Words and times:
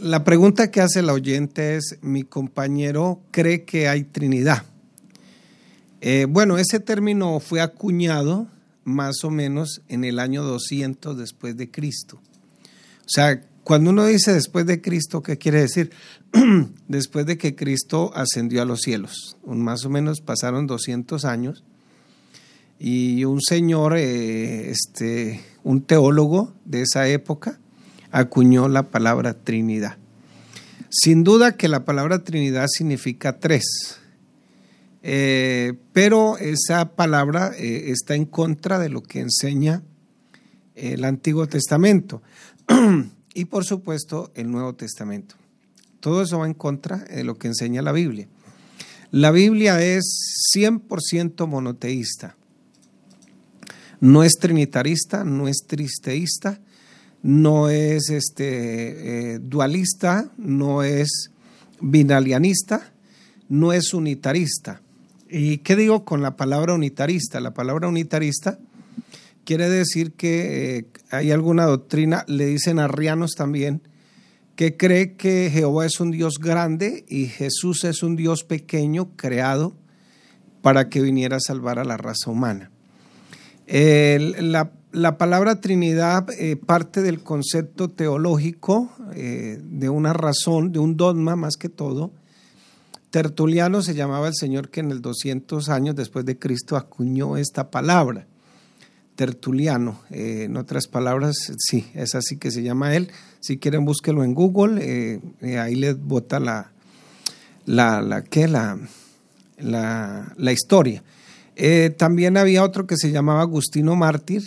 la 0.00 0.24
pregunta 0.24 0.70
que 0.70 0.80
hace 0.80 1.00
el 1.00 1.10
oyente 1.10 1.76
es, 1.76 1.98
mi 2.00 2.22
compañero 2.22 3.20
cree 3.30 3.64
que 3.64 3.86
hay 3.86 4.04
Trinidad. 4.04 4.62
Eh, 6.00 6.26
bueno, 6.26 6.56
ese 6.56 6.80
término 6.80 7.38
fue 7.38 7.60
acuñado 7.60 8.48
más 8.84 9.24
o 9.24 9.30
menos 9.30 9.82
en 9.88 10.04
el 10.04 10.20
año 10.20 10.42
200 10.42 11.18
después 11.18 11.54
de 11.58 11.70
Cristo. 11.70 12.16
O 12.16 13.08
sea, 13.08 13.42
cuando 13.62 13.90
uno 13.90 14.06
dice 14.06 14.32
después 14.32 14.64
de 14.64 14.80
Cristo, 14.80 15.22
¿qué 15.22 15.36
quiere 15.36 15.60
decir? 15.60 15.90
después 16.88 17.26
de 17.26 17.36
que 17.36 17.54
Cristo 17.54 18.10
ascendió 18.14 18.62
a 18.62 18.64
los 18.64 18.80
cielos. 18.80 19.36
Más 19.44 19.84
o 19.84 19.90
menos 19.90 20.22
pasaron 20.22 20.66
200 20.66 21.26
años 21.26 21.62
y 22.78 23.22
un 23.26 23.42
señor, 23.42 23.98
eh, 23.98 24.70
este, 24.70 25.42
un 25.62 25.82
teólogo 25.82 26.54
de 26.64 26.80
esa 26.80 27.06
época, 27.06 27.60
acuñó 28.10 28.68
la 28.68 28.84
palabra 28.84 29.34
Trinidad. 29.34 29.96
Sin 30.90 31.24
duda 31.24 31.56
que 31.56 31.68
la 31.68 31.84
palabra 31.84 32.24
Trinidad 32.24 32.66
significa 32.68 33.38
tres, 33.38 33.98
eh, 35.02 35.74
pero 35.92 36.38
esa 36.38 36.96
palabra 36.96 37.52
eh, 37.56 37.90
está 37.90 38.14
en 38.14 38.24
contra 38.24 38.78
de 38.78 38.88
lo 38.88 39.02
que 39.02 39.20
enseña 39.20 39.82
el 40.74 41.04
Antiguo 41.04 41.46
Testamento 41.46 42.22
y 43.34 43.44
por 43.46 43.64
supuesto 43.64 44.32
el 44.34 44.50
Nuevo 44.50 44.74
Testamento. 44.74 45.34
Todo 46.00 46.22
eso 46.22 46.38
va 46.38 46.46
en 46.46 46.54
contra 46.54 46.98
de 46.98 47.24
lo 47.24 47.36
que 47.36 47.48
enseña 47.48 47.82
la 47.82 47.92
Biblia. 47.92 48.28
La 49.10 49.30
Biblia 49.30 49.82
es 49.82 50.04
100% 50.54 51.46
monoteísta. 51.46 52.36
No 54.00 54.22
es 54.22 54.34
trinitarista, 54.34 55.24
no 55.24 55.48
es 55.48 55.64
tristeísta, 55.66 56.60
no 57.22 57.68
es 57.68 58.10
este, 58.10 59.34
eh, 59.34 59.38
dualista, 59.40 60.30
no 60.36 60.82
es 60.82 61.30
binalianista, 61.80 62.92
no 63.48 63.72
es 63.72 63.92
unitarista. 63.94 64.82
¿Y 65.28 65.58
qué 65.58 65.76
digo 65.76 66.04
con 66.04 66.22
la 66.22 66.36
palabra 66.36 66.74
unitarista? 66.74 67.40
La 67.40 67.52
palabra 67.52 67.88
unitarista 67.88 68.58
quiere 69.44 69.68
decir 69.68 70.12
que 70.12 70.76
eh, 70.76 70.86
hay 71.10 71.30
alguna 71.30 71.64
doctrina, 71.64 72.24
le 72.28 72.46
dicen 72.46 72.78
arrianos 72.78 73.32
también, 73.32 73.82
que 74.56 74.76
cree 74.76 75.14
que 75.14 75.50
Jehová 75.52 75.86
es 75.86 76.00
un 76.00 76.10
Dios 76.10 76.38
grande 76.38 77.04
y 77.08 77.26
Jesús 77.26 77.84
es 77.84 78.02
un 78.02 78.16
Dios 78.16 78.44
pequeño 78.44 79.16
creado 79.16 79.76
para 80.62 80.88
que 80.88 81.00
viniera 81.00 81.36
a 81.36 81.40
salvar 81.40 81.78
a 81.78 81.84
la 81.84 81.96
raza 81.96 82.30
humana. 82.30 82.70
la, 83.68 84.72
palabra 85.18 85.60
Trinidad 85.60 86.28
eh, 86.38 86.56
parte 86.56 87.02
del 87.02 87.22
concepto 87.22 87.90
teológico 87.90 88.90
eh, 89.14 89.60
de 89.62 89.88
una 89.88 90.12
razón, 90.12 90.72
de 90.72 90.78
un 90.78 90.96
dogma 90.96 91.36
más 91.36 91.56
que 91.56 91.68
todo. 91.68 92.10
Tertuliano 93.10 93.82
se 93.82 93.94
llamaba 93.94 94.28
el 94.28 94.34
Señor 94.34 94.70
que 94.70 94.80
en 94.80 94.90
el 94.90 95.00
200 95.00 95.68
años 95.68 95.96
después 95.96 96.24
de 96.24 96.38
Cristo 96.38 96.76
acuñó 96.76 97.36
esta 97.36 97.70
palabra. 97.70 98.26
Tertuliano. 99.14 100.00
Eh, 100.10 100.44
en 100.44 100.56
otras 100.56 100.86
palabras, 100.86 101.36
sí, 101.58 101.86
es 101.94 102.14
así 102.14 102.36
que 102.36 102.50
se 102.50 102.62
llama 102.62 102.94
él. 102.94 103.10
Si 103.40 103.58
quieren, 103.58 103.84
búsquelo 103.84 104.24
en 104.24 104.34
Google. 104.34 105.20
Ahí 105.58 105.74
les 105.74 105.98
bota 105.98 106.38
la, 106.38 106.70
la, 107.66 108.00
la, 108.00 108.22
¿qué? 108.22 108.46
la, 108.46 108.78
la, 109.58 110.32
la 110.36 110.52
historia. 110.52 111.02
también 111.96 112.36
había 112.36 112.62
otro 112.62 112.86
que 112.86 112.96
se 112.96 113.10
llamaba 113.10 113.42
Agustino 113.42 113.96
Mártir. 113.96 114.44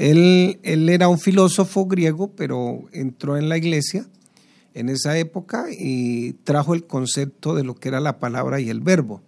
Él, 0.00 0.60
él 0.62 0.88
era 0.88 1.08
un 1.08 1.18
filósofo 1.18 1.84
griego, 1.84 2.32
pero 2.34 2.88
entró 2.90 3.36
en 3.36 3.50
la 3.50 3.58
iglesia 3.58 4.06
en 4.72 4.88
esa 4.88 5.18
época 5.18 5.66
y 5.70 6.32
trajo 6.44 6.72
el 6.72 6.86
concepto 6.86 7.54
de 7.54 7.64
lo 7.64 7.74
que 7.74 7.88
era 7.88 8.00
la 8.00 8.18
palabra 8.18 8.60
y 8.60 8.70
el 8.70 8.80
verbo. 8.80 9.20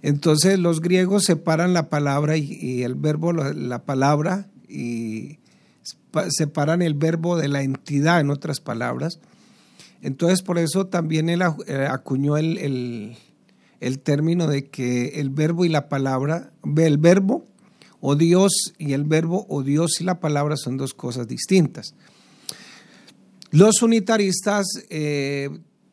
Entonces 0.00 0.58
los 0.58 0.80
griegos 0.80 1.24
separan 1.24 1.74
la 1.74 1.90
palabra 1.90 2.38
y, 2.38 2.82
el 2.82 2.94
verbo, 2.94 3.34
la, 3.34 3.84
palabra, 3.84 4.48
y 4.66 5.40
separan 6.30 6.80
el 6.80 6.94
verbo 6.94 7.36
de 7.36 7.48
la 7.48 7.62
entidad, 7.62 8.20
en 8.20 8.30
otras 8.30 8.60
palabras. 8.60 9.20
Entonces 10.00 10.40
por 10.40 10.58
eso 10.58 10.86
también 10.86 11.28
él 11.28 11.42
eh, 11.66 11.86
acuñó 11.86 12.38
el, 12.38 13.18
término 14.04 14.46
de 14.46 14.68
que 14.68 15.20
el 15.20 15.28
verbo 15.28 15.66
y 15.66 15.68
la 15.68 15.90
palabra, 15.90 16.50
el 16.78 16.96
verbo 16.96 17.46
o 18.04 18.16
Dios 18.16 18.74
y 18.78 18.92
el 18.92 19.04
verbo 19.04 19.46
o 19.48 19.62
Dios 19.62 20.00
y 20.00 20.04
la 20.04 20.18
palabra 20.18 20.56
son 20.56 20.76
dos 20.76 20.92
cosas 20.92 21.28
distintas. 21.28 21.94
Los 23.52 23.80
unitaristas 23.80 24.66
eh, 24.90 25.48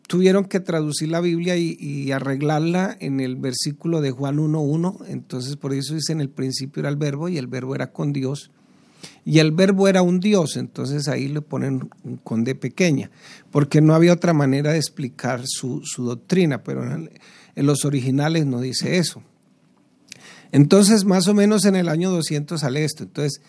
tuvieron 0.08 0.46
que 0.46 0.59
traducir 0.59 1.09
la 1.09 1.22
Biblia 1.22 1.56
y, 1.56 2.12
arreglarla 2.12 2.97
en 3.00 3.20
el 3.20 3.36
versículo 3.36 4.02
de 4.02 4.09
Juan 4.09 4.38
1.1. 4.38 5.06
Entonces 5.08 5.56
por 5.56 5.72
eso 5.72 5.94
dice 5.94 6.12
en 6.12 6.20
el 6.20 6.30
principio 6.30 6.80
era 6.81 6.90
el 6.90 6.96
verbo 6.96 7.30
y 7.30 7.38
el 7.38 7.46
verbo 7.46 7.75
era 7.75 7.92
con 7.92 8.12
Dios. 8.12 8.50
Y 9.24 9.38
el 9.38 9.52
verbo 9.52 9.88
era 9.88 10.02
un 10.02 10.20
Dios, 10.20 10.58
entonces 10.58 11.08
ahí 11.08 11.28
le 11.28 11.41
ponen 11.41 11.90
un 12.03 12.18
con 12.18 12.44
D 12.44 12.56
pequeña, 12.56 13.12
porque 13.52 13.80
no 13.80 13.94
había 13.94 14.12
otra 14.12 14.34
manera 14.34 14.72
de 14.74 14.78
explicar 14.78 15.44
su, 15.46 15.81
doctrina, 15.97 16.64
pero 16.64 16.84
en, 16.84 17.09
los 17.56 17.86
originales 17.86 18.46
no 18.46 18.59
dice 18.59 18.97
eso. 18.97 19.22
Entonces, 20.51 21.05
más 21.05 21.27
o 21.27 21.33
menos 21.33 21.65
en 21.65 21.75
el 21.75 21.89
año 21.89 22.11
200 22.11 22.61
sale 22.61 22.83
esto. 22.83 23.03
Entonces, 23.03 23.41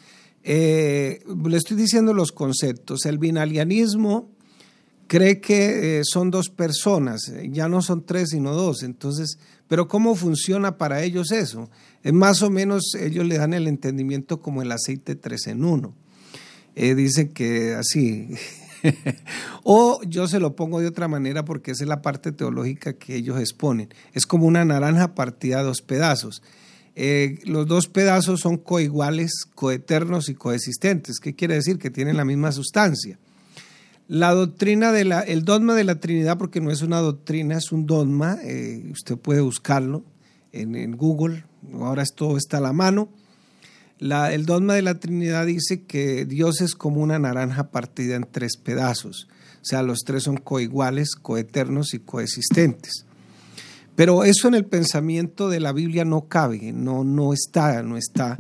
eh, 0.42 1.22
le 1.46 1.56
estoy 1.56 1.76
diciendo 1.76 2.14
los 2.14 2.32
conceptos. 2.32 3.06
El 3.06 3.18
binalianismo 3.18 4.30
cree 5.10 5.40
que 5.40 5.98
eh, 5.98 6.02
son 6.04 6.30
dos 6.30 6.50
personas, 6.50 7.26
eh, 7.30 7.48
ya 7.50 7.68
no 7.68 7.82
son 7.82 8.06
tres 8.06 8.30
sino 8.30 8.54
dos. 8.54 8.84
Entonces, 8.84 9.40
pero 9.66 9.88
¿cómo 9.88 10.14
funciona 10.14 10.78
para 10.78 11.02
ellos 11.02 11.32
eso? 11.32 11.68
Es 12.04 12.12
más 12.12 12.42
o 12.42 12.50
menos 12.50 12.94
ellos 12.94 13.26
le 13.26 13.36
dan 13.36 13.52
el 13.52 13.66
entendimiento 13.66 14.40
como 14.40 14.62
el 14.62 14.70
aceite 14.70 15.16
tres 15.16 15.48
en 15.48 15.64
uno. 15.64 15.96
Eh, 16.76 16.94
dicen 16.94 17.30
que 17.30 17.74
así. 17.74 18.28
o 19.64 20.00
yo 20.04 20.28
se 20.28 20.38
lo 20.38 20.54
pongo 20.54 20.78
de 20.78 20.86
otra 20.86 21.08
manera 21.08 21.44
porque 21.44 21.72
esa 21.72 21.82
es 21.82 21.88
la 21.88 22.02
parte 22.02 22.30
teológica 22.30 22.92
que 22.92 23.16
ellos 23.16 23.40
exponen. 23.40 23.92
Es 24.12 24.26
como 24.26 24.46
una 24.46 24.64
naranja 24.64 25.16
partida 25.16 25.58
a 25.58 25.64
dos 25.64 25.82
pedazos. 25.82 26.40
Los 27.44 27.66
dos 27.66 27.88
pedazos 27.88 28.40
son 28.40 28.58
coiguales, 28.58 29.44
coeternos 29.54 30.28
y 30.28 30.34
coexistentes. 30.34 31.18
¿Qué 31.20 31.34
quiere 31.34 31.54
decir? 31.54 31.78
Que 31.78 31.90
tienen 31.90 32.16
la 32.16 32.24
misma 32.24 32.52
sustancia. 32.52 33.18
La 34.08 34.32
doctrina 34.32 34.90
de 34.90 35.04
la, 35.04 35.20
el 35.20 35.44
dogma 35.44 35.74
de 35.74 35.84
la 35.84 36.00
Trinidad, 36.00 36.36
porque 36.36 36.60
no 36.60 36.72
es 36.72 36.82
una 36.82 36.98
doctrina, 36.98 37.56
es 37.56 37.70
un 37.70 37.86
dogma, 37.86 38.38
eh, 38.42 38.88
usted 38.90 39.16
puede 39.16 39.40
buscarlo 39.40 40.04
en, 40.50 40.96
Google, 40.96 41.44
ahora 41.74 42.02
todo 42.16 42.36
está 42.36 42.58
a 42.58 42.60
la 42.60 42.72
mano. 42.72 43.08
El 44.00 44.46
dogma 44.46 44.74
de 44.74 44.82
la 44.82 44.98
Trinidad 44.98 45.46
dice 45.46 45.84
que 45.84 46.24
Dios 46.24 46.60
es 46.60 46.74
como 46.74 47.02
una 47.02 47.20
naranja 47.20 47.70
partida 47.70 48.16
en 48.16 48.26
tres 48.28 48.56
pedazos, 48.56 49.28
o 49.62 49.64
sea, 49.64 49.82
los 49.82 50.00
tres 50.00 50.24
son 50.24 50.38
coiguales, 50.38 51.14
coeternos 51.14 51.94
y 51.94 52.00
coexistentes. 52.00 53.06
Pero 54.00 54.24
eso 54.24 54.48
en 54.48 54.54
el 54.54 54.64
pensamiento 54.64 55.50
de 55.50 55.60
la 55.60 55.74
Biblia 55.74 56.06
no 56.06 56.26
cabe, 56.26 56.72
no, 56.72 57.04
no 57.04 57.34
está, 57.34 57.82
no 57.82 57.98
está. 57.98 58.38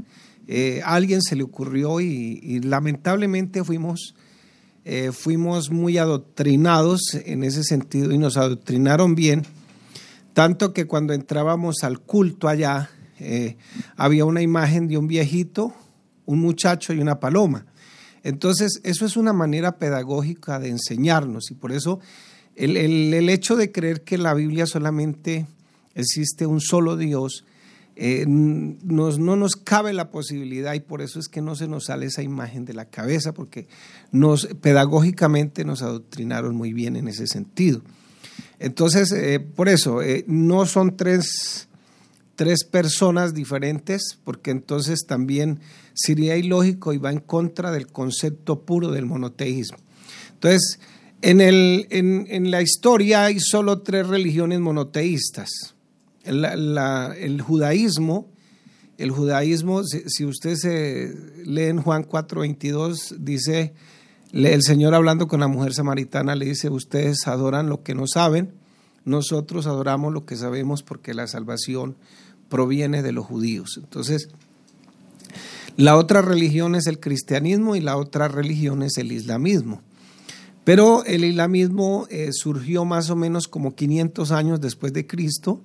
Eh, 0.48 0.80
alguien 0.82 1.20
se 1.20 1.36
le 1.36 1.42
ocurrió 1.42 2.00
y 2.00 2.60
lamentablemente 2.60 3.62
fuimos 3.62 4.14
eh, 4.86 5.12
fuimos 5.12 5.70
muy 5.70 5.98
adoctrinados 5.98 7.14
en 7.26 7.44
ese 7.44 7.62
sentido 7.62 8.10
y 8.12 8.16
nos 8.16 8.38
adoctrinaron 8.38 9.14
bien, 9.14 9.42
tanto 10.32 10.72
que 10.72 10.86
cuando 10.86 11.12
entrábamos 11.12 11.84
al 11.84 12.00
culto 12.00 12.48
allá 12.48 12.88
eh, 13.18 13.58
había 13.96 14.24
una 14.24 14.40
imagen 14.40 14.88
de 14.88 14.96
un 14.96 15.08
viejito, 15.08 15.74
un 16.24 16.38
muchacho 16.38 16.94
y 16.94 17.00
una 17.00 17.20
paloma. 17.20 17.66
Entonces, 18.22 18.80
eso 18.82 19.04
es 19.04 19.18
una 19.18 19.34
manera 19.34 19.76
pedagógica 19.76 20.58
de 20.58 20.70
enseñarnos 20.70 21.50
y 21.50 21.54
por 21.54 21.72
eso 21.72 22.00
el, 22.64 23.14
el 23.14 23.28
hecho 23.28 23.56
de 23.56 23.72
creer 23.72 24.02
que 24.02 24.18
la 24.18 24.34
Biblia 24.34 24.66
solamente 24.66 25.46
existe 25.94 26.46
un 26.46 26.60
solo 26.60 26.96
Dios, 26.96 27.44
eh, 28.02 28.24
no 28.26 29.36
nos 29.36 29.56
cabe 29.56 29.92
la 29.92 30.10
posibilidad 30.10 30.72
y 30.72 30.80
por 30.80 31.02
eso 31.02 31.20
es 31.20 31.28
que 31.28 31.42
no 31.42 31.54
se 31.54 31.68
nos 31.68 31.84
sale 31.84 32.06
esa 32.06 32.22
imagen 32.22 32.64
de 32.64 32.72
la 32.72 32.86
cabeza, 32.86 33.32
porque 33.34 33.68
nos 34.10 34.46
pedagógicamente 34.46 35.66
nos 35.66 35.82
adoctrinaron 35.82 36.56
muy 36.56 36.72
bien 36.72 36.96
en 36.96 37.08
ese 37.08 37.26
sentido. 37.26 37.82
Entonces, 38.58 39.12
eh, 39.12 39.40
por 39.40 39.68
eso, 39.68 40.00
eh, 40.00 40.24
no 40.26 40.64
son 40.64 40.96
tres, 40.96 41.68
tres 42.36 42.64
personas 42.64 43.34
diferentes, 43.34 44.18
porque 44.24 44.50
entonces 44.50 45.04
también 45.06 45.60
sería 45.92 46.36
ilógico 46.36 46.94
y 46.94 46.98
va 46.98 47.10
en 47.10 47.20
contra 47.20 47.70
del 47.70 47.86
concepto 47.86 48.62
puro 48.62 48.92
del 48.92 49.04
monoteísmo. 49.04 49.78
Entonces, 50.32 50.80
en, 51.22 51.40
el, 51.40 51.86
en, 51.90 52.26
en 52.28 52.50
la 52.50 52.62
historia 52.62 53.24
hay 53.24 53.40
solo 53.40 53.80
tres 53.80 54.06
religiones 54.06 54.60
monoteístas 54.60 55.74
el 56.24 57.40
judaísmo, 57.40 58.28
el 58.98 59.10
judaísmo, 59.10 59.82
si, 59.84 60.24
usted 60.24 60.56
se 60.56 61.14
lee 61.44 61.64
en 61.64 61.82
Juan 61.82 62.04
4:22, 62.04 63.16
dice, 63.18 63.72
El 64.32 64.62
Señor 64.62 64.94
hablando 64.94 65.26
con 65.26 65.40
la 65.40 65.48
mujer 65.48 65.72
samaritana 65.72 66.36
le 66.36 66.46
dice, 66.46 66.68
ustedes 66.68 67.26
adoran 67.26 67.68
lo 67.68 67.82
que 67.82 67.94
no 67.94 68.06
saben, 68.06 68.52
nosotros 69.04 69.66
adoramos 69.66 70.12
lo 70.12 70.26
que 70.26 70.36
sabemos 70.36 70.82
porque 70.82 71.14
la 71.14 71.26
salvación 71.26 71.96
proviene 72.48 73.02
de 73.02 73.12
los 73.12 73.24
judíos. 73.26 73.78
Entonces, 73.82 74.28
la 75.76 75.96
otra 75.96 76.20
religión 76.20 76.74
es 76.74 76.86
el 76.86 77.00
cristianismo 77.00 77.76
y 77.76 77.80
la 77.80 77.96
otra 77.96 78.28
religión 78.28 78.82
es 78.82 78.98
el 78.98 79.12
islamismo. 79.12 79.80
Pero 80.64 81.04
el 81.04 81.24
islamismo 81.24 82.06
eh, 82.10 82.30
surgió 82.32 82.84
más 82.84 83.10
o 83.10 83.16
menos 83.16 83.48
como 83.48 83.74
500 83.74 84.30
años 84.30 84.60
después 84.60 84.92
de 84.92 85.06
Cristo 85.06 85.62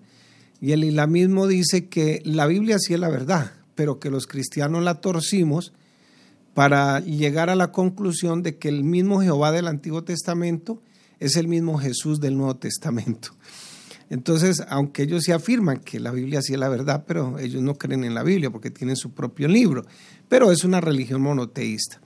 y 0.62 0.72
el 0.72 0.84
islamismo 0.84 1.48
dice 1.48 1.90
que 1.90 2.22
la 2.24 2.48
Biblia 2.48 2.78
sí 2.80 2.94
es 2.94 3.00
la 3.00 3.10
verdad, 3.10 3.52
pero 3.76 4.00
que 4.00 4.10
los 4.10 4.26
cristianos 4.26 4.84
la 4.84 5.02
torcimos 5.02 5.74
para 6.54 7.02
llegar 7.02 7.50
a 7.50 7.56
la 7.56 7.72
conclusión 7.72 8.42
de 8.42 8.58
que 8.58 8.70
el 8.70 8.84
mismo 8.84 9.22
Jehová 9.22 9.52
del 9.52 9.68
Antiguo 9.68 10.04
Testamento 10.04 10.82
es 11.20 11.36
el 11.36 11.48
mismo 11.50 11.78
Jesús 11.78 12.22
del 12.22 12.38
Nuevo 12.38 12.56
Testamento. 12.56 13.32
Entonces, 14.10 14.64
aunque 14.70 15.04
ellos 15.04 15.24
sí 15.24 15.32
afirman 15.32 15.80
que 15.80 16.00
la 16.00 16.12
Biblia 16.12 16.42
sí 16.42 16.54
es 16.54 16.60
la 16.60 16.70
verdad, 16.70 17.04
pero 17.08 17.40
ellos 17.40 17.62
no 17.62 17.76
creen 17.76 18.04
en 18.04 18.14
la 18.14 18.24
Biblia 18.24 18.52
porque 18.52 18.72
tienen 18.72 18.96
su 18.96 19.14
propio 19.14 19.48
libro, 19.48 19.86
pero 20.30 20.52
es 20.52 20.64
una 20.64 20.80
religión 20.80 21.22
monoteísta. 21.22 22.00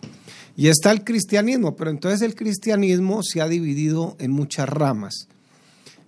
Y 0.60 0.68
está 0.68 0.92
el 0.92 1.06
cristianismo, 1.06 1.78
pero 1.78 1.90
entonces 1.90 2.22
el 2.22 2.36
cristianismo 2.36 3.24
se 3.24 3.40
ha 3.40 3.48
dividido 3.48 4.18
en 4.20 4.32
muchas 4.32 4.68
ramas. 4.68 5.30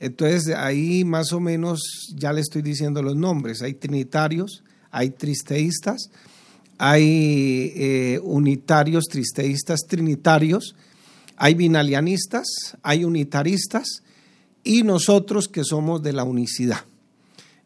Entonces 0.01 0.53
ahí 0.53 1.05
más 1.05 1.31
o 1.31 1.39
menos 1.39 2.13
ya 2.17 2.33
le 2.33 2.41
estoy 2.41 2.61
diciendo 2.61 3.01
los 3.01 3.15
nombres. 3.15 3.61
Hay 3.61 3.75
trinitarios, 3.75 4.61
hay 4.89 5.11
tristeístas, 5.11 6.09
hay 6.77 7.71
eh, 7.77 8.19
unitarios, 8.23 9.05
tristeístas, 9.05 9.83
trinitarios, 9.87 10.75
hay 11.37 11.53
binalianistas, 11.53 12.75
hay 12.83 13.05
unitaristas 13.05 14.03
y 14.65 14.83
nosotros 14.83 15.47
que 15.47 15.63
somos 15.63 16.03
de 16.03 16.11
la 16.11 16.25
unicidad. 16.25 16.83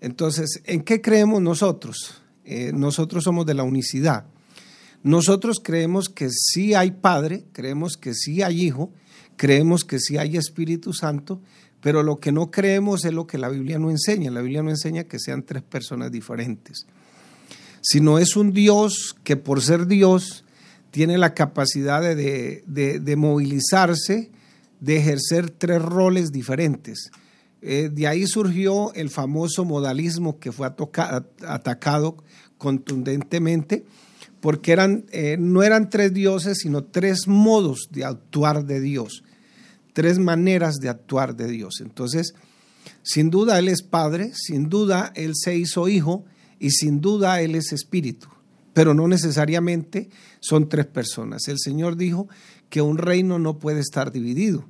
Entonces, 0.02 0.62
¿en 0.66 0.84
qué 0.84 1.02
creemos 1.02 1.42
nosotros? 1.42 2.22
Eh, 2.44 2.74
nosotros 2.76 3.24
somos 3.24 3.48
de 3.48 3.56
la 3.56 3.64
unicidad. 3.64 4.26
Nosotros 5.06 5.62
creemos 5.64 6.10
que 6.10 6.30
sí 6.30 6.74
hay 6.74 6.92
Padre, 6.92 7.46
creemos 7.54 7.96
que 7.96 8.14
sí 8.14 8.42
hay 8.42 8.64
Hijo, 8.64 8.92
creemos 9.38 9.86
que 9.86 10.00
sí 10.00 10.18
hay 10.18 10.36
Espíritu 10.36 10.92
Santo, 10.94 11.42
pero 11.82 12.04
lo 12.04 12.20
que 12.20 12.32
no 12.32 12.52
creemos 12.52 13.06
es 13.06 13.14
lo 13.14 13.26
que 13.26 13.38
la 13.38 13.48
Biblia 13.48 13.80
no 13.80 13.90
enseña. 13.90 14.32
La 14.32 14.42
Biblia 14.42 14.64
no 14.64 14.70
enseña 14.72 15.06
que 15.06 15.20
sean 15.20 15.44
tres 15.44 15.64
personas 15.64 16.12
diferentes 16.12 16.86
sino 17.88 18.18
es 18.18 18.36
un 18.36 18.52
Dios 18.52 19.16
que 19.24 19.38
por 19.38 19.62
ser 19.62 19.86
Dios 19.86 20.44
tiene 20.90 21.20
la 21.20 21.36
capacidad 21.36 22.02
de, 22.02 23.16
movilizarse, 23.16 24.32
de 24.80 24.98
ejercer 24.98 25.52
tres 25.52 25.84
roles 25.84 26.32
diferentes. 26.32 27.12
Eh, 27.62 27.90
de 27.94 28.08
ahí 28.08 28.26
surgió 28.26 28.92
el 28.96 29.12
famoso 29.12 29.66
modalismo 29.66 30.40
que 30.40 30.52
fue 30.52 30.68
atacado 30.68 32.18
contundentemente, 32.58 33.86
porque 34.46 34.74
eran, 34.74 35.06
eh, 35.12 35.38
no 35.40 35.64
eran 35.64 35.90
tres 35.90 36.14
dioses, 36.14 36.60
sino 36.60 36.84
tres 36.84 37.28
modos 37.28 37.88
de 37.90 38.06
actuar 38.06 38.64
de 38.68 38.80
Dios, 38.80 39.24
tres 39.92 40.20
maneras 40.20 40.76
de 40.76 40.88
actuar 40.88 41.36
de 41.36 41.48
Dios. 41.48 41.82
Entonces, 41.82 42.36
sin 43.02 43.32
duda 43.32 43.58
Él 43.58 43.70
es 43.70 43.82
Padre, 43.82 44.34
sin 44.36 44.70
duda 44.70 45.12
Él 45.16 45.32
se 45.34 45.58
hizo 45.58 45.88
Hijo, 45.88 46.26
y 46.60 46.70
sin 46.70 47.02
duda 47.02 47.42
Él 47.42 47.56
es 47.56 47.74
espíritu, 47.74 48.28
pero 48.72 48.94
no 48.94 49.08
necesariamente 49.08 50.12
son 50.42 50.70
tres 50.70 50.86
personas. 50.86 51.48
El 51.48 51.58
Señor 51.58 51.98
dijo 51.98 52.28
que 52.70 52.84
un 52.84 53.00
reino 53.00 53.40
no 53.40 53.58
puede 53.58 53.80
estar 53.80 54.12
dividido. 54.12 54.64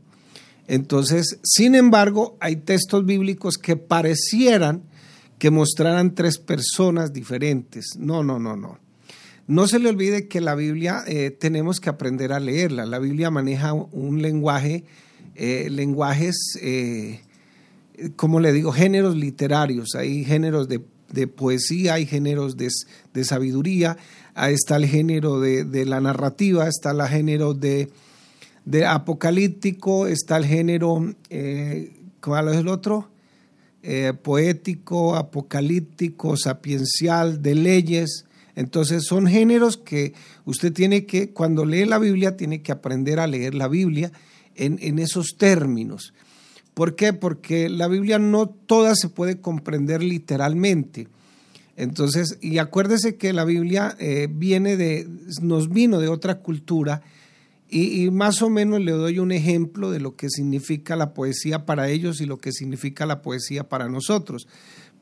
Entonces, 0.68 1.38
sin 1.44 1.75
embargo, 1.75 2.38
hay 2.39 2.56
textos 2.56 3.06
bíblicos 3.06 3.57
que 3.57 3.75
parecieran 3.75 4.83
que 5.38 5.51
mostraran 5.51 6.16
tres 6.16 6.38
personas 6.38 7.12
diferentes. 7.12 7.98
No, 7.98 8.24
no, 8.24 8.39
no, 8.39 8.56
no. 8.56 8.85
No 9.47 9.68
se 9.68 9.77
le 9.77 9.89
olvide 9.89 10.27
que 10.27 10.42
la 10.42 10.56
Biblia 10.56 11.03
eh, 11.06 11.30
tenemos 11.30 11.80
que 11.80 11.89
aprender 11.89 12.33
a 12.33 12.39
leerla. 12.39 12.86
La 12.86 12.97
Biblia 12.97 13.30
maneja 13.30 13.74
un 13.74 14.21
lenguaje, 14.21 14.86
eh, 15.36 15.68
lenguajes, 15.69 16.57
eh, 16.62 17.21
como 18.15 18.39
le 18.39 18.51
digo, 18.51 18.71
géneros 18.71 19.15
literarios. 19.15 19.94
Hay 19.95 20.25
géneros 20.25 20.68
de 20.68 20.81
de 21.15 21.27
poesía, 21.27 21.94
hay 21.95 22.06
géneros 22.06 22.57
de, 22.57 22.69
sabiduría, 23.24 23.95
está 24.36 24.75
el 24.75 24.86
género 24.86 25.39
de, 25.39 25.86
la 25.86 26.01
narrativa, 26.01 26.68
está 26.68 26.91
el 26.91 27.01
género 27.03 27.53
de, 27.53 27.89
apocalíptico, 28.86 30.07
está 30.07 30.38
el 30.38 30.45
género, 30.45 31.15
¿cuál 32.21 32.50
es 32.50 32.57
el 32.57 32.68
otro? 32.68 33.09
Poético, 34.24 35.15
apocalíptico, 35.15 36.36
sapiencial, 36.36 37.41
de 37.41 37.56
leyes. 37.56 38.25
Entonces 38.56 39.06
son 39.06 39.28
géneros 39.28 39.78
que 39.78 40.13
usted 40.46 40.72
tiene 40.72 41.06
que, 41.06 41.31
cuando 41.31 41.66
lee 41.66 41.86
la 41.86 42.00
Biblia, 42.00 42.38
tiene 42.38 42.62
que 42.62 42.72
aprender 42.72 43.19
a 43.19 43.28
leer 43.28 43.54
la 43.54 43.68
Biblia 43.68 44.12
en, 44.56 44.80
en 44.81 45.00
esos 45.00 45.36
términos. 45.38 46.13
¿Por 46.74 46.96
qué? 46.96 47.13
Porque 47.13 47.69
la 47.69 47.88
Biblia 47.88 48.19
no 48.19 48.48
toda 48.48 48.96
se 48.96 49.10
puede 49.10 49.40
comprender 49.40 50.04
literalmente. 50.04 51.07
Entonces, 51.78 52.38
y 52.42 52.57
acuérdese 52.57 53.18
que 53.18 53.34
la 53.34 53.44
Biblia 53.44 53.96
eh, 54.00 54.28
viene 54.31 54.78
de, 54.78 55.08
nos 55.42 55.69
vino 55.69 56.00
de 56.00 56.08
otra 56.08 56.40
cultura 56.40 57.01
y, 57.68 58.10
más 58.12 58.42
o 58.42 58.50
menos 58.50 58.80
le 58.80 58.92
doy 58.92 59.19
un 59.19 59.31
ejemplo 59.31 59.92
de 59.92 60.00
lo 60.00 60.16
que 60.16 60.30
significa 60.30 60.96
la 60.96 61.13
poesía 61.13 61.66
para 61.66 61.90
ellos 61.90 62.22
y 62.22 62.25
lo 62.25 62.38
que 62.38 62.51
significa 62.51 63.06
la 63.06 63.22
poesía 63.22 63.68
para 63.68 63.90
nosotros. 63.90 64.48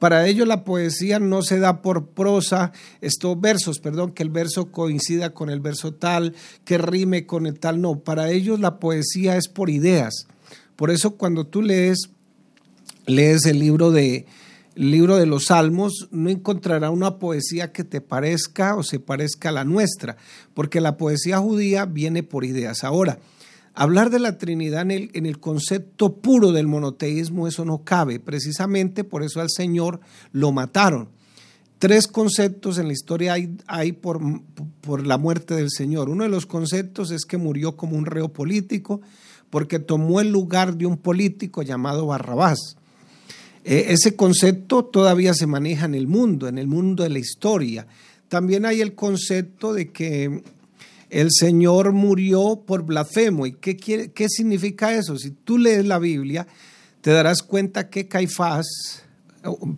Para 0.04 0.28
ellos 0.28 0.46
la 0.46 0.66
poesía 0.66 1.18
no 1.20 1.44
se 1.44 1.60
da 1.60 1.82
por 1.82 2.08
prosa, 2.08 2.74
estos 3.00 3.40
versos, 3.40 3.80
perdón, 3.80 4.12
que 4.12 4.22
el 4.22 4.30
verso 4.30 4.70
coincida 4.70 5.34
con 5.34 5.50
el 5.50 5.62
verso 5.62 5.94
tal, 5.94 6.36
que 6.66 6.78
rime 6.78 7.26
con 7.26 7.46
el 7.46 7.58
tal, 7.58 7.80
no, 7.80 8.00
para 8.00 8.30
ellos 8.30 8.60
la 8.60 8.82
poesía 8.82 9.38
es 9.38 9.48
por 9.48 9.70
ideas. 9.70 10.28
Por 10.76 10.92
eso 10.92 11.12
cuando 11.12 11.48
tú 11.48 11.62
lees, 11.62 12.10
lees 13.06 13.46
el 13.46 13.60
libro 13.60 13.92
de, 13.92 14.26
libro 14.76 15.16
de 15.16 15.26
los 15.26 15.46
Salmos, 15.46 16.10
no 16.12 16.30
encontrará 16.30 16.90
una 16.90 17.18
poesía 17.18 17.72
que 17.72 17.86
te 17.86 18.02
parezca 18.02 18.76
o 18.76 18.84
se 18.84 19.00
parezca 19.00 19.48
a 19.48 19.54
la 19.54 19.64
nuestra, 19.64 20.18
porque 20.54 20.82
la 20.82 20.98
poesía 20.98 21.38
judía 21.38 21.86
viene 21.86 22.24
por 22.24 22.44
ideas. 22.44 22.84
Ahora, 22.84 23.20
hablar 23.74 24.10
de 24.10 24.20
la 24.20 24.38
Trinidad 24.38 24.90
en 24.90 25.25
el, 25.25 25.40
concepto 25.40 26.16
puro 26.18 26.52
del 26.52 26.68
monoteísmo, 26.68 27.48
eso 27.48 27.65
no 27.65 27.84
cabe. 27.84 28.20
Precisamente 28.20 29.03
por 29.03 29.24
eso 29.24 29.42
al 29.42 29.50
Señor 29.50 30.00
lo 30.32 30.51
mataron. 30.51 31.10
Tres 31.80 32.08
conceptos 32.08 32.77
en 32.77 32.88
la 32.88 32.94
historia 32.94 33.34
hay, 33.34 33.58
hay 33.68 33.92
por, 33.92 34.22
por 34.82 35.06
la 35.06 35.18
muerte 35.18 35.56
del 35.56 35.70
Señor. 35.70 36.10
Uno 36.10 36.24
de 36.24 36.30
los 36.30 36.46
conceptos 36.46 37.12
es 37.12 37.25
que 37.25 37.38
murió 37.38 37.75
como 37.75 37.98
un 37.98 38.06
reo 38.06 38.30
político 38.30 39.01
porque 39.50 39.80
tomó 39.80 40.20
el 40.20 40.32
lugar 40.32 40.77
de 40.77 40.86
un 40.86 40.98
político 40.98 41.62
llamado 41.62 42.08
Barrabás. 42.08 42.77
Eh, 43.63 43.86
ese 43.89 44.15
concepto 44.15 44.86
todavía 44.86 45.34
se 45.34 45.48
maneja 45.48 45.86
en 45.86 45.96
el 45.96 46.08
mundo, 46.08 46.48
en 46.48 46.58
el 46.58 46.68
mundo 46.68 47.03
de 47.03 47.10
la 47.10 47.20
historia. 47.20 47.86
También 48.30 48.65
hay 48.65 48.82
el 48.82 48.96
concepto 48.96 49.74
de 49.74 49.92
que 49.92 50.42
el 51.13 51.29
Señor 51.32 51.93
murió 51.93 52.63
por 52.65 52.84
blasfemo. 52.84 53.46
¿Y 53.46 53.53
qué, 53.53 53.75
quiere, 53.77 54.12
qué 54.12 54.27
significa 54.29 54.93
eso? 54.93 55.17
Si 55.17 55.32
tú 55.32 55.58
lees 55.58 55.86
la 55.86 56.00
Biblia, 56.00 56.48
te 57.01 57.12
darás 57.12 57.41
cuenta 57.41 57.89
que 57.89 58.08
Caifás, 58.08 59.03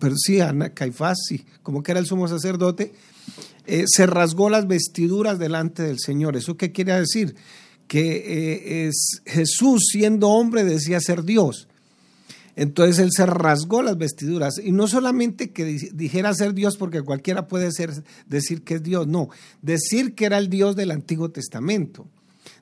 pero 0.00 0.14
sí, 0.16 0.38
Caifás, 0.74 1.18
sí, 1.28 1.44
como 1.62 1.82
que 1.82 1.92
era 1.92 2.00
el 2.00 2.06
sumo 2.06 2.26
sacerdote, 2.26 2.92
eh, 3.66 3.84
se 3.86 4.06
rasgó 4.06 4.50
las 4.50 4.66
vestiduras 4.66 5.38
delante 5.38 5.82
del 5.82 5.98
Señor. 5.98 6.36
¿Eso 6.36 6.56
qué 6.56 6.72
quiere 6.72 6.94
decir? 6.94 7.34
que 7.86 8.16
eh, 8.16 8.88
es, 8.88 9.22
Jesús 9.24 9.86
siendo 9.90 10.28
hombre 10.28 10.64
decía 10.64 11.00
ser 11.00 11.24
Dios. 11.24 11.68
Entonces 12.56 12.98
él 12.98 13.10
se 13.12 13.26
rasgó 13.26 13.82
las 13.82 13.98
vestiduras. 13.98 14.58
Y 14.58 14.72
no 14.72 14.88
solamente 14.88 15.50
que 15.50 15.64
dijera 15.64 16.34
ser 16.34 16.54
Dios 16.54 16.78
porque 16.78 17.02
cualquiera 17.02 17.46
puede 17.46 17.70
ser, 17.70 17.92
decir 18.26 18.62
que 18.62 18.74
es 18.74 18.82
Dios, 18.82 19.06
no, 19.06 19.28
decir 19.60 20.14
que 20.14 20.24
era 20.24 20.38
el 20.38 20.48
Dios 20.48 20.74
del 20.74 20.90
Antiguo 20.90 21.30
Testamento, 21.30 22.06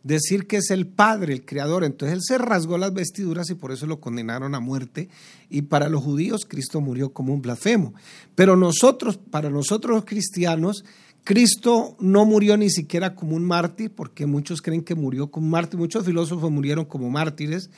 decir 0.02 0.48
que 0.48 0.56
es 0.56 0.70
el 0.70 0.88
Padre, 0.88 1.32
el 1.32 1.44
Creador. 1.44 1.84
Entonces 1.84 2.16
él 2.16 2.22
se 2.24 2.38
rasgó 2.38 2.76
las 2.76 2.92
vestiduras 2.92 3.48
y 3.50 3.54
por 3.54 3.70
eso 3.70 3.86
lo 3.86 4.00
condenaron 4.00 4.56
a 4.56 4.60
muerte. 4.60 5.08
Y 5.48 5.62
para 5.62 5.88
los 5.88 6.02
judíos 6.02 6.44
Cristo 6.44 6.80
murió 6.80 7.12
como 7.12 7.32
un 7.32 7.40
blasfemo. 7.40 7.94
Pero 8.34 8.56
nosotros, 8.56 9.16
para 9.16 9.48
nosotros 9.48 9.94
los 9.94 10.04
cristianos, 10.04 10.84
Cristo 11.22 11.96
no 12.00 12.26
murió 12.26 12.56
ni 12.56 12.68
siquiera 12.68 13.14
como 13.14 13.36
un 13.36 13.44
mártir, 13.44 13.92
porque 13.92 14.26
muchos 14.26 14.60
creen 14.60 14.82
que 14.82 14.94
murió 14.94 15.30
como 15.30 15.46
mártir, 15.46 15.78
muchos 15.78 16.04
filósofos 16.04 16.50
murieron 16.50 16.84
como 16.84 17.08
mártires, 17.10 17.70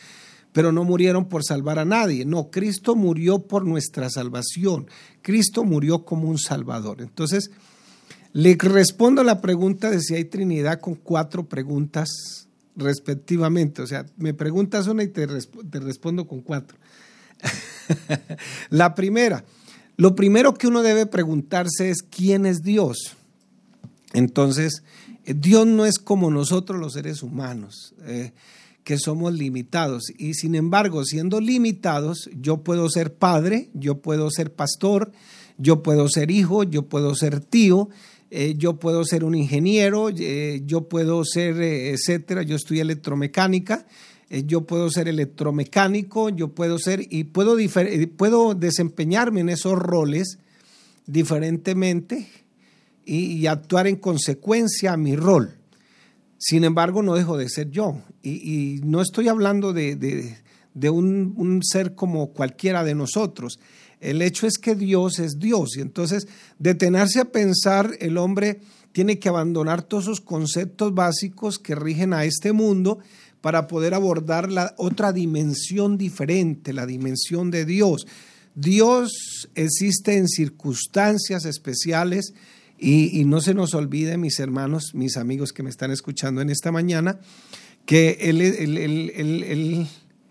pero 0.57 0.73
no 0.73 0.85
murieron 0.85 1.29
por 1.29 1.45
salvar 1.45 1.79
a 1.79 1.85
nadie. 1.85 2.25
No, 2.25 2.51
Cristo 2.51 2.97
murió 2.97 3.41
por 3.41 3.67
nuestra 3.67 4.09
salvación. 4.09 4.87
Cristo 5.21 5.65
murió 5.65 6.07
como 6.07 6.31
un 6.31 6.39
salvador. 6.39 7.03
Entonces, 7.03 7.51
le 8.33 8.57
respondo 8.59 9.23
la 9.23 9.43
pregunta 9.43 9.91
de 9.91 10.01
si 10.01 10.15
hay 10.15 10.25
Trinidad 10.25 10.81
con 10.81 10.95
cuatro 10.95 11.47
preguntas 11.47 12.09
respectivamente. 12.75 13.83
O 13.83 13.87
sea, 13.87 14.07
me 14.17 14.33
preguntas 14.33 14.87
una 14.87 15.03
y 15.03 15.09
te, 15.09 15.27
te 15.27 15.79
respondo 15.79 16.27
con 16.27 16.41
cuatro. 16.41 16.79
la 18.71 18.95
primera, 18.95 19.45
lo 19.99 20.15
primero 20.15 20.55
que 20.55 20.69
uno 20.69 20.83
debe 20.83 21.05
preguntarse 21.05 21.91
es 21.91 21.99
quién 22.01 22.47
es 22.47 22.63
Dios. 22.63 23.15
Entonces, 24.15 24.83
eh, 25.27 25.35
Dios 25.35 25.67
no 25.67 25.85
es 25.85 25.99
como 25.99 26.31
nosotros 26.31 26.81
los 26.81 26.95
seres 26.95 27.23
humanos, 27.23 27.95
eh, 28.07 28.33
que 28.87 28.99
somos 28.99 29.35
limitados. 29.35 30.13
Y 30.17 30.35
sin 30.35 30.55
embargo, 30.55 31.05
siendo 31.05 31.41
limitados, 31.41 32.31
yo 32.41 32.59
puedo 32.59 32.89
ser 32.89 33.15
padre, 33.15 33.69
yo 33.75 34.01
puedo 34.01 34.31
ser 34.31 34.55
pastor, 34.55 35.11
yo 35.59 35.83
puedo 35.83 36.09
ser 36.09 36.31
hijo, 36.31 36.63
yo 36.63 36.83
puedo 36.89 37.17
ser 37.17 37.41
tío, 37.41 37.89
eh, 38.31 38.55
yo 38.57 38.79
puedo 38.79 39.05
ser 39.05 39.25
un 39.25 39.35
ingeniero, 39.35 40.11
yo 40.11 40.89
puedo 40.89 41.25
ser, 41.25 41.61
etcétera, 41.61 42.45
yo 42.45 42.55
estudié 42.55 42.83
electromecánica, 42.83 43.89
yo 44.31 44.67
puedo 44.67 44.89
ser 44.89 45.09
electromecánico, 45.09 46.29
yo 46.29 46.55
puedo 46.55 46.79
ser, 46.79 47.05
y 47.11 47.25
puedo, 47.25 47.57
puedo 48.17 48.55
desempeñarme 48.55 49.41
en 49.41 49.49
esos 49.49 49.81
roles 49.81 50.39
diferentemente 51.07 52.29
y, 53.05 53.49
actuar 53.49 53.89
en 53.89 53.97
consecuencia 53.97 54.93
a 54.93 54.97
mi 54.97 55.17
rol. 55.17 55.56
Sin 56.39 56.65
embargo, 56.65 57.03
no 57.03 57.15
dejo 57.15 57.37
de 57.37 57.49
ser 57.49 57.71
yo. 57.71 58.03
Y, 58.23 58.81
no 58.85 59.01
estoy 59.01 59.29
hablando 59.29 59.73
de, 59.73 60.37
un, 60.91 61.35
un, 61.37 61.63
ser 61.63 61.95
como 61.95 62.33
cualquiera 62.33 62.85
de 62.85 62.95
nosotros. 62.95 63.59
El 64.01 64.21
hecho 64.23 64.47
es 64.47 64.59
que 64.59 64.75
Dios 64.75 65.19
es 65.19 65.39
Dios. 65.39 65.77
Y 65.77 65.81
entonces, 65.81 66.29
detenerse 66.59 67.21
a 67.21 67.27
pensar, 67.27 67.97
el 68.01 68.19
hombre 68.19 68.61
tiene 68.93 69.19
que 69.19 69.29
abandonar 69.29 69.83
todos 69.83 70.05
esos 70.05 70.21
conceptos 70.21 70.95
básicos 70.95 71.59
que 71.59 71.75
rigen 71.75 72.13
a 72.13 72.25
este 72.25 72.53
mundo 72.53 72.99
para 73.41 73.67
poder 73.67 73.95
abordar 73.95 74.51
la 74.51 74.75
otra 74.77 75.13
dimensión 75.13 75.99
diferente, 75.99 76.73
la 76.73 76.87
dimensión 76.87 77.51
de 77.51 77.65
Dios. 77.65 78.07
Dios 78.55 79.51
existe 79.55 80.17
en 80.17 80.27
circunstancias 80.29 81.45
especiales 81.45 82.33
y, 82.79 83.25
no 83.25 83.41
se 83.41 83.55
nos 83.55 83.75
olvide, 83.75 84.19
mis 84.19 84.39
hermanos, 84.39 84.93
mis 84.95 85.17
amigos 85.17 85.53
que 85.53 85.63
me 85.63 85.71
están 85.71 85.91
escuchando 85.91 86.43
en 86.43 86.51
esta 86.51 86.71
mañana, 86.71 87.19
que 87.87 88.19
Él, 88.21 88.43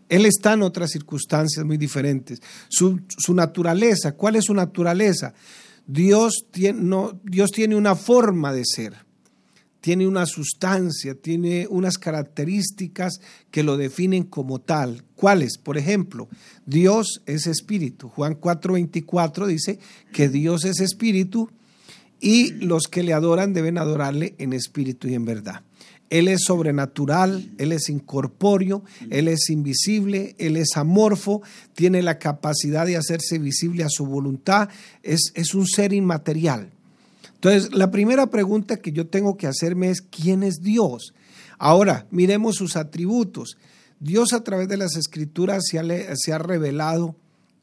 él, 0.10 0.26
está 0.26 0.54
en 0.54 0.62
otras 0.62 0.92
circunstancias 0.92 1.66
muy 1.66 1.78
diferentes. 1.78 2.42
Su, 2.70 3.02
naturaleza, 3.34 4.12
¿cuál 4.14 4.36
es 4.36 4.46
su 4.46 4.54
naturaleza? 4.54 5.34
Dios 5.88 6.46
tiene, 6.52 6.82
Dios 7.24 7.52
tiene 7.52 7.76
una 7.76 7.96
forma 7.96 8.54
de 8.54 8.64
ser, 8.66 8.94
tiene 9.82 10.08
una 10.08 10.28
sustancia, 10.28 11.16
tiene 11.16 11.68
unas 11.68 11.98
características 11.98 13.20
que 13.50 13.64
lo 13.64 13.78
definen 13.78 14.24
como 14.24 14.62
tal. 14.62 15.04
¿Cuáles? 15.16 15.58
Por 15.58 15.78
ejemplo, 15.78 16.28
Dios 16.66 17.22
es 17.26 17.48
espíritu. 17.48 18.10
Juan 18.10 18.40
4:24 18.40 19.48
dice 19.48 19.80
que 20.12 20.30
Dios 20.30 20.66
es 20.66 20.80
espíritu 20.80 21.50
y 22.20 22.52
los 22.54 22.84
que 22.84 23.04
le 23.04 23.14
adoran 23.14 23.54
deben 23.54 23.78
adorarle 23.78 24.36
en 24.38 24.54
espíritu 24.54 25.08
y 25.08 25.14
en 25.14 25.26
verdad. 25.26 25.62
Él 26.10 26.28
es 26.28 26.44
sobrenatural, 26.44 27.52
Él 27.58 27.72
es 27.72 27.90
incorpóreo, 27.90 28.84
Él 29.10 29.28
es 29.28 29.50
invisible, 29.50 30.36
Él 30.38 30.56
es 30.56 30.78
amorfo, 30.78 31.42
tiene 31.74 32.02
la 32.02 32.20
capacidad 32.20 32.86
de 32.86 32.98
hacerse 32.98 33.40
visible 33.40 33.84
a 33.84 33.90
su 33.90 34.06
voluntad, 34.06 34.70
es, 35.02 35.32
es 35.34 35.56
un 35.56 35.68
ser 35.68 35.94
inmaterial. 35.94 36.70
Entonces, 37.34 37.74
la 37.74 37.92
primera 37.92 38.28
pregunta 38.28 38.78
que 38.78 38.92
yo 38.92 39.08
tengo 39.08 39.36
que 39.36 39.48
hacerme 39.48 39.90
es, 39.90 40.02
¿quién 40.02 40.44
es 40.44 40.62
Dios? 40.62 41.14
Ahora, 41.58 42.08
miremos 42.12 42.56
sus 42.56 42.76
atributos. 42.76 43.58
Dios 44.00 44.34
a 44.34 44.44
través 44.44 44.68
de 44.68 44.78
las 44.78 44.96
escrituras 44.96 45.64
se 45.70 45.80
ha, 45.80 45.84
se 46.16 46.34
ha 46.34 46.38
revelado 46.38 47.16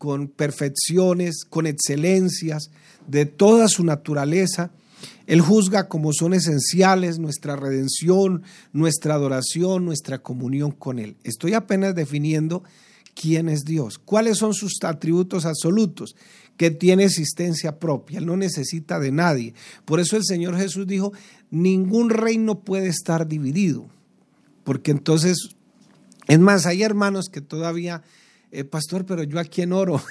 con 0.03 0.27
perfecciones, 0.27 1.45
con 1.49 1.65
excelencias 1.65 2.73
de 3.07 3.25
toda 3.25 3.69
su 3.69 3.85
naturaleza. 3.85 4.73
Él 5.29 5.41
juzga 5.41 5.87
como 5.87 6.13
son 6.13 6.35
esenciales 6.35 7.21
nuestra 7.21 7.55
redención, 7.55 8.43
nuestra 8.73 9.15
adoración, 9.15 9.85
nuestra 9.85 10.19
comunión 10.19 10.73
con 10.73 10.99
Él. 10.99 11.15
Estoy 11.23 11.55
apenas 11.55 11.95
definiendo 11.95 12.65
quién 13.15 13.49
es 13.49 13.63
Dios, 13.63 14.01
cuáles 14.01 14.39
son 14.39 14.55
sus 14.55 14.73
atributos 14.83 15.47
absolutos, 15.47 16.17
que 16.57 16.73
tiene 16.73 17.05
existencia 17.05 17.79
propia, 17.79 18.19
Él 18.19 18.27
no 18.27 18.37
necesita 18.37 18.99
de 18.99 19.13
nadie. 19.13 19.55
Por 19.85 20.01
eso 20.01 20.17
el 20.17 20.25
Señor 20.25 20.57
Jesús 20.57 20.85
dijo, 20.89 21.13
ningún 21.53 22.11
reino 22.11 22.59
puede 22.65 22.89
estar 22.89 23.29
dividido, 23.29 23.87
porque 24.65 24.91
entonces, 24.91 25.51
es 26.27 26.41
más, 26.41 26.67
hay 26.67 26.83
hermanos 26.83 27.29
que 27.29 27.41
todavía 27.41 28.03
eh, 28.53 28.65
pastor, 28.65 29.07
pero 29.07 29.23
yo 29.23 29.39
a 29.41 29.45
quién 29.45 29.73
oro. 29.73 30.03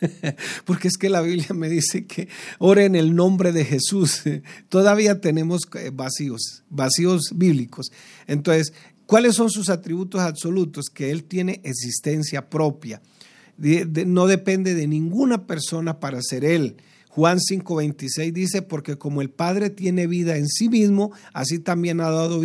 Porque 0.64 0.88
es 0.88 0.96
que 0.96 1.08
la 1.08 1.22
Biblia 1.22 1.48
me 1.54 1.68
dice 1.68 2.06
que 2.06 2.28
ore 2.58 2.84
en 2.84 2.94
el 2.94 3.14
nombre 3.14 3.52
de 3.52 3.64
Jesús. 3.64 4.22
Todavía 4.68 5.20
tenemos 5.20 5.62
eh, 5.74 5.90
vacíos, 5.92 6.64
vacíos 6.68 7.32
bíblicos. 7.34 7.90
Entonces, 8.26 8.72
¿cuáles 9.06 9.34
son 9.34 9.50
sus 9.50 9.70
atributos 9.70 10.20
absolutos? 10.20 10.86
Que 10.92 11.10
Él 11.10 11.24
tiene 11.24 11.60
existencia 11.64 12.48
propia. 12.48 13.00
no 13.56 14.26
depende 14.26 14.74
de 14.74 14.86
ninguna 14.86 15.46
persona 15.46 15.98
para 15.98 16.20
ser 16.22 16.44
Él. 16.44 16.76
Juan 17.08 17.38
5:26 17.38 18.32
dice, 18.34 18.60
porque 18.60 18.96
como 18.96 19.22
el 19.22 19.30
Padre 19.30 19.70
tiene 19.70 20.06
vida 20.06 20.36
en 20.36 20.46
sí 20.46 20.68
mismo, 20.68 21.12
así 21.32 21.58
también 21.58 22.02
ha 22.02 22.10
dado 22.10 22.42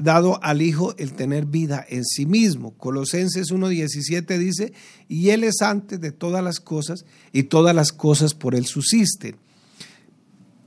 dado 0.00 0.42
al 0.42 0.62
Hijo 0.62 0.94
el 0.98 1.12
tener 1.12 1.46
vida 1.46 1.84
en 1.88 2.04
sí 2.04 2.26
mismo. 2.26 2.72
Colosenses 2.76 3.48
1.17 3.48 4.38
dice, 4.38 4.72
y 5.08 5.30
Él 5.30 5.44
es 5.44 5.62
antes 5.62 6.00
de 6.00 6.12
todas 6.12 6.42
las 6.42 6.60
cosas 6.60 7.04
y 7.32 7.44
todas 7.44 7.74
las 7.74 7.92
cosas 7.92 8.34
por 8.34 8.54
Él 8.54 8.66
subsisten. 8.66 9.36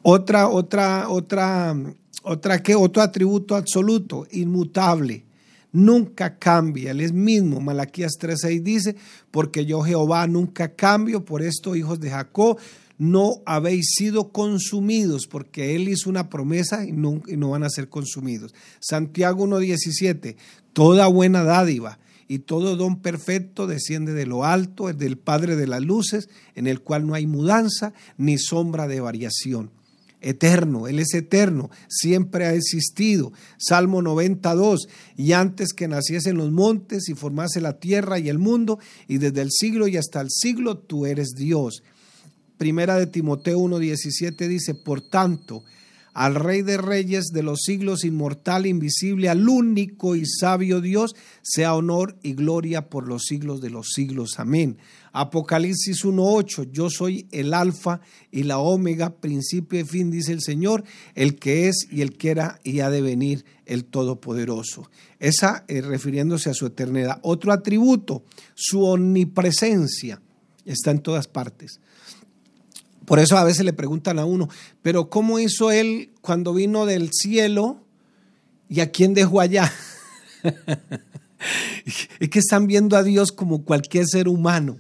Otra, 0.02 0.48
otra, 0.48 1.10
otra, 1.10 1.76
otra, 2.24 2.64
¿qué? 2.64 2.76
Otro 2.76 3.02
atributo 3.02 3.56
absoluto, 3.56 4.28
inmutable. 4.32 5.26
Nunca 5.72 6.38
cambia, 6.38 6.92
Él 6.92 7.02
es 7.02 7.14
mismo. 7.14 7.60
Malaquías 7.60 8.14
3.6 8.20 8.64
dice, 8.64 8.96
porque 9.30 9.66
yo 9.66 9.82
Jehová 9.82 10.26
nunca 10.28 10.74
cambio, 10.76 11.24
por 11.24 11.42
esto 11.42 11.76
hijos 11.76 12.00
de 12.00 12.10
Jacob 12.10 12.58
no 13.00 13.42
habéis 13.46 13.94
sido 13.96 14.32
consumidos, 14.32 15.26
porque 15.26 15.76
Él 15.76 15.88
hizo 15.88 16.10
una 16.10 16.30
promesa 16.30 16.86
y 16.86 16.92
no, 16.92 17.24
no 17.26 17.50
van 17.50 17.64
a 17.64 17.70
ser 17.70 17.90
consumidos. 17.90 18.54
Santiago 18.80 19.48
1.17, 19.48 20.36
toda 20.74 21.08
buena 21.08 21.44
dádiva 21.44 21.98
y 22.28 22.40
todo 22.40 22.76
don 22.76 23.02
perfecto 23.02 23.68
desciende 23.68 24.14
de 24.14 24.28
lo 24.28 24.44
alto, 24.44 24.90
es 24.90 24.98
del 24.98 25.18
Padre 25.18 25.56
de 25.56 25.66
las 25.66 25.82
luces, 25.82 26.30
en 26.56 26.68
el 26.68 26.82
cual 26.82 27.08
no 27.08 27.16
hay 27.16 27.26
mudanza 27.26 27.94
ni 28.18 28.38
sombra 28.38 28.88
de 28.88 29.00
variación. 29.00 29.72
Eterno, 30.22 30.90
Él 30.90 31.00
es 31.00 31.14
eterno, 31.14 31.72
siempre 31.88 32.46
ha 32.46 32.54
existido. 32.54 33.32
Salmo 33.58 34.02
92, 34.02 34.90
y 35.16 35.32
antes 35.32 35.72
que 35.72 35.88
naciesen 35.88 36.36
los 36.36 36.52
montes 36.52 37.08
y 37.08 37.14
formase 37.14 37.62
la 37.62 37.80
tierra 37.80 38.20
y 38.20 38.28
el 38.28 38.40
mundo, 38.40 38.78
y 39.08 39.20
desde 39.20 39.42
el 39.42 39.52
siglo 39.52 39.88
y 39.88 39.96
hasta 39.96 40.20
el 40.20 40.30
siglo, 40.30 40.78
tú 40.78 41.06
eres 41.06 41.30
Dios. 41.30 41.82
Primera 42.60 42.98
de 42.98 43.08
Timoteo 43.08 43.58
1:17 43.58 44.50
dice, 44.50 44.76
por 44.76 45.00
tanto, 45.00 45.64
al 46.14 46.36
Rey 46.36 46.62
de 46.62 46.76
Reyes 46.78 47.28
de 47.32 47.42
los 47.42 47.62
siglos, 47.62 48.04
inmortal, 48.04 48.66
invisible, 48.66 49.30
al 49.30 49.48
único 49.48 50.18
y 50.18 50.26
sabio 50.26 50.82
Dios, 50.82 51.16
sea 51.42 51.74
honor 51.74 52.18
y 52.22 52.34
gloria 52.34 52.90
por 52.90 53.08
los 53.08 53.24
siglos 53.24 53.62
de 53.62 53.70
los 53.70 53.92
siglos. 53.94 54.40
Amén. 54.40 54.78
Apocalipsis 55.14 56.04
1.8, 56.04 56.70
yo 56.70 56.90
soy 56.90 57.28
el 57.32 57.54
alfa 57.54 58.02
y 58.30 58.44
la 58.44 58.58
omega, 58.58 59.16
principio 59.22 59.80
y 59.80 59.86
fin, 59.86 60.12
dice 60.12 60.34
el 60.34 60.42
Señor, 60.42 60.84
el 61.16 61.40
que 61.40 61.70
es 61.70 61.88
y 61.90 62.02
el 62.02 62.18
que 62.18 62.32
era 62.32 62.60
y 62.66 62.82
ha 62.82 62.90
de 62.90 63.02
venir, 63.02 63.46
el 63.66 63.86
Todopoderoso. 63.86 64.92
Esa 65.18 65.64
es 65.70 65.86
refiriéndose 65.86 66.50
a 66.50 66.54
su 66.54 66.66
eternidad. 66.66 67.22
Otro 67.22 67.54
atributo, 67.54 68.26
su 68.54 68.84
omnipresencia, 68.84 70.22
está 70.66 70.92
en 70.92 71.00
todas 71.00 71.30
partes. 71.30 71.80
Por 73.10 73.18
eso 73.18 73.40
a 73.40 73.44
veces 73.44 73.66
le 73.66 73.74
preguntan 73.74 74.20
a 74.20 74.26
uno, 74.26 74.50
pero 74.84 75.10
¿cómo 75.10 75.40
hizo 75.40 75.72
él 75.72 76.12
cuando 76.22 76.54
vino 76.54 76.86
del 76.86 77.10
cielo 77.12 77.84
y 78.70 78.82
a 78.82 78.92
quién 78.92 79.16
dejó 79.16 79.42
allá? 79.42 79.74
es 82.20 82.30
que 82.30 82.38
están 82.38 82.68
viendo 82.68 82.96
a 82.96 83.02
Dios 83.02 83.32
como 83.32 83.66
cualquier 83.66 84.06
ser 84.06 84.28
humano. 84.28 84.78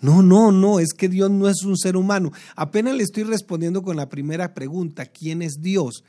No, 0.00 0.22
no, 0.22 0.50
no, 0.50 0.80
es 0.80 0.88
que 0.92 1.08
Dios 1.08 1.30
no 1.30 1.48
es 1.48 1.62
un 1.62 1.78
ser 1.78 1.96
humano. 1.96 2.32
Apenas 2.56 2.96
le 2.96 3.04
estoy 3.04 3.22
respondiendo 3.22 3.80
con 3.80 3.96
la 3.96 4.08
primera 4.08 4.52
pregunta, 4.52 5.06
¿quién 5.06 5.40
es 5.40 5.60
Dios? 5.60 6.02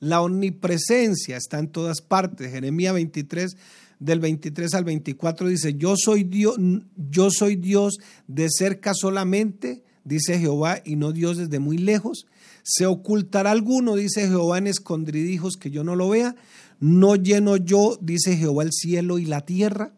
La 0.00 0.22
omnipresencia 0.22 1.36
está 1.36 1.58
en 1.58 1.68
todas 1.68 2.00
partes. 2.00 2.50
Jeremías 2.50 2.94
23 2.94 3.58
del 3.98 4.20
23 4.20 4.72
al 4.72 4.84
24 4.84 5.48
dice, 5.48 5.74
"Yo 5.74 5.96
soy 5.98 6.24
Dios, 6.24 6.56
yo 6.96 7.28
soy 7.30 7.56
Dios 7.56 7.98
de 8.26 8.48
cerca 8.48 8.94
solamente, 8.94 9.82
dice 10.04 10.38
Jehová, 10.38 10.80
y 10.84 10.96
no 10.96 11.12
Dios 11.12 11.36
desde 11.36 11.58
muy 11.58 11.78
lejos. 11.78 12.26
¿Se 12.62 12.86
ocultará 12.86 13.50
alguno, 13.50 13.96
dice 13.96 14.28
Jehová, 14.28 14.58
en 14.58 14.66
escondridijos 14.66 15.56
que 15.56 15.70
yo 15.70 15.84
no 15.84 15.96
lo 15.96 16.10
vea? 16.10 16.36
¿No 16.80 17.16
lleno 17.16 17.56
yo, 17.56 17.98
dice 18.00 18.36
Jehová, 18.36 18.62
el 18.62 18.72
cielo 18.72 19.18
y 19.18 19.24
la 19.24 19.40
tierra? 19.42 19.92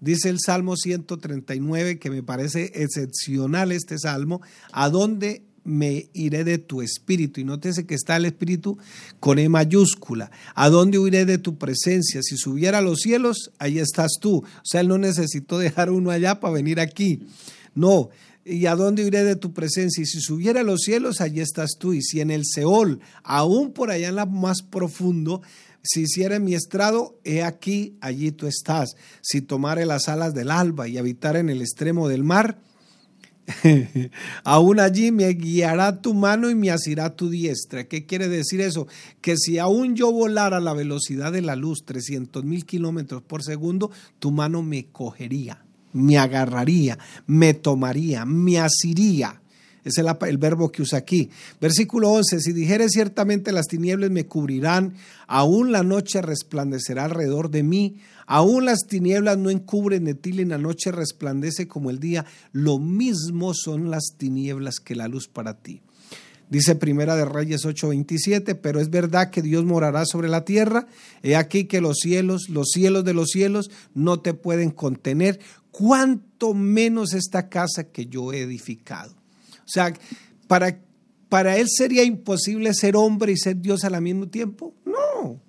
Dice 0.00 0.28
el 0.28 0.38
Salmo 0.44 0.76
139, 0.76 1.98
que 1.98 2.10
me 2.10 2.22
parece 2.22 2.72
excepcional 2.74 3.72
este 3.72 3.98
salmo, 3.98 4.42
¿a 4.72 4.90
dónde 4.90 5.42
me 5.64 6.10
iré 6.12 6.44
de 6.44 6.58
tu 6.58 6.82
espíritu? 6.82 7.40
Y 7.40 7.44
nótese 7.44 7.86
que 7.86 7.94
está 7.94 8.16
el 8.16 8.26
espíritu 8.26 8.76
con 9.18 9.38
E 9.38 9.48
mayúscula. 9.48 10.30
¿A 10.54 10.68
dónde 10.68 10.98
huiré 10.98 11.24
de 11.24 11.38
tu 11.38 11.56
presencia? 11.56 12.20
Si 12.22 12.36
subiera 12.36 12.78
a 12.78 12.82
los 12.82 13.00
cielos, 13.00 13.50
ahí 13.58 13.78
estás 13.78 14.12
tú. 14.20 14.38
O 14.38 14.44
sea, 14.62 14.82
él 14.82 14.88
no 14.88 14.98
necesitó 14.98 15.58
dejar 15.58 15.90
uno 15.90 16.10
allá 16.10 16.38
para 16.38 16.52
venir 16.52 16.80
aquí. 16.80 17.26
No, 17.74 18.10
¿Y 18.44 18.66
a 18.66 18.74
dónde 18.74 19.02
iré 19.02 19.24
de 19.24 19.36
tu 19.36 19.54
presencia? 19.54 20.02
Y 20.02 20.06
si 20.06 20.20
subiera 20.20 20.60
a 20.60 20.64
los 20.64 20.82
cielos, 20.82 21.20
allí 21.20 21.40
estás 21.40 21.76
tú. 21.78 21.94
Y 21.94 22.02
si 22.02 22.20
en 22.20 22.30
el 22.30 22.44
Seol, 22.44 23.00
aún 23.22 23.72
por 23.72 23.90
allá 23.90 24.08
en 24.08 24.16
la 24.16 24.26
más 24.26 24.62
profundo, 24.62 25.40
si 25.82 26.02
hiciera 26.02 26.38
mi 26.38 26.54
estrado, 26.54 27.18
he 27.24 27.42
aquí, 27.42 27.96
allí 28.00 28.32
tú 28.32 28.46
estás. 28.46 28.96
Si 29.22 29.40
tomare 29.40 29.86
las 29.86 30.08
alas 30.08 30.34
del 30.34 30.50
alba 30.50 30.88
y 30.88 30.98
habitar 30.98 31.36
en 31.36 31.48
el 31.48 31.62
extremo 31.62 32.06
del 32.08 32.22
mar, 32.22 32.58
aún 34.44 34.78
allí 34.78 35.10
me 35.10 35.28
guiará 35.28 36.02
tu 36.02 36.12
mano 36.12 36.50
y 36.50 36.54
me 36.54 36.70
asirá 36.70 37.16
tu 37.16 37.30
diestra. 37.30 37.84
¿Qué 37.84 38.04
quiere 38.04 38.28
decir 38.28 38.60
eso? 38.60 38.86
Que 39.22 39.38
si 39.38 39.58
aún 39.58 39.94
yo 39.96 40.12
volara 40.12 40.58
a 40.58 40.60
la 40.60 40.74
velocidad 40.74 41.32
de 41.32 41.42
la 41.42 41.56
luz, 41.56 41.84
300 41.86 42.44
mil 42.44 42.66
kilómetros 42.66 43.22
por 43.22 43.42
segundo, 43.42 43.90
tu 44.18 44.32
mano 44.32 44.62
me 44.62 44.86
cogería 44.86 45.64
me 45.94 46.18
agarraría, 46.18 46.98
me 47.26 47.54
tomaría, 47.54 48.26
me 48.26 48.60
asiría. 48.60 49.40
Es 49.84 49.98
el, 49.98 50.38
verbo 50.38 50.72
que 50.72 50.82
usa 50.82 50.98
aquí. 50.98 51.30
Versículo 51.60 52.10
11, 52.10 52.40
si 52.40 52.52
dijere 52.52 52.88
ciertamente 52.88 53.52
las 53.52 53.66
tinieblas 53.66 54.10
me 54.10 54.26
cubrirán, 54.26 54.94
aún 55.26 55.72
la 55.72 55.82
noche 55.82 56.22
resplandecerá 56.22 57.04
alrededor 57.04 57.50
de 57.50 57.62
mí, 57.62 57.96
aún 58.26 58.64
las 58.64 58.80
tinieblas 58.88 59.36
no 59.36 59.50
encubren 59.50 60.04
de 60.04 60.14
ti 60.14 60.30
y 60.30 60.44
la 60.44 60.58
noche 60.58 60.90
resplandece 60.90 61.68
como 61.68 61.90
el 61.90 62.00
día, 62.00 62.24
lo 62.52 62.78
mismo 62.78 63.52
son 63.52 63.90
las 63.90 64.14
tinieblas 64.16 64.80
que 64.80 64.94
la 64.94 65.06
luz 65.06 65.28
para 65.28 65.58
ti. 65.58 65.82
Dice 66.50 66.76
Primera 66.76 67.16
de 67.16 67.24
Reyes 67.24 67.64
8:27, 67.64 68.54
pero 68.54 68.80
es 68.80 68.90
verdad 68.90 69.30
que 69.30 69.42
Dios 69.42 69.64
morará 69.64 70.04
sobre 70.04 70.28
la 70.28 70.44
tierra. 70.44 70.86
He 71.22 71.36
aquí 71.36 71.64
que 71.64 71.80
los 71.80 71.96
cielos, 72.00 72.48
los 72.48 72.68
cielos 72.70 73.04
de 73.04 73.14
los 73.14 73.30
cielos 73.30 73.70
no 73.94 74.20
te 74.20 74.34
pueden 74.34 74.70
contener, 74.70 75.40
cuánto 75.76 76.54
menos 76.54 77.14
esta 77.14 77.48
casa 77.48 77.82
que 77.82 78.06
yo 78.06 78.32
he 78.32 78.42
edificado. 78.42 79.12
O 79.12 79.68
sea, 79.68 79.92
para, 80.46 80.78
para 81.28 81.56
él 81.58 81.66
sería 81.68 82.04
imposible 82.04 82.72
ser 82.74 82.94
hombre 82.94 83.32
y 83.32 83.36
ser 83.36 83.60
Dios 83.60 83.82
al 83.82 84.00
mismo 84.00 84.28
tiempo. 84.28 84.72
No. 84.84 85.40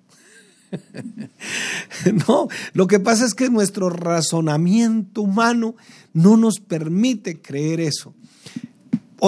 no, 2.26 2.48
lo 2.72 2.86
que 2.88 2.98
pasa 2.98 3.24
es 3.24 3.34
que 3.34 3.50
nuestro 3.50 3.88
razonamiento 3.88 5.22
humano 5.22 5.76
no 6.12 6.36
nos 6.36 6.58
permite 6.58 7.40
creer 7.40 7.78
eso. 7.78 8.12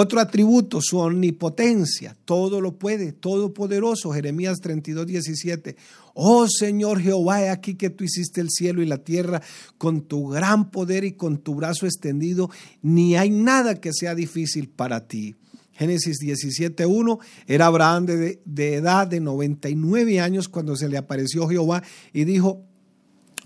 Otro 0.01 0.21
atributo, 0.21 0.79
su 0.81 0.99
omnipotencia, 0.99 2.17
todo 2.25 2.61
lo 2.61 2.79
puede, 2.79 3.11
todopoderoso, 3.11 4.13
Jeremías 4.13 4.59
32, 4.61 5.05
17. 5.09 5.75
Oh 6.15 6.47
Señor 6.47 7.01
Jehová, 7.01 7.43
he 7.43 7.49
aquí 7.49 7.75
que 7.75 7.91
tú 7.91 8.05
hiciste 8.05 8.41
el 8.41 8.49
cielo 8.49 8.81
y 8.81 8.87
la 8.87 8.99
tierra 8.99 9.43
con 9.77 10.03
tu 10.03 10.29
gran 10.29 10.71
poder 10.71 11.03
y 11.03 11.15
con 11.15 11.39
tu 11.39 11.57
brazo 11.57 11.85
extendido, 11.85 12.49
ni 12.81 13.17
hay 13.17 13.31
nada 13.31 13.81
que 13.81 13.93
sea 13.93 14.15
difícil 14.15 14.69
para 14.69 15.09
ti. 15.09 15.35
Génesis 15.73 16.19
17.1, 16.23 17.19
era 17.49 17.67
Abraham 17.67 18.07
de, 18.07 18.41
de 18.45 18.75
edad 18.77 19.09
de 19.09 19.19
99 19.19 20.21
años 20.21 20.49
cuando 20.49 20.77
se 20.77 20.89
le 20.89 20.97
apareció 20.97 21.49
Jehová 21.49 21.83
y 22.13 22.23
dijo, 22.23 22.63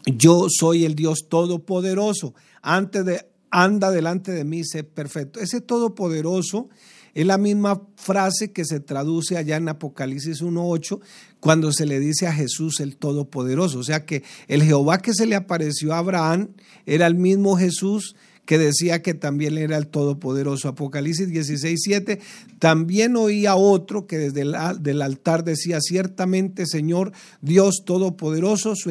yo 0.04 0.49
soy 0.50 0.85
el 0.85 0.97
Dios 0.97 1.28
todopoderoso. 1.30 2.35
Antes 2.61 3.06
de 3.06 3.32
anda 3.52 3.90
delante 3.90 4.32
de 4.32 4.44
mí, 4.44 4.64
sé 4.64 4.82
perfecto. 4.82 5.38
Ese 5.38 5.61
todopoderoso 5.61 6.69
es 7.15 7.26
la 7.26 7.38
misma 7.38 7.82
frase 7.95 8.52
que 8.52 8.65
se 8.65 8.80
traduce 8.80 9.36
allá 9.36 9.56
en 9.56 9.69
Apocalipsis 9.69 10.43
1.8 10.43 11.00
cuando 11.38 11.71
se 11.71 11.84
le 11.84 12.00
dice 12.00 12.26
a 12.26 12.32
Jesús 12.32 12.80
el 12.80 12.97
Todopoderoso. 12.97 13.78
O 13.80 13.84
sea 13.84 14.06
que 14.06 14.25
el 14.49 14.62
Jehová 14.62 14.99
que 14.99 15.12
se 15.12 15.26
le 15.26 15.36
apareció 15.36 15.93
a 15.93 15.99
Abraham 15.99 16.49
era 16.86 17.06
el 17.06 17.15
mismo 17.15 17.56
Jesús 17.56 18.17
que 18.47 18.58
decía 18.58 19.02
que 19.02 19.15
también 19.15 19.58
era 19.58 19.76
el 19.76 19.86
Todopoderoso. 19.86 20.69
Apocalipsis 20.69 21.28
16.7 21.28 22.21
también 22.58 23.17
oía 23.17 23.54
otro 23.54 24.06
que 24.06 24.19
desde 24.19 24.41
el 24.41 24.54
del 24.80 25.02
altar 25.02 25.45
decía, 25.45 25.78
ciertamente 25.80 26.67
Señor 26.67 27.12
Dios 27.43 27.82
Todopoderoso, 27.84 28.75
su, 28.75 28.91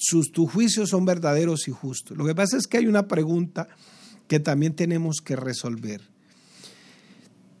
sus, 0.00 0.32
tus 0.32 0.50
juicios 0.50 0.88
son 0.88 1.04
verdaderos 1.04 1.68
y 1.68 1.72
justos. 1.72 2.16
Lo 2.16 2.24
que 2.24 2.34
pasa 2.34 2.56
es 2.56 2.66
que 2.66 2.78
hay 2.78 2.86
una 2.86 3.06
pregunta 3.06 3.68
que 4.26 4.40
también 4.40 4.74
tenemos 4.74 5.18
que 5.22 5.36
resolver. 5.36 6.00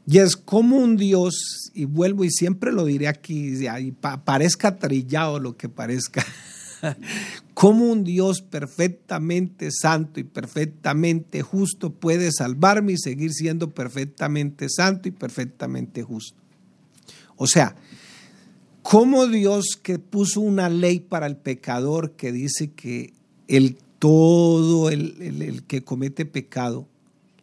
Y 0.06 0.18
es 0.18 0.36
como 0.36 0.78
un 0.78 0.96
Dios, 0.96 1.70
y 1.74 1.84
vuelvo 1.84 2.24
y 2.24 2.30
siempre 2.30 2.72
lo 2.72 2.86
diré 2.86 3.08
aquí, 3.08 3.52
y 3.62 3.92
parezca 3.92 4.78
trillado 4.78 5.38
lo 5.38 5.58
que 5.58 5.68
parezca, 5.68 6.24
como 7.54 7.92
un 7.92 8.04
Dios 8.04 8.40
perfectamente 8.40 9.68
santo 9.70 10.18
y 10.18 10.24
perfectamente 10.24 11.42
justo 11.42 11.92
puede 11.92 12.32
salvarme 12.32 12.92
y 12.92 12.98
seguir 12.98 13.32
siendo 13.34 13.68
perfectamente 13.68 14.70
santo 14.70 15.08
y 15.08 15.12
perfectamente 15.12 16.02
justo. 16.02 16.40
O 17.36 17.46
sea, 17.46 17.76
¿Cómo 18.90 19.28
Dios 19.28 19.78
que 19.80 20.00
puso 20.00 20.40
una 20.40 20.68
ley 20.68 20.98
para 20.98 21.28
el 21.28 21.36
pecador 21.36 22.16
que 22.16 22.32
dice 22.32 22.72
que 22.72 23.12
el 23.46 23.76
todo 24.00 24.90
el, 24.90 25.14
el, 25.22 25.62
que 25.62 25.84
comete 25.84 26.26
pecado, 26.26 26.88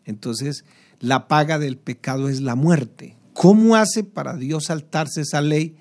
entonces 0.04 0.66
la 1.00 1.30
paga 1.30 1.58
del 1.58 1.78
pecado 1.78 2.28
es 2.28 2.42
la 2.42 2.56
muerte? 2.56 3.16
¿Cómo 3.32 3.78
hace 3.78 4.04
para 4.04 4.36
Dios 4.36 4.66
saltarse 4.66 5.22
esa 5.22 5.40
ley 5.40 5.78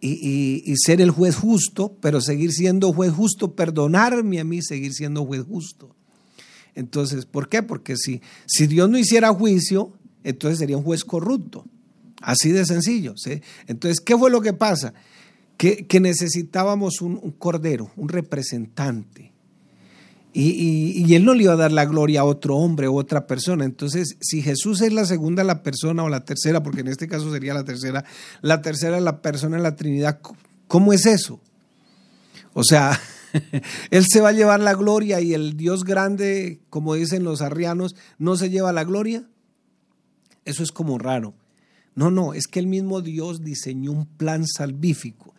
y, 0.00 0.62
y, 0.64 0.76
ser 0.76 1.00
el 1.00 1.10
juez 1.10 1.34
justo, 1.34 1.96
pero 2.00 2.20
seguir 2.20 2.52
siendo 2.52 2.92
juez 2.92 3.12
justo, 3.12 3.56
perdonarme 3.56 4.38
a 4.38 4.44
mí, 4.44 4.62
seguir 4.62 4.92
siendo 4.92 5.24
juez 5.24 5.42
justo? 5.42 5.96
Entonces, 6.76 7.26
¿por 7.26 7.48
qué? 7.48 7.64
Porque 7.64 7.96
si, 7.96 8.22
si 8.46 8.68
Dios 8.68 8.88
no 8.88 8.96
hiciera 8.96 9.34
juicio, 9.34 9.92
entonces 10.22 10.60
sería 10.60 10.76
un 10.76 10.84
juez 10.84 11.02
corrupto. 11.02 11.64
Así 12.20 12.52
de 12.52 12.64
sencillo. 12.66 13.14
¿sí? 13.16 13.42
Entonces, 13.66 14.00
¿qué 14.00 14.16
fue 14.16 14.30
lo 14.30 14.40
que 14.40 14.52
pasa? 14.52 14.94
Que, 15.56 15.86
necesitábamos 16.00 17.00
un, 17.00 17.18
cordero, 17.32 17.90
un 17.96 18.08
representante. 18.08 19.32
Y, 20.32 21.14
él 21.14 21.24
no 21.24 21.34
le 21.34 21.44
iba 21.44 21.54
a 21.54 21.56
dar 21.56 21.72
la 21.72 21.84
gloria 21.84 22.20
a 22.20 22.24
otro 22.24 22.56
hombre 22.56 22.86
o 22.86 22.94
otra 22.94 23.26
persona. 23.26 23.64
Entonces, 23.64 24.16
si 24.20 24.40
Jesús 24.40 24.80
es 24.82 24.92
la 24.92 25.04
segunda 25.04 25.42
la 25.42 25.62
persona 25.64 26.04
o 26.04 26.08
la 26.08 26.24
tercera, 26.24 26.62
porque 26.62 26.82
en 26.82 26.88
este 26.88 27.08
caso 27.08 27.32
sería 27.32 27.54
la 27.54 27.64
tercera, 27.64 28.04
la 28.40 28.62
tercera 28.62 29.00
la 29.00 29.20
persona 29.20 29.56
en 29.56 29.64
la 29.64 29.74
Trinidad, 29.74 30.20
¿cómo 30.68 30.92
es 30.92 31.06
eso? 31.06 31.40
O 32.52 32.62
sea, 32.62 33.00
él 33.90 34.04
se 34.08 34.20
va 34.20 34.28
a 34.28 34.32
llevar 34.32 34.60
la 34.60 34.74
gloria 34.74 35.20
y 35.20 35.34
el 35.34 35.56
Dios 35.56 35.84
grande, 35.84 36.60
como 36.70 36.94
dicen 36.94 37.24
los 37.24 37.42
arrianos, 37.42 37.96
no 38.18 38.36
se 38.36 38.50
lleva 38.50 38.72
la 38.72 38.84
gloria. 38.84 39.24
Eso 40.44 40.62
es 40.62 40.70
como 40.70 40.98
raro. 40.98 41.34
No, 41.98 42.12
no, 42.12 42.32
es 42.32 42.46
que 42.46 42.60
el 42.60 42.68
mismo 42.68 43.00
Dios 43.00 43.42
diseñó 43.42 43.90
un 43.90 44.06
plan 44.06 44.46
salvífico. 44.46 45.34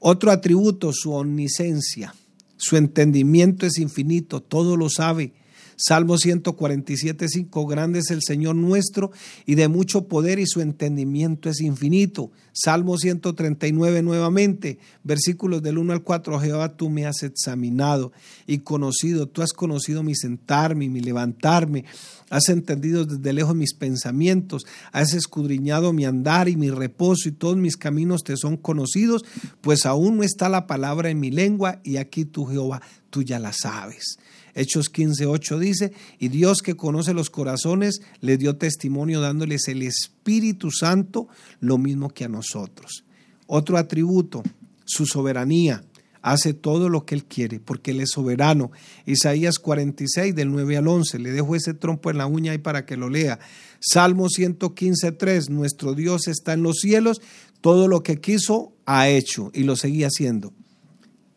Otro 0.00 0.30
atributo, 0.30 0.92
su 0.92 1.14
omniscencia. 1.14 2.14
Su 2.58 2.76
entendimiento 2.76 3.64
es 3.64 3.78
infinito, 3.78 4.42
todo 4.42 4.76
lo 4.76 4.90
sabe. 4.90 5.32
Salmo 5.80 6.18
147, 6.18 7.28
5, 7.28 7.66
grande 7.68 8.00
es 8.00 8.10
el 8.10 8.20
Señor 8.20 8.56
nuestro 8.56 9.12
y 9.46 9.54
de 9.54 9.68
mucho 9.68 10.08
poder 10.08 10.40
y 10.40 10.46
su 10.48 10.60
entendimiento 10.60 11.48
es 11.48 11.60
infinito. 11.60 12.32
Salmo 12.52 12.98
139 12.98 14.02
nuevamente, 14.02 14.80
versículos 15.04 15.62
del 15.62 15.78
1 15.78 15.92
al 15.92 16.02
4, 16.02 16.40
Jehová, 16.40 16.76
tú 16.76 16.90
me 16.90 17.06
has 17.06 17.22
examinado 17.22 18.10
y 18.44 18.58
conocido, 18.58 19.28
tú 19.28 19.40
has 19.40 19.52
conocido 19.52 20.02
mi 20.02 20.16
sentarme 20.16 20.86
y 20.86 20.88
mi 20.88 21.00
levantarme, 21.00 21.84
has 22.28 22.48
entendido 22.48 23.04
desde 23.04 23.32
lejos 23.32 23.54
mis 23.54 23.72
pensamientos, 23.72 24.66
has 24.90 25.14
escudriñado 25.14 25.92
mi 25.92 26.06
andar 26.06 26.48
y 26.48 26.56
mi 26.56 26.70
reposo 26.70 27.28
y 27.28 27.32
todos 27.32 27.56
mis 27.56 27.76
caminos 27.76 28.24
te 28.24 28.36
son 28.36 28.56
conocidos, 28.56 29.24
pues 29.60 29.86
aún 29.86 30.16
no 30.16 30.24
está 30.24 30.48
la 30.48 30.66
palabra 30.66 31.10
en 31.10 31.20
mi 31.20 31.30
lengua 31.30 31.80
y 31.84 31.98
aquí 31.98 32.24
tú 32.24 32.46
Jehová, 32.46 32.82
tú 33.10 33.22
ya 33.22 33.38
la 33.38 33.52
sabes. 33.52 34.18
Hechos 34.58 34.90
15:8 34.92 35.58
dice, 35.58 35.92
y 36.18 36.28
Dios 36.28 36.62
que 36.62 36.74
conoce 36.74 37.14
los 37.14 37.30
corazones 37.30 38.00
le 38.20 38.36
dio 38.36 38.56
testimonio 38.56 39.20
dándoles 39.20 39.68
el 39.68 39.82
Espíritu 39.82 40.72
Santo, 40.72 41.28
lo 41.60 41.78
mismo 41.78 42.08
que 42.08 42.24
a 42.24 42.28
nosotros. 42.28 43.04
Otro 43.46 43.78
atributo, 43.78 44.42
su 44.84 45.06
soberanía. 45.06 45.84
Hace 46.20 46.52
todo 46.52 46.88
lo 46.88 47.06
que 47.06 47.14
Él 47.14 47.24
quiere, 47.24 47.60
porque 47.60 47.92
Él 47.92 48.00
es 48.00 48.10
soberano. 48.10 48.72
Isaías 49.06 49.60
46, 49.60 50.34
del 50.34 50.50
9 50.50 50.76
al 50.76 50.88
11. 50.88 51.20
Le 51.20 51.30
dejo 51.30 51.54
ese 51.54 51.74
trompo 51.74 52.10
en 52.10 52.18
la 52.18 52.26
uña 52.26 52.50
ahí 52.52 52.58
para 52.58 52.84
que 52.84 52.96
lo 52.96 53.08
lea. 53.08 53.38
Salmo 53.78 54.28
115, 54.28 55.12
3. 55.12 55.50
Nuestro 55.50 55.94
Dios 55.94 56.26
está 56.26 56.54
en 56.54 56.64
los 56.64 56.78
cielos. 56.80 57.22
Todo 57.60 57.86
lo 57.86 58.02
que 58.02 58.20
quiso 58.20 58.72
ha 58.84 59.08
hecho 59.08 59.52
y 59.54 59.62
lo 59.62 59.76
seguía 59.76 60.08
haciendo. 60.08 60.52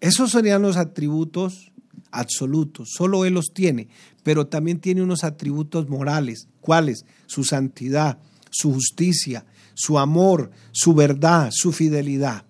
Esos 0.02 0.32
serían 0.32 0.64
los 0.64 0.78
atributos 0.78 1.72
absolutos, 2.12 2.90
solo 2.96 3.26
Él 3.26 3.34
los 3.34 3.54
tiene, 3.54 3.88
pero 4.24 4.48
también 4.48 4.80
tiene 4.80 5.02
unos 5.02 5.24
atributos 5.24 5.90
morales. 5.90 6.48
¿Cuáles? 6.60 7.06
Su 7.26 7.44
santidad, 7.44 8.20
su 8.50 8.74
justicia, 8.74 9.46
su 9.74 9.98
amor, 9.98 10.52
su 10.72 10.94
verdad, 10.94 11.50
su 11.52 11.72
fidelidad. 11.72 12.46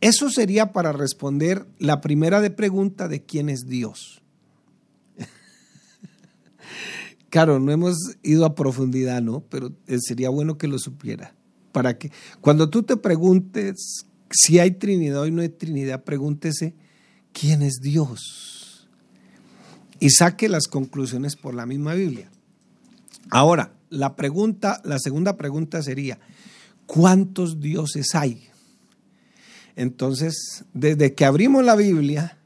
Eso 0.00 0.30
sería 0.30 0.72
para 0.72 0.92
responder 0.92 1.66
la 1.78 2.00
primera 2.00 2.40
de 2.40 2.50
pregunta 2.50 3.08
de 3.08 3.22
quién 3.22 3.48
es 3.48 3.66
Dios. 3.66 4.22
claro, 7.30 7.60
no 7.60 7.72
hemos 7.72 7.96
ido 8.22 8.46
a 8.46 8.54
profundidad, 8.54 9.20
¿no? 9.20 9.40
Pero 9.50 9.72
eh, 9.86 9.98
sería 10.00 10.30
bueno 10.30 10.56
que 10.56 10.68
lo 10.68 10.78
supiera. 10.78 11.34
Para 11.72 11.98
que 11.98 12.10
cuando 12.40 12.70
tú 12.70 12.82
te 12.82 12.96
preguntes 12.96 14.06
si 14.30 14.58
hay 14.58 14.72
Trinidad 14.72 15.22
o 15.22 15.30
no 15.30 15.42
hay 15.42 15.48
Trinidad, 15.48 16.04
pregúntese 16.04 16.74
quién 17.32 17.62
es 17.62 17.80
Dios. 17.82 18.59
Y 20.00 20.10
saque 20.10 20.48
las 20.48 20.66
conclusiones 20.66 21.36
por 21.36 21.54
la 21.54 21.66
misma 21.66 21.94
Biblia. 21.94 22.30
Ahora, 23.30 23.74
la 23.90 24.16
pregunta, 24.16 24.80
la 24.84 24.98
segunda 24.98 25.36
pregunta 25.36 25.82
sería, 25.82 26.18
¿cuántos 26.86 27.60
dioses 27.60 28.14
hay? 28.14 28.48
Entonces, 29.76 30.64
desde 30.74 31.14
que 31.14 31.24
abrimos 31.24 31.64
la 31.64 31.76
Biblia, 31.76 32.38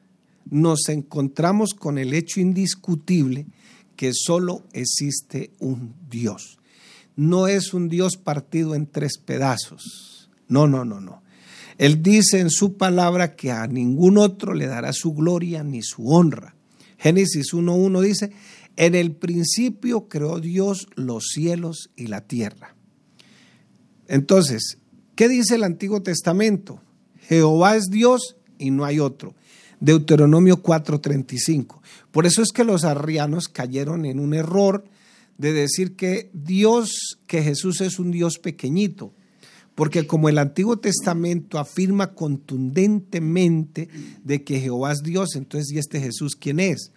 nos 0.51 0.88
encontramos 0.88 1.75
con 1.75 1.99
el 1.99 2.12
hecho 2.12 2.40
indiscutible 2.40 3.47
que 3.97 4.12
solo 4.12 4.62
existe 4.73 5.53
un 5.59 5.95
Dios. 6.11 6.59
No 7.17 7.47
es 7.47 7.73
un 7.73 7.88
Dios 7.88 8.17
partido 8.17 8.75
en 8.75 8.87
tres 8.87 9.19
pedazos. 9.19 10.29
No, 10.49 10.67
no, 10.67 10.85
no, 10.85 11.01
no. 11.01 11.23
Él 11.79 12.03
dice 12.03 12.40
en 12.40 12.51
su 12.51 12.77
palabra 12.77 13.35
que 13.35 13.51
a 13.51 13.67
ningún 13.67 14.19
otro 14.19 14.55
le 14.55 14.67
dará 14.67 14.93
su 14.93 15.14
gloria 15.14 15.64
ni 15.64 15.83
su 15.83 16.09
honra. 16.09 16.54
Génesis 17.05 17.53
1.1 17.53 18.01
dice, 18.01 18.33
en 18.77 18.95
el 18.95 19.12
principio 19.12 20.09
creó 20.09 20.40
Dios 20.40 20.88
los 20.97 21.27
cielos 21.35 21.90
y 21.97 22.07
la 22.07 22.23
tierra. 22.23 22.77
Entonces, 24.09 24.79
¿qué 25.14 25.29
dice 25.29 25.57
el 25.57 25.64
Antiguo 25.64 26.03
Testamento? 26.03 26.81
Jehová 27.29 27.77
es 27.77 27.88
Dios 27.90 28.37
y 28.59 28.71
no 28.71 28.87
hay 28.87 29.01
otro. 29.01 29.35
Deuteronomio 29.81 30.62
4:35. 30.62 31.83
Por 32.11 32.25
eso 32.25 32.40
es 32.40 32.53
que 32.53 32.64
los 32.64 32.85
arrianos 32.85 33.49
cayeron 33.49 34.07
en 34.07 34.19
un 34.19 34.33
error 34.33 34.85
de 35.37 35.53
decir 35.53 35.97
que 35.97 36.31
Dios, 36.33 37.19
que 37.27 37.43
Jesús 37.43 37.83
es 37.83 37.99
un 37.99 38.12
Dios 38.12 38.38
pequeñito. 38.38 39.12
Porque 39.75 40.07
como 40.07 40.29
el 40.29 40.39
Antiguo 40.39 40.79
Testamento 40.79 41.59
afirma 41.59 42.15
contundentemente 42.15 43.89
de 44.23 44.45
que 44.45 44.61
Jehová 44.61 44.93
es 44.93 45.03
Dios, 45.03 45.35
entonces, 45.35 45.73
¿y 45.73 45.79
este 45.79 46.01
Jesús 46.01 46.37
quién 46.37 46.61
es? 46.61 46.93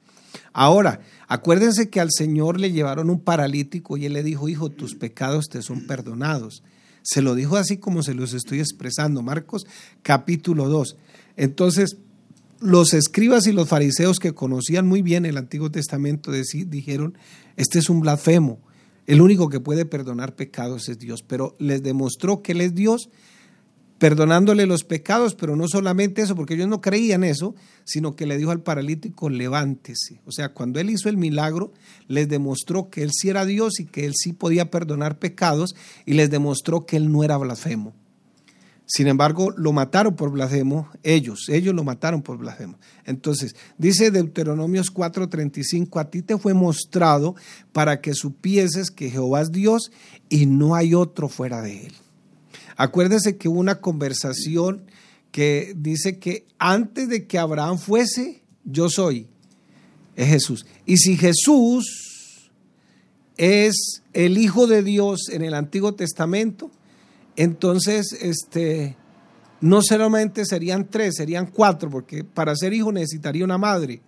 Ahora, 0.54 1.02
acuérdense 1.28 1.90
que 1.90 2.00
al 2.00 2.10
Señor 2.12 2.60
le 2.60 2.72
llevaron 2.72 3.10
un 3.10 3.20
paralítico 3.20 3.98
y 3.98 4.06
él 4.06 4.13
le 4.13 4.24
dijo, 4.24 4.50
hijo, 4.50 4.70
tus 4.70 4.96
pecados 4.96 5.48
te 5.50 5.62
son 5.62 5.88
perdonados. 5.88 6.63
Se 7.02 7.22
lo 7.22 7.36
dijo 7.36 7.56
así 7.58 7.78
como 7.78 8.04
se 8.04 8.13
los 8.13 8.34
estoy 8.34 8.60
expresando, 8.60 9.22
Marcos 9.22 9.66
capítulo 10.04 10.68
2. 10.68 10.98
Entonces, 11.38 11.98
los 12.60 12.94
escribas 12.94 13.48
y 13.48 13.54
los 13.54 13.70
fariseos 13.70 14.20
que 14.20 14.34
conocían 14.34 14.88
muy 14.88 15.02
bien 15.02 15.26
el 15.26 15.38
Antiguo 15.38 15.72
Testamento 15.72 16.32
dijeron, 16.32 17.18
este 17.56 17.80
es 17.80 17.90
un 17.90 18.02
blasfemo, 18.02 18.60
el 19.08 19.22
único 19.22 19.50
que 19.50 19.60
puede 19.60 19.86
perdonar 19.86 20.36
pecados 20.36 20.89
es 20.89 21.00
Dios, 21.00 21.24
pero 21.24 21.56
les 21.60 21.82
demostró 21.82 22.41
que 22.41 22.52
Él 22.52 22.62
es 22.62 22.76
Dios 22.76 23.10
perdonándole 23.98 24.65
los 24.65 24.84
pecados, 24.84 25.36
pero 25.36 25.56
no 25.56 25.67
solamente 25.67 26.22
eso, 26.22 26.36
porque 26.36 26.54
ellos 26.54 26.67
no 26.67 26.82
creían 26.82 27.24
eso, 27.24 27.56
sino 27.84 28.15
que 28.15 28.28
le 28.28 28.38
dijo 28.38 28.52
al 28.52 28.62
paralítico, 28.62 29.30
levántese. 29.30 30.22
O 30.26 30.32
sea, 30.32 30.54
cuando 30.54 30.80
él 30.80 30.89
hizo 30.89 31.10
el 31.10 31.17
milagro, 31.17 31.74
les 32.08 32.30
demostró 32.30 32.89
que 32.89 33.02
él 33.02 33.12
sí 33.12 33.30
era 33.30 33.46
Dios 33.46 33.80
y 33.80 33.86
que 33.86 34.06
él 34.06 34.13
sí 34.15 34.34
podía 34.34 34.70
perdonar 34.70 35.17
pecados 35.20 35.76
y 36.06 36.13
les 36.13 36.30
demostró 36.30 36.86
que 36.86 36.98
él 36.98 37.12
no 37.12 37.24
era 37.24 37.38
blasfemo. 37.38 37.93
Sin 38.89 39.08
embargo, 39.08 39.52
lo 39.58 39.73
mataron 39.73 40.15
por 40.15 40.32
blasfemo 40.32 40.89
ellos, 41.04 41.50
ellos 41.50 41.76
lo 41.76 41.84
mataron 41.84 42.21
por 42.21 42.38
blasfemo. 42.38 42.80
Entonces, 43.06 43.54
dice 43.78 44.12
Deuteronomios 44.12 44.89
4:35, 44.93 46.00
a 46.00 46.10
ti 46.10 46.21
te 46.21 46.38
fue 46.38 46.54
mostrado 46.54 47.36
para 47.73 48.00
que 48.00 48.13
supieses 48.13 48.89
que 48.89 49.10
Jehová 49.10 49.41
es 49.41 49.52
Dios 49.52 49.91
y 50.30 50.45
no 50.45 50.73
hay 50.73 50.93
otro 50.93 51.28
fuera 51.28 51.62
de 51.62 51.88
él. 51.88 51.93
Acuérdese 52.78 53.36
que 53.36 53.50
hubo 53.50 53.60
una 53.60 53.82
conversación 53.82 54.86
que 55.32 55.73
dice 55.76 56.17
que 56.17 56.45
antes 56.58 57.10
de 57.10 57.28
que 57.28 57.38
Abraham 57.39 57.80
fuese, 57.80 58.41
yo 58.63 58.89
soy. 58.89 59.28
Es 60.15 60.30
Jesús. 60.30 60.65
Y 60.86 60.95
si 60.97 61.17
Jesús 61.17 62.50
es 63.36 64.02
el 64.13 64.38
Hijo 64.38 64.65
de 64.65 64.82
Dios 64.82 65.30
en 65.30 65.43
el 65.43 65.54
Antiguo 65.54 65.93
Testamento, 65.93 66.71
entonces 67.38 68.12
este, 68.21 68.97
no 69.62 69.82
solamente 69.82 70.45
serían 70.45 70.89
tres, 70.89 71.15
serían 71.15 71.45
cuatro, 71.45 71.89
porque 71.89 72.26
para 72.26 72.54
ser 72.56 72.73
hijo 72.73 72.91
necesitaría 72.91 73.45
una 73.45 73.58
madre. 73.58 74.02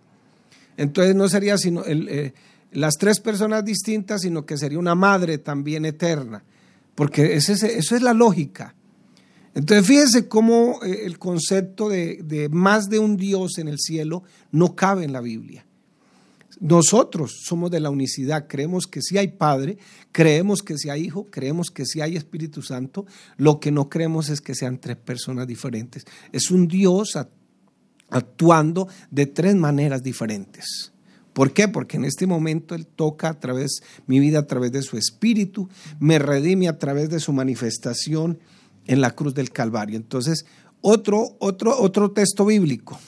Entonces 0.75 1.15
no 1.15 1.29
sería 1.29 1.57
sino 1.57 1.83
eh, 1.85 2.33
las 2.71 2.95
tres 2.95 3.21
personas 3.21 3.63
distintas, 3.63 4.21
sino 4.21 4.45
que 4.45 4.57
sería 4.57 4.79
una 4.79 4.95
madre 4.95 5.37
también 5.37 5.85
eterna 5.85 6.43
porque 6.99 7.37
eso 7.37 7.53
es 7.53 8.01
la 8.01 8.13
lógica. 8.13 8.75
Entonces 9.55 9.87
fíjense 9.87 10.27
cómo 10.27 10.83
eh, 10.83 11.03
el 11.05 11.17
concepto 11.17 11.87
de, 11.87 12.49
más 12.51 12.89
de 12.89 12.99
un 12.99 13.15
Dios 13.15 13.57
en 13.57 13.69
el 13.69 13.79
cielo 13.79 14.23
no 14.51 14.75
cabe 14.75 15.05
en 15.05 15.13
la 15.13 15.21
Biblia. 15.21 15.65
Nosotros 16.59 17.41
somos 17.45 17.71
de 17.71 17.79
la 17.79 17.89
unicidad, 17.89 18.47
creemos 18.47 18.85
que 18.85 19.01
sí 19.01 19.17
hay 19.17 19.29
Padre, 19.29 19.77
creemos 20.11 20.61
que 20.61 20.77
sí 20.77 20.89
hay 20.89 21.05
Hijo, 21.05 21.27
creemos 21.31 21.69
que 21.69 21.85
sí 21.85 22.01
hay 22.01 22.17
Espíritu 22.17 22.61
Santo, 22.61 23.05
lo 23.37 23.61
que 23.61 23.71
no 23.71 23.87
creemos 23.89 24.29
es 24.29 24.41
que 24.41 24.55
sean 24.55 24.79
tres 24.79 24.97
personas 24.97 25.47
diferentes. 25.47 26.05
Es 26.33 26.51
un 26.51 26.67
Dios 26.67 27.17
actuando 28.09 28.89
de 29.09 29.25
tres 29.25 29.55
maneras 29.55 30.03
diferentes. 30.03 30.91
¿Por 31.31 31.53
qué? 31.53 31.69
Porque 31.69 31.95
en 31.95 32.03
este 32.03 32.27
momento 32.27 32.75
Él 32.75 32.87
toca 32.87 33.29
a 33.29 33.39
través, 33.39 33.81
mi 34.05 34.19
vida 34.19 34.39
a 34.39 34.47
través 34.47 34.73
de 34.73 34.81
su 34.81 34.97
espíritu, 34.97 35.69
me 35.99 36.19
redime 36.19 36.67
a 36.67 36.77
través 36.77 37.09
de 37.09 37.21
su 37.21 37.31
manifestación 37.31 38.39
en 38.85 38.99
la 38.99 39.11
cruz 39.11 39.33
del 39.33 39.51
Calvario. 39.51 39.95
Entonces, 39.95 40.45
otro, 40.81 41.37
otro, 41.39 41.79
otro 41.79 42.11
texto 42.11 42.45
bíblico 42.45 42.99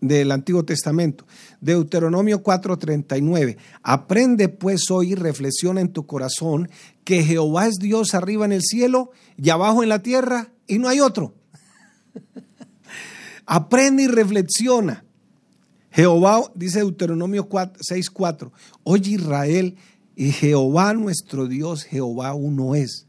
del 0.00 0.30
Antiguo 0.30 0.64
Testamento, 0.64 1.26
Deuteronomio 1.60 2.42
4:39. 2.42 3.56
Aprende 3.82 4.48
pues 4.48 4.90
hoy 4.90 5.14
reflexiona 5.14 5.80
en 5.80 5.92
tu 5.92 6.06
corazón 6.06 6.68
que 7.04 7.24
Jehová 7.24 7.66
es 7.66 7.76
Dios 7.76 8.14
arriba 8.14 8.44
en 8.44 8.52
el 8.52 8.62
cielo 8.62 9.10
y 9.36 9.50
abajo 9.50 9.82
en 9.82 9.88
la 9.88 10.02
tierra 10.02 10.52
y 10.66 10.78
no 10.78 10.88
hay 10.88 11.00
otro. 11.00 11.34
Aprende 13.46 14.04
y 14.04 14.08
reflexiona. 14.08 15.04
Jehová, 15.90 16.42
dice 16.54 16.80
Deuteronomio 16.80 17.48
6.4, 17.48 18.52
oye 18.84 19.12
Israel, 19.12 19.76
y 20.14 20.32
Jehová 20.32 20.94
nuestro 20.94 21.46
Dios, 21.46 21.84
Jehová 21.84 22.34
uno 22.34 22.74
es. 22.74 23.06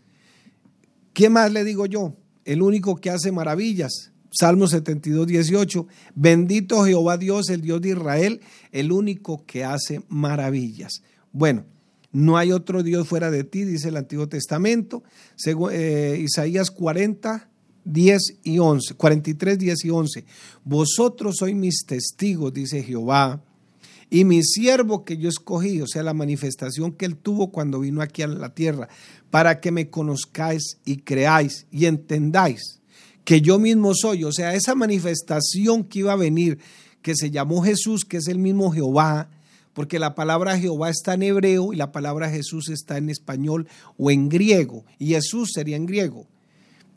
¿Qué 1.12 1.28
más 1.28 1.52
le 1.52 1.64
digo 1.64 1.88
yo? 1.88 2.16
El 2.46 2.62
único 2.62 2.98
que 2.98 3.10
hace 3.10 3.32
maravillas. 3.32 4.12
Salmo 4.32 4.68
72, 4.68 5.28
18. 5.28 5.88
Bendito 6.16 6.86
Jehová 6.86 7.18
Dios, 7.18 7.50
el 7.50 7.62
Dios 7.62 7.82
de 7.82 7.90
Israel, 7.90 8.42
el 8.72 8.92
único 8.92 9.46
que 9.46 9.64
hace 9.64 10.02
maravillas. 10.08 11.02
Bueno, 11.32 11.66
no 12.12 12.38
hay 12.38 12.52
otro 12.52 12.84
Dios 12.84 13.08
fuera 13.08 13.32
de 13.32 13.44
ti, 13.44 13.64
dice 13.64 13.90
el 13.90 13.98
Antiguo 13.98 14.28
Testamento. 14.28 15.04
Eh, 15.72 16.20
Isaías 16.22 16.72
40, 16.72 17.50
10 17.86 18.22
y 18.44 18.60
11, 18.60 18.96
43, 18.96 19.60
10 19.60 19.86
y 19.86 19.90
11. 19.90 20.26
Vosotros 20.64 21.38
sois 21.38 21.56
mis 21.56 21.86
testigos, 21.86 22.54
dice 22.54 22.84
Jehová, 22.84 23.44
y 24.12 24.26
mi 24.26 24.44
siervo 24.44 25.06
que 25.06 25.18
yo 25.18 25.30
escogí, 25.30 25.82
o 25.82 25.88
sea, 25.88 26.02
la 26.02 26.16
manifestación 26.16 26.94
que 26.94 27.06
él 27.06 27.16
tuvo 27.16 27.52
cuando 27.52 27.80
vino 27.80 28.02
aquí 28.02 28.24
a 28.24 28.28
la 28.28 28.56
tierra, 28.56 28.90
para 29.30 29.60
que 29.60 29.72
me 29.72 29.92
conozcáis 29.92 30.80
y 30.84 30.98
creáis 30.98 31.68
y 31.72 31.86
entendáis 31.86 32.79
que 33.24 33.42
yo 33.42 33.60
mismo 33.60 33.94
soy, 33.94 34.24
o 34.24 34.32
sea, 34.32 34.56
esa 34.56 34.76
manifestación 34.76 35.84
que 35.84 36.00
iba 36.00 36.14
a 36.14 36.18
venir, 36.18 36.60
que 37.02 37.16
se 37.16 37.32
llamó 37.32 37.62
Jesús, 37.64 38.06
que 38.06 38.18
es 38.18 38.28
el 38.28 38.40
mismo 38.40 38.72
Jehová, 38.72 39.30
porque 39.74 40.00
la 40.00 40.16
palabra 40.16 40.58
Jehová 40.58 40.90
está 40.90 41.14
en 41.14 41.24
hebreo 41.24 41.74
y 41.74 41.76
la 41.76 41.92
palabra 41.92 42.30
Jesús 42.30 42.70
está 42.70 42.98
en 42.98 43.10
español 43.10 43.68
o 43.98 44.12
en 44.12 44.30
griego, 44.30 44.86
y 44.98 45.10
Jesús 45.10 45.52
sería 45.54 45.76
en 45.76 45.86
griego 45.86 46.28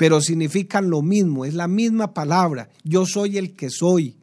pero 0.03 0.21
significan 0.21 0.91
lo 0.91 1.01
mismo, 1.01 1.45
es 1.45 1.55
la 1.55 1.69
misma 1.69 2.13
palabra. 2.13 2.69
Yo 2.83 3.07
soy 3.07 3.39
el 3.39 3.53
que 3.53 3.71
soy. 3.71 4.17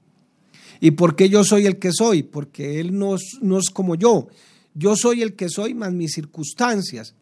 ¿Y 0.81 0.91
por 0.91 1.15
qué 1.15 1.29
yo 1.29 1.45
soy 1.45 1.67
el 1.67 1.79
que 1.79 1.91
soy? 1.93 2.23
Porque 2.23 2.81
Él 2.81 2.97
no, 2.97 3.15
no 3.41 3.59
es 3.59 3.69
como 3.69 3.95
yo. 3.95 4.27
Yo 4.73 4.97
soy 4.97 5.21
el 5.21 5.35
que 5.35 5.47
soy 5.47 5.73
más 5.73 5.93
mis 5.93 6.11
circunstancias. 6.11 7.15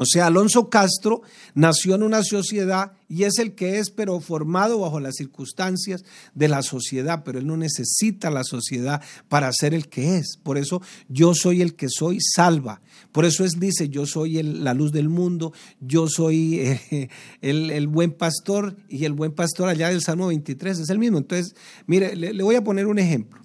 O 0.00 0.06
sea, 0.06 0.28
Alonso 0.28 0.70
Castro 0.70 1.20
nació 1.54 1.94
en 1.94 2.02
una 2.02 2.22
sociedad 2.22 2.92
y 3.06 3.24
es 3.24 3.38
el 3.38 3.54
que 3.54 3.78
es, 3.78 3.90
pero 3.90 4.18
formado 4.20 4.80
bajo 4.80 4.98
las 4.98 5.16
circunstancias 5.16 6.04
de 6.34 6.48
la 6.48 6.62
sociedad, 6.62 7.22
pero 7.22 7.38
él 7.38 7.46
no 7.46 7.58
necesita 7.58 8.30
la 8.30 8.42
sociedad 8.42 9.02
para 9.28 9.52
ser 9.52 9.74
el 9.74 9.90
que 9.90 10.16
es. 10.16 10.38
Por 10.42 10.56
eso 10.56 10.80
yo 11.10 11.34
soy 11.34 11.60
el 11.60 11.74
que 11.74 11.88
soy, 11.90 12.16
salva. 12.18 12.80
Por 13.12 13.26
eso 13.26 13.44
es, 13.44 13.60
dice, 13.60 13.90
yo 13.90 14.06
soy 14.06 14.42
la 14.42 14.72
luz 14.72 14.90
del 14.90 15.10
mundo, 15.10 15.52
yo 15.82 16.08
soy 16.08 16.60
eh, 16.60 17.10
el, 17.42 17.86
buen 17.86 18.12
pastor 18.12 18.76
y 18.88 19.04
el 19.04 19.12
buen 19.12 19.32
pastor 19.32 19.68
allá 19.68 19.90
del 19.90 20.00
Salmo 20.00 20.28
23 20.28 20.78
es 20.78 20.88
el 20.88 20.98
mismo. 20.98 21.18
Entonces, 21.18 21.54
mire, 21.86 22.16
le 22.16 22.42
voy 22.42 22.54
a 22.54 22.64
poner 22.64 22.86
un 22.86 22.98
ejemplo. 22.98 23.39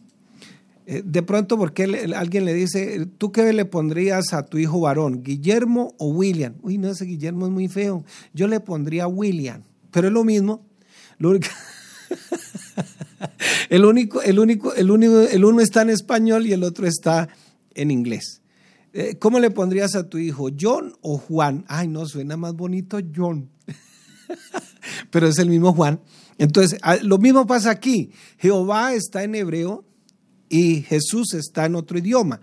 Eh, 0.87 1.01
de 1.03 1.23
pronto, 1.23 1.57
porque 1.57 1.83
alguien 2.15 2.45
le 2.45 2.53
dice, 2.53 3.07
¿tú 3.17 3.31
qué 3.31 3.51
le 3.53 3.65
pondrías 3.65 4.33
a 4.33 4.45
tu 4.45 4.59
hijo 4.59 4.79
varón? 4.79 5.23
¿Guillermo 5.23 5.95
o 5.97 6.09
William? 6.09 6.53
Uy, 6.61 6.77
no, 6.77 6.89
ese 6.89 7.05
Guillermo 7.05 7.47
es 7.47 7.51
muy 7.51 7.67
feo. 7.67 8.03
Yo 8.33 8.47
le 8.47 8.59
pondría 8.59 9.07
William, 9.07 9.63
pero 9.91 10.07
es 10.07 10.13
lo 10.13 10.23
mismo. 10.23 10.63
el 13.69 13.85
único, 13.85 14.21
el 14.21 14.37
único, 14.39 14.73
el 14.73 14.91
único, 14.91 15.21
el 15.21 15.45
uno 15.45 15.61
está 15.61 15.81
en 15.81 15.89
español 15.89 16.45
y 16.45 16.53
el 16.53 16.63
otro 16.63 16.85
está 16.87 17.29
en 17.73 17.91
inglés. 17.91 18.41
Eh, 18.93 19.17
¿Cómo 19.17 19.39
le 19.39 19.51
pondrías 19.51 19.95
a 19.95 20.07
tu 20.07 20.17
hijo? 20.17 20.49
¿John 20.59 20.93
o 21.01 21.17
Juan? 21.17 21.65
Ay, 21.67 21.87
no, 21.87 22.05
suena 22.05 22.37
más 22.37 22.53
bonito 22.53 22.99
John. 23.13 23.49
pero 25.09 25.27
es 25.27 25.37
el 25.39 25.49
mismo 25.49 25.73
Juan. 25.73 25.99
Entonces, 26.37 26.79
ah, 26.81 26.97
lo 27.01 27.17
mismo 27.17 27.47
pasa 27.47 27.71
aquí. 27.71 28.11
Jehová 28.37 28.93
está 28.93 29.23
en 29.23 29.35
hebreo, 29.35 29.85
y 30.49 30.81
Jesús 30.81 31.33
está 31.33 31.65
en 31.65 31.75
otro 31.75 31.97
idioma. 31.97 32.41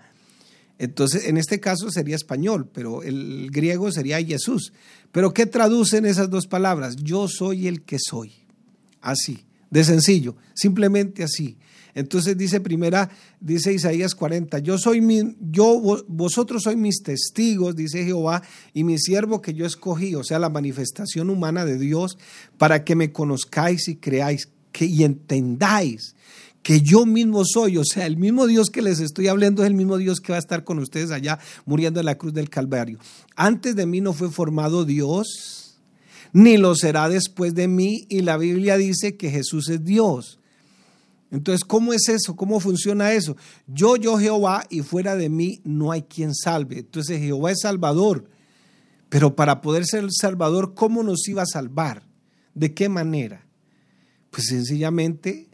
Entonces, 0.78 1.26
en 1.26 1.36
este 1.36 1.60
caso 1.60 1.90
sería 1.90 2.16
español, 2.16 2.68
pero 2.72 3.02
el 3.02 3.50
griego 3.50 3.92
sería 3.92 4.22
Jesús. 4.24 4.72
Pero 5.12 5.32
¿qué 5.32 5.46
traducen 5.46 6.06
esas 6.06 6.28
dos 6.30 6.46
palabras? 6.46 6.96
Yo 6.96 7.28
soy 7.28 7.68
el 7.68 7.82
que 7.82 7.98
soy. 8.00 8.32
Así, 9.00 9.44
de 9.70 9.84
sencillo, 9.84 10.36
simplemente 10.54 11.22
así. 11.22 11.56
Entonces 11.94 12.38
dice 12.38 12.60
primera, 12.60 13.10
dice 13.40 13.72
Isaías 13.72 14.14
40, 14.14 14.60
yo 14.60 14.78
soy 14.78 15.00
mi, 15.00 15.36
yo, 15.40 16.04
vosotros 16.08 16.62
sois 16.62 16.76
mis 16.76 17.02
testigos, 17.02 17.76
dice 17.76 18.04
Jehová, 18.04 18.42
y 18.72 18.82
mi 18.84 18.98
siervo 18.98 19.42
que 19.42 19.52
yo 19.52 19.66
escogí, 19.66 20.14
o 20.14 20.24
sea, 20.24 20.38
la 20.38 20.48
manifestación 20.48 21.28
humana 21.28 21.64
de 21.64 21.78
Dios, 21.78 22.16
para 22.56 22.82
que 22.82 22.96
me 22.96 23.12
conozcáis 23.12 23.88
y 23.88 23.96
creáis 23.96 24.48
que, 24.72 24.86
y 24.86 25.04
entendáis 25.04 26.14
que 26.62 26.80
yo 26.80 27.06
mismo 27.06 27.44
soy, 27.44 27.76
o 27.76 27.84
sea, 27.84 28.06
el 28.06 28.16
mismo 28.16 28.46
Dios 28.46 28.70
que 28.70 28.82
les 28.82 29.00
estoy 29.00 29.28
hablando 29.28 29.62
es 29.62 29.68
el 29.68 29.74
mismo 29.74 29.96
Dios 29.98 30.20
que 30.20 30.32
va 30.32 30.36
a 30.36 30.40
estar 30.40 30.64
con 30.64 30.78
ustedes 30.78 31.10
allá 31.10 31.38
muriendo 31.66 32.00
en 32.00 32.06
la 32.06 32.16
cruz 32.16 32.32
del 32.32 32.50
Calvario. 32.50 32.98
Antes 33.34 33.74
de 33.74 33.86
mí 33.86 34.00
no 34.00 34.12
fue 34.12 34.30
formado 34.30 34.84
Dios, 34.84 35.80
ni 36.32 36.56
lo 36.56 36.74
será 36.74 37.08
después 37.08 37.54
de 37.54 37.68
mí, 37.68 38.06
y 38.08 38.22
la 38.22 38.36
Biblia 38.36 38.76
dice 38.76 39.16
que 39.16 39.30
Jesús 39.30 39.68
es 39.68 39.84
Dios. 39.84 40.38
Entonces, 41.32 41.64
¿cómo 41.64 41.92
es 41.92 42.08
eso? 42.08 42.36
¿Cómo 42.36 42.60
funciona 42.60 43.12
eso? 43.12 43.36
Yo, 43.66 43.96
yo 43.96 44.18
Jehová, 44.18 44.64
y 44.70 44.82
fuera 44.82 45.16
de 45.16 45.30
mí 45.30 45.60
no 45.64 45.90
hay 45.90 46.02
quien 46.02 46.34
salve. 46.34 46.80
Entonces, 46.80 47.18
Jehová 47.18 47.50
es 47.50 47.60
Salvador. 47.62 48.28
Pero 49.08 49.34
para 49.34 49.62
poder 49.62 49.84
ser 49.84 50.06
Salvador, 50.10 50.74
¿cómo 50.74 51.02
nos 51.02 51.26
iba 51.28 51.42
a 51.42 51.46
salvar? 51.46 52.02
¿De 52.54 52.72
qué 52.74 52.88
manera? 52.88 53.46
Pues 54.30 54.46
sencillamente 54.46 55.48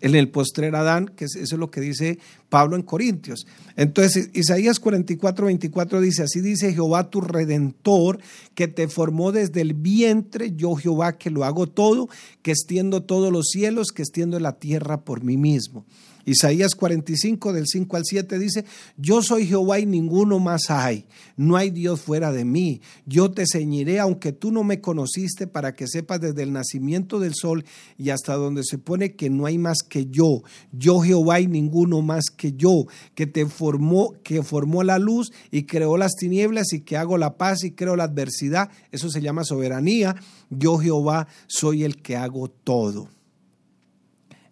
en 0.00 0.14
el 0.14 0.28
postrer 0.28 0.74
Adán, 0.76 1.10
que 1.16 1.24
eso 1.24 1.38
es 1.40 1.52
lo 1.52 1.70
que 1.70 1.80
dice 1.80 2.18
Pablo 2.48 2.76
en 2.76 2.82
Corintios. 2.82 3.46
Entonces, 3.76 4.30
Isaías 4.34 4.78
44, 4.78 5.46
24 5.46 6.00
dice, 6.00 6.22
así 6.22 6.40
dice 6.40 6.72
Jehová 6.72 7.10
tu 7.10 7.20
redentor, 7.20 8.18
que 8.54 8.68
te 8.68 8.88
formó 8.88 9.32
desde 9.32 9.60
el 9.60 9.74
vientre, 9.74 10.52
yo 10.54 10.74
Jehová 10.74 11.16
que 11.16 11.30
lo 11.30 11.44
hago 11.44 11.66
todo, 11.66 12.08
que 12.42 12.52
extiendo 12.52 13.02
todos 13.02 13.32
los 13.32 13.46
cielos, 13.50 13.88
que 13.88 14.02
extiendo 14.02 14.38
la 14.38 14.52
tierra 14.58 15.00
por 15.02 15.24
mí 15.24 15.36
mismo. 15.36 15.84
Isaías 16.26 16.74
45 16.74 17.52
del 17.52 17.66
5 17.68 17.96
al 17.96 18.02
7 18.04 18.38
dice, 18.40 18.64
yo 18.96 19.22
soy 19.22 19.46
Jehová 19.46 19.78
y 19.78 19.86
ninguno 19.86 20.40
más 20.40 20.70
hay, 20.70 21.06
no 21.36 21.56
hay 21.56 21.70
Dios 21.70 22.00
fuera 22.00 22.32
de 22.32 22.44
mí, 22.44 22.80
yo 23.06 23.30
te 23.30 23.44
ceñiré 23.50 24.00
aunque 24.00 24.32
tú 24.32 24.50
no 24.50 24.64
me 24.64 24.80
conociste 24.80 25.46
para 25.46 25.72
que 25.72 25.86
sepas 25.86 26.20
desde 26.20 26.42
el 26.42 26.52
nacimiento 26.52 27.20
del 27.20 27.34
sol 27.36 27.64
y 27.96 28.10
hasta 28.10 28.34
donde 28.34 28.64
se 28.64 28.76
pone 28.76 29.14
que 29.14 29.30
no 29.30 29.46
hay 29.46 29.56
más 29.56 29.78
que 29.88 30.06
yo, 30.06 30.42
yo 30.72 30.98
Jehová 30.98 31.38
y 31.38 31.46
ninguno 31.46 32.02
más 32.02 32.24
que 32.36 32.54
yo, 32.54 32.86
que 33.14 33.28
te 33.28 33.46
formó, 33.46 34.14
que 34.24 34.42
formó 34.42 34.82
la 34.82 34.98
luz 34.98 35.30
y 35.52 35.62
creó 35.62 35.96
las 35.96 36.16
tinieblas 36.16 36.72
y 36.72 36.80
que 36.80 36.96
hago 36.96 37.18
la 37.18 37.36
paz 37.38 37.62
y 37.62 37.70
creo 37.70 37.94
la 37.94 38.04
adversidad, 38.04 38.68
eso 38.90 39.10
se 39.10 39.22
llama 39.22 39.44
soberanía, 39.44 40.16
yo 40.50 40.78
Jehová 40.78 41.28
soy 41.46 41.84
el 41.84 42.02
que 42.02 42.16
hago 42.16 42.48
todo. 42.48 43.15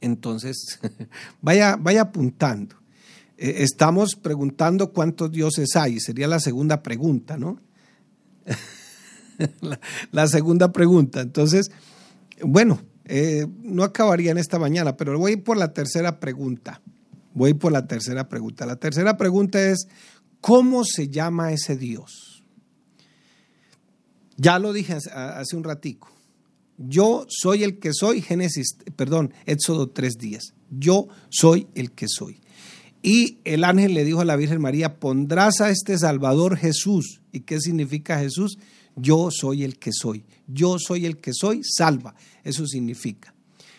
Entonces, 0.04 0.78
vaya, 1.40 1.76
vaya 1.76 2.02
apuntando. 2.02 2.76
Eh, 3.36 3.56
estamos 3.58 4.16
preguntando 4.16 4.92
cuántos 4.92 5.30
dioses 5.30 5.74
hay, 5.76 5.98
sería 5.98 6.28
la 6.28 6.40
segunda 6.40 6.82
pregunta, 6.82 7.36
¿no? 7.36 7.58
la, 10.12 10.26
segunda 10.28 10.72
pregunta. 10.72 11.22
Entonces, 11.22 11.70
bueno, 12.42 12.80
eh, 13.06 13.46
no 13.62 13.82
acabaría 13.82 14.30
en 14.30 14.38
esta 14.38 14.58
mañana, 14.58 14.96
pero 14.96 15.18
voy 15.18 15.36
por 15.36 15.56
la 15.56 15.72
tercera 15.72 16.20
pregunta. 16.20 16.80
Voy 17.32 17.54
por 17.54 17.72
la 17.72 17.86
tercera 17.86 18.28
pregunta. 18.28 18.66
La 18.66 18.76
tercera 18.76 19.16
pregunta 19.16 19.60
es, 19.60 19.88
¿cómo 20.40 20.84
se 20.84 21.08
llama 21.08 21.52
ese 21.52 21.76
Dios? 21.76 22.44
Ya 24.36 24.58
lo 24.58 24.72
dije 24.72 24.94
hace 24.94 25.56
un 25.56 25.64
ratico. 25.64 26.13
Yo 26.76 27.26
soy 27.28 27.62
el 27.62 27.78
que 27.78 27.92
soy, 27.92 28.20
Génesis, 28.20 28.76
perdón, 28.96 29.32
Éxodo 29.46 29.90
tres 29.90 30.14
días. 30.18 30.54
Yo 30.70 31.08
soy 31.30 31.68
el 31.74 31.92
que 31.92 32.06
soy. 32.08 32.40
Y 33.02 33.38
el 33.44 33.64
ángel 33.64 33.94
le 33.94 34.04
dijo 34.04 34.20
a 34.20 34.24
la 34.24 34.36
Virgen 34.36 34.60
María, 34.60 34.98
pondrás 34.98 35.60
a 35.60 35.70
este 35.70 35.98
Salvador 35.98 36.56
Jesús. 36.56 37.20
¿Y 37.32 37.40
qué 37.40 37.60
significa 37.60 38.18
Jesús? 38.18 38.58
Yo 38.96 39.28
soy 39.30 39.62
el 39.62 39.78
que 39.78 39.90
soy. 39.92 40.24
Yo 40.46 40.78
soy 40.78 41.06
el 41.06 41.18
que 41.18 41.32
soy, 41.34 41.60
salva. 41.62 42.14
Eso 42.44 42.66
significa. 42.66 43.34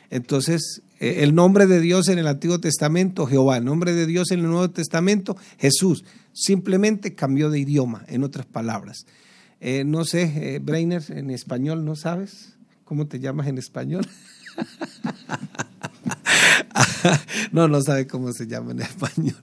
Entonces, 0.10 0.84
eh, 1.00 1.24
el 1.24 1.34
nombre 1.34 1.66
de 1.66 1.82
Dios 1.82 2.08
en 2.08 2.20
el 2.20 2.28
Antiguo 2.28 2.60
Testamento, 2.60 3.26
Jehová. 3.26 3.58
El 3.58 3.66
nombre 3.66 3.94
de 3.94 4.06
Dios 4.06 4.32
en 4.32 4.42
el 4.42 4.46
Nuevo 4.46 4.70
Testamento, 4.70 5.36
Jesús. 5.58 6.04
Simplemente 6.32 7.16
cambió 7.16 7.50
de 7.50 7.60
idioma, 7.60 8.06
en 8.08 8.24
otras 8.24 8.46
palabras. 8.46 9.06
Eh, 9.60 9.84
no 9.86 10.06
sé, 10.06 10.58
eh, 10.58 10.62
en 11.10 11.32
español, 11.32 11.84
¿no 11.84 11.96
sabes? 11.96 12.56
¿Cómo 12.86 13.08
te 13.08 13.20
llamas 13.20 13.48
en 13.48 13.58
español? 13.58 14.08
no, 17.52 17.68
no 17.68 17.82
sabe 17.82 18.06
cómo 18.06 18.32
se 18.32 18.46
llama 18.46 18.72
en 18.72 18.82
español. 18.82 19.36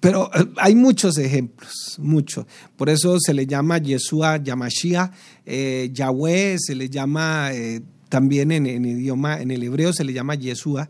Pero 0.00 0.30
eh, 0.32 0.46
hay 0.58 0.76
muchos 0.76 1.18
ejemplos, 1.18 1.96
muchos. 1.98 2.46
Por 2.76 2.88
eso 2.88 3.18
se 3.18 3.34
le 3.34 3.46
llama 3.46 3.78
Yeshua, 3.78 4.36
Yamashia, 4.36 5.10
eh, 5.44 5.90
Yahweh, 5.92 6.56
se 6.58 6.76
le 6.76 6.88
llama 6.88 7.50
eh, 7.52 7.82
también 8.08 8.52
en, 8.52 8.66
en, 8.66 8.84
idioma, 8.84 9.40
en 9.40 9.50
el 9.50 9.64
hebreo 9.64 9.92
se 9.92 10.04
le 10.04 10.12
llama 10.12 10.36
Yeshua. 10.36 10.88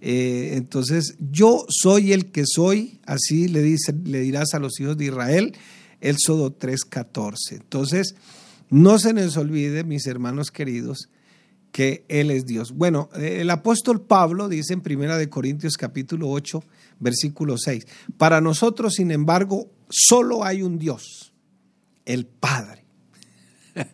entonces, 0.00 1.16
yo 1.30 1.66
soy 1.68 2.12
el 2.12 2.32
que 2.32 2.44
soy, 2.46 3.00
así 3.04 3.48
le, 3.48 3.60
dice, 3.60 3.92
le 4.04 4.20
dirás 4.20 4.54
a 4.54 4.58
los 4.58 4.80
hijos 4.80 4.96
de 4.96 5.04
Israel, 5.04 5.54
Éxodo 6.00 6.58
3.14. 6.58 7.34
Entonces, 7.52 8.14
no 8.72 8.98
se 8.98 9.12
les 9.12 9.36
olvide, 9.36 9.84
mis 9.84 10.06
hermanos 10.06 10.50
queridos, 10.50 11.10
que 11.72 12.06
Él 12.08 12.30
es 12.30 12.46
Dios. 12.46 12.72
Bueno, 12.72 13.10
el 13.14 13.50
apóstol 13.50 14.00
Pablo 14.00 14.48
dice 14.48 14.72
en 14.72 14.80
Primera 14.80 15.18
de 15.18 15.28
Corintios 15.28 15.76
capítulo 15.76 16.30
8, 16.30 16.64
versículo 16.98 17.58
6, 17.58 17.86
para 18.16 18.40
nosotros, 18.40 18.94
sin 18.94 19.10
embargo, 19.10 19.70
solo 19.90 20.42
hay 20.42 20.62
un 20.62 20.78
Dios, 20.78 21.34
el 22.06 22.24
Padre. 22.26 22.84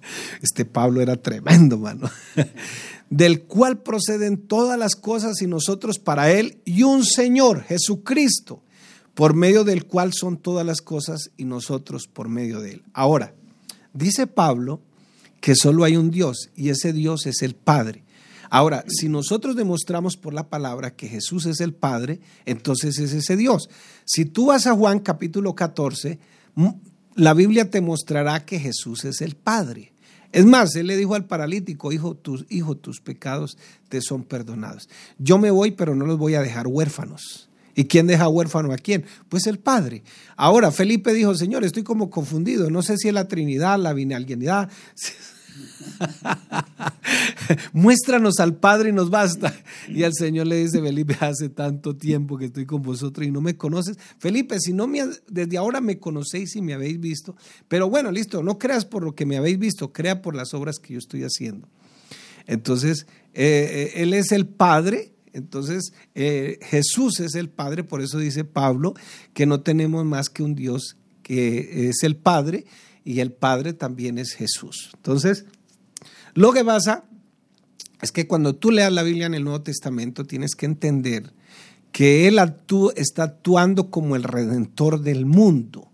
Este 0.43 0.65
Pablo 0.65 1.01
era 1.01 1.17
tremendo, 1.17 1.77
mano. 1.77 2.09
Del 3.11 3.43
cual 3.43 3.83
proceden 3.83 4.39
todas 4.47 4.79
las 4.79 4.95
cosas 4.95 5.43
y 5.43 5.49
nosotros 5.49 5.99
para 5.99 6.31
Él, 6.31 6.61
y 6.65 6.85
un 6.85 7.05
Señor, 7.05 7.65
Jesucristo, 7.65 8.63
por 9.15 9.35
medio 9.35 9.65
del 9.65 9.87
cual 9.87 10.13
son 10.13 10.37
todas 10.37 10.65
las 10.65 10.83
cosas 10.83 11.33
y 11.37 11.45
nosotros 11.47 12.07
por 12.07 12.29
medio 12.29 12.61
de 12.61 12.75
Él. 12.75 12.83
Ahora, 12.93 13.35
Dice 13.93 14.27
Pablo 14.27 14.81
que 15.41 15.55
solo 15.55 15.85
hay 15.85 15.97
un 15.97 16.11
Dios 16.11 16.51
y 16.57 16.71
ese 16.71 16.93
Dios 16.93 17.27
es 17.27 17.43
el 17.43 17.55
Padre. 17.55 18.05
Ahora, 18.51 18.85
si 18.89 19.09
nosotros 19.09 19.57
demostramos 19.57 20.17
por 20.17 20.33
la 20.33 20.49
palabra 20.49 20.95
que 20.95 21.09
Jesús 21.09 21.47
es 21.47 21.61
el 21.61 21.75
Padre, 21.75 22.21
entonces 22.47 22.99
es 22.99 23.13
ese 23.13 23.37
Dios. 23.37 23.69
Si 24.05 24.25
tú 24.25 24.47
vas 24.47 24.67
a 24.67 24.75
Juan 24.75 25.01
capítulo 25.01 25.55
14, 25.55 26.19
la 27.15 27.35
Biblia 27.35 27.71
te 27.71 27.81
mostrará 27.81 28.45
que 28.45 28.59
Jesús 28.59 29.05
es 29.05 29.21
el 29.21 29.37
Padre. 29.37 29.93
Es 30.33 30.45
más, 30.45 30.75
él 30.77 30.87
le 30.87 30.97
dijo 30.97 31.15
al 31.15 31.27
paralítico, 31.27 31.93
hijo, 31.93 32.15
tus, 32.15 32.47
hijo, 32.49 32.77
tus 32.77 33.01
pecados 33.01 33.57
te 33.89 34.01
son 34.01 34.25
perdonados. 34.25 34.89
Yo 35.19 35.39
me 35.39 35.51
voy, 35.51 35.71
pero 35.71 35.95
no 35.95 36.07
los 36.07 36.19
voy 36.19 36.35
a 36.35 36.43
dejar 36.43 36.67
huérfanos. 36.67 37.48
¿Y 37.79 37.85
quién 37.85 38.09
deja 38.09 38.29
huérfano 38.29 38.73
a 38.73 38.77
quién? 38.77 39.05
Pues 39.29 39.47
el 39.47 39.61
Padre. 39.61 40.03
Ahora, 40.35 40.73
Felipe 40.73 41.15
dijo, 41.15 41.37
Señor, 41.37 41.63
estoy 41.63 41.85
como 41.85 42.11
confundido, 42.11 42.71
no 42.71 42.83
sé 42.83 42.97
si 42.99 43.07
es 43.07 43.15
la 43.15 43.29
Trinidad, 43.29 43.79
la 43.79 43.93
binalidad. 43.93 44.69
Muéstranos 47.73 48.41
al 48.41 48.57
Padre 48.57 48.89
y 48.89 48.93
nos 48.93 49.11
basta. 49.11 49.55
Y 49.87 50.03
al 50.03 50.13
Señor 50.13 50.49
le 50.49 50.57
dice, 50.57 50.83
Felipe, 50.83 51.17
hace 51.21 51.51
tanto 51.51 51.95
tiempo 51.95 52.37
que 52.37 52.47
estoy 52.47 52.67
con 52.67 52.83
vosotros 52.83 53.25
y 53.25 53.31
no 53.31 53.41
me 53.41 53.57
conoces. 53.57 53.97
Felipe, 54.19 54.59
si 54.59 54.73
no 54.73 54.89
me, 54.89 55.05
desde 55.29 55.57
ahora 55.57 55.81
me 55.81 56.01
conocéis 56.01 56.57
y 56.57 56.63
me 56.63 56.75
habéis 56.75 56.99
visto. 56.99 57.37
Pero 57.69 57.89
bueno, 57.89 58.11
listo, 58.11 58.43
no 58.43 58.59
creas 58.59 58.87
por 58.87 59.05
lo 59.05 59.15
que 59.15 59.25
me 59.25 59.37
habéis 59.37 59.61
visto, 59.61 59.93
crea 59.93 60.21
por 60.21 60.35
las 60.35 60.53
obras 60.53 60.81
que 60.81 60.95
yo 60.95 60.99
estoy 60.99 61.23
haciendo. 61.23 61.69
Entonces, 62.49 63.07
eh, 63.35 63.93
eh, 63.95 64.03
Él 64.03 64.15
es 64.15 64.33
el 64.33 64.49
Padre. 64.49 65.13
Entonces, 65.33 65.93
eh, 66.15 66.59
Jesús 66.63 67.21
es 67.21 67.35
el 67.35 67.49
Padre, 67.49 67.85
por 67.85 68.03
eso 68.03 68.19
dice 68.19 68.45
Pablo 68.45 68.95
que 69.35 69.47
no 69.47 69.61
tenemos 69.61 70.05
más 70.05 70.29
que 70.29 70.43
un 70.43 70.55
Dios 70.55 70.97
que 71.23 71.89
es 71.89 72.03
el 72.03 72.17
Padre 72.17 72.65
y 73.05 73.21
el 73.21 73.33
Padre 73.33 73.73
también 73.73 74.19
es 74.19 74.33
Jesús. 74.33 74.91
Entonces, 74.95 75.45
lo 76.35 76.53
que 76.53 76.65
pasa 76.65 77.05
es 78.01 78.13
que 78.13 78.27
cuando 78.27 78.55
tú 78.55 78.71
leas 78.71 78.93
la 78.93 79.03
Biblia 79.03 79.27
en 79.27 79.35
el 79.35 79.45
Nuevo 79.45 79.63
Testamento 79.63 80.25
tienes 80.25 80.55
que 80.55 80.67
entender 80.67 81.33
que 81.93 82.29
Él 82.29 82.39
está 82.97 83.25
actuando 83.25 83.91
como 83.91 84.15
el 84.15 84.23
redentor 84.23 85.01
del 85.01 85.27
mundo. 85.27 85.91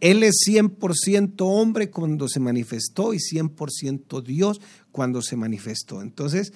Él 0.00 0.22
es 0.22 0.36
100% 0.46 1.34
hombre 1.38 1.90
cuando 1.90 2.28
se 2.28 2.38
manifestó 2.38 3.14
y 3.14 3.18
100% 3.18 4.22
Dios 4.22 4.60
cuando 4.92 5.22
se 5.22 5.36
manifestó. 5.36 6.02
Entonces, 6.02 6.52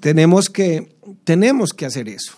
tenemos 0.00 0.48
que, 0.48 0.96
tenemos 1.24 1.70
que 1.70 1.86
hacer 1.86 2.08
eso. 2.08 2.34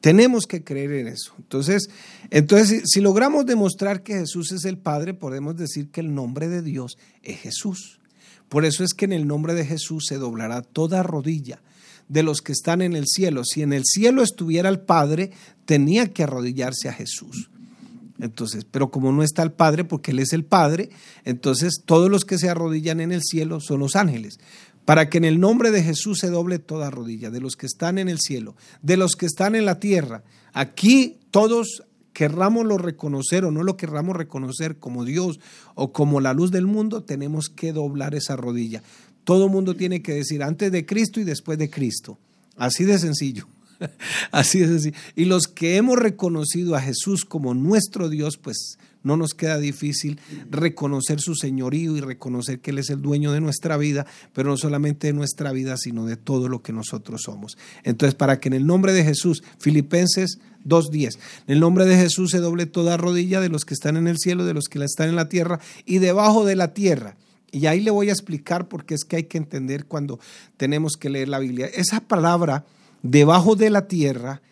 Tenemos 0.00 0.44
que 0.46 0.62
creer 0.62 0.92
en 0.92 1.08
eso. 1.08 1.34
Entonces, 1.38 1.88
entonces, 2.30 2.82
si 2.86 3.00
logramos 3.00 3.46
demostrar 3.46 4.02
que 4.02 4.14
Jesús 4.14 4.52
es 4.52 4.64
el 4.64 4.78
Padre, 4.78 5.14
podemos 5.14 5.56
decir 5.56 5.90
que 5.90 6.00
el 6.00 6.14
nombre 6.14 6.48
de 6.48 6.62
Dios 6.62 6.96
es 7.22 7.40
Jesús. 7.40 7.98
Por 8.48 8.64
eso 8.64 8.84
es 8.84 8.94
que 8.94 9.06
en 9.06 9.12
el 9.12 9.26
nombre 9.26 9.54
de 9.54 9.64
Jesús 9.64 10.04
se 10.08 10.18
doblará 10.18 10.62
toda 10.62 11.02
rodilla 11.02 11.60
de 12.08 12.22
los 12.22 12.40
que 12.40 12.52
están 12.52 12.82
en 12.82 12.94
el 12.94 13.06
cielo. 13.06 13.42
Si 13.44 13.62
en 13.62 13.72
el 13.72 13.82
cielo 13.84 14.22
estuviera 14.22 14.68
el 14.68 14.80
Padre, 14.80 15.32
tenía 15.64 16.12
que 16.12 16.22
arrodillarse 16.22 16.88
a 16.88 16.92
Jesús. 16.92 17.50
Entonces, 18.18 18.64
pero 18.64 18.90
como 18.90 19.12
no 19.12 19.22
está 19.22 19.42
el 19.42 19.52
Padre, 19.52 19.84
porque 19.84 20.12
Él 20.12 20.20
es 20.20 20.32
el 20.32 20.44
Padre, 20.44 20.88
entonces 21.24 21.82
todos 21.84 22.10
los 22.10 22.24
que 22.24 22.38
se 22.38 22.48
arrodillan 22.48 23.00
en 23.00 23.12
el 23.12 23.22
cielo 23.22 23.60
son 23.60 23.80
los 23.80 23.94
ángeles. 23.94 24.38
Para 24.86 25.10
que 25.10 25.18
en 25.18 25.26
el 25.26 25.38
nombre 25.38 25.70
de 25.70 25.82
Jesús 25.82 26.20
se 26.20 26.30
doble 26.30 26.58
toda 26.58 26.90
rodilla, 26.90 27.30
de 27.30 27.40
los 27.40 27.56
que 27.56 27.66
están 27.66 27.98
en 27.98 28.08
el 28.08 28.18
cielo, 28.18 28.56
de 28.80 28.96
los 28.96 29.12
que 29.16 29.26
están 29.26 29.54
en 29.54 29.66
la 29.66 29.78
tierra. 29.78 30.22
Aquí 30.54 31.18
todos 31.30 31.82
querrámoslo 32.16 32.78
reconocer 32.78 33.44
o 33.44 33.50
no 33.50 33.62
lo 33.62 33.76
querramos 33.76 34.16
reconocer 34.16 34.78
como 34.78 35.04
Dios 35.04 35.38
o 35.74 35.92
como 35.92 36.18
la 36.22 36.32
luz 36.32 36.50
del 36.50 36.66
mundo, 36.66 37.02
tenemos 37.02 37.50
que 37.50 37.74
doblar 37.74 38.14
esa 38.14 38.36
rodilla. 38.36 38.82
Todo 39.24 39.50
mundo 39.50 39.76
tiene 39.76 40.00
que 40.00 40.14
decir 40.14 40.42
antes 40.42 40.72
de 40.72 40.86
Cristo 40.86 41.20
y 41.20 41.24
después 41.24 41.58
de 41.58 41.68
Cristo. 41.68 42.16
Así 42.56 42.84
de 42.84 42.98
sencillo. 42.98 43.46
Así 44.30 44.60
de 44.60 44.68
sencillo. 44.68 44.96
Y 45.14 45.26
los 45.26 45.46
que 45.46 45.76
hemos 45.76 45.98
reconocido 45.98 46.74
a 46.74 46.80
Jesús 46.80 47.26
como 47.26 47.52
nuestro 47.52 48.08
Dios, 48.08 48.38
pues 48.38 48.78
no 49.06 49.16
nos 49.16 49.34
queda 49.34 49.58
difícil 49.58 50.18
reconocer 50.50 51.20
su 51.20 51.36
señorío 51.36 51.96
y 51.96 52.00
reconocer 52.00 52.58
que 52.58 52.72
Él 52.72 52.78
es 52.78 52.90
el 52.90 53.00
dueño 53.00 53.30
de 53.30 53.40
nuestra 53.40 53.76
vida, 53.76 54.04
pero 54.32 54.50
no 54.50 54.56
solamente 54.56 55.06
de 55.06 55.12
nuestra 55.12 55.52
vida, 55.52 55.76
sino 55.76 56.06
de 56.06 56.16
todo 56.16 56.48
lo 56.48 56.60
que 56.60 56.72
nosotros 56.72 57.22
somos. 57.24 57.56
Entonces, 57.84 58.16
para 58.16 58.40
que 58.40 58.48
en 58.48 58.54
el 58.54 58.66
nombre 58.66 58.92
de 58.92 59.04
Jesús, 59.04 59.44
Filipenses 59.60 60.40
2.10, 60.64 61.18
en 61.46 61.54
el 61.54 61.60
nombre 61.60 61.84
de 61.84 61.96
Jesús 61.96 62.32
se 62.32 62.40
doble 62.40 62.66
toda 62.66 62.96
rodilla 62.96 63.40
de 63.40 63.48
los 63.48 63.64
que 63.64 63.74
están 63.74 63.96
en 63.96 64.08
el 64.08 64.18
cielo, 64.18 64.44
de 64.44 64.54
los 64.54 64.64
que 64.64 64.82
están 64.82 65.08
en 65.08 65.16
la 65.16 65.28
tierra 65.28 65.60
y 65.84 65.98
debajo 65.98 66.44
de 66.44 66.56
la 66.56 66.74
tierra. 66.74 67.16
Y 67.52 67.66
ahí 67.66 67.80
le 67.80 67.92
voy 67.92 68.08
a 68.08 68.12
explicar 68.12 68.66
porque 68.66 68.94
es 68.94 69.04
que 69.04 69.16
hay 69.16 69.24
que 69.24 69.38
entender 69.38 69.86
cuando 69.86 70.18
tenemos 70.56 70.94
que 70.98 71.10
leer 71.10 71.28
la 71.28 71.38
Biblia. 71.38 71.66
Esa 71.66 72.00
palabra, 72.00 72.64
debajo 73.02 73.54
de 73.54 73.70
la 73.70 73.86
tierra, 73.86 74.42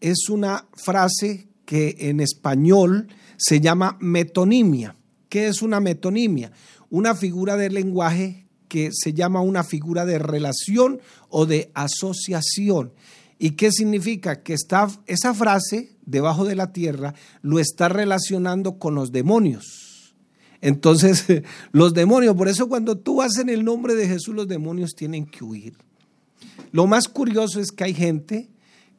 es 0.00 0.28
una 0.28 0.66
frase 0.72 1.48
que 1.66 1.96
en 1.98 2.20
español 2.20 3.08
se 3.36 3.60
llama 3.60 3.96
metonimia. 4.00 4.96
¿Qué 5.28 5.48
es 5.48 5.62
una 5.62 5.80
metonimia? 5.80 6.52
Una 6.90 7.14
figura 7.14 7.56
de 7.56 7.70
lenguaje 7.70 8.46
que 8.68 8.90
se 8.92 9.12
llama 9.12 9.40
una 9.40 9.64
figura 9.64 10.04
de 10.04 10.18
relación 10.18 11.00
o 11.28 11.46
de 11.46 11.70
asociación. 11.74 12.92
¿Y 13.38 13.52
qué 13.52 13.70
significa? 13.72 14.42
Que 14.42 14.54
está, 14.54 14.88
esa 15.06 15.34
frase 15.34 15.96
debajo 16.06 16.44
de 16.44 16.54
la 16.54 16.72
tierra 16.72 17.14
lo 17.42 17.58
está 17.58 17.88
relacionando 17.88 18.78
con 18.78 18.94
los 18.94 19.12
demonios. 19.12 20.14
Entonces, 20.60 21.24
los 21.72 21.94
demonios, 21.94 22.36
por 22.36 22.48
eso 22.48 22.68
cuando 22.68 22.96
tú 22.96 23.16
vas 23.16 23.38
en 23.38 23.48
el 23.48 23.64
nombre 23.64 23.94
de 23.94 24.08
Jesús, 24.08 24.34
los 24.34 24.48
demonios 24.48 24.94
tienen 24.94 25.26
que 25.26 25.44
huir. 25.44 25.76
Lo 26.72 26.86
más 26.86 27.08
curioso 27.08 27.60
es 27.60 27.70
que 27.70 27.84
hay 27.84 27.94
gente 27.94 28.48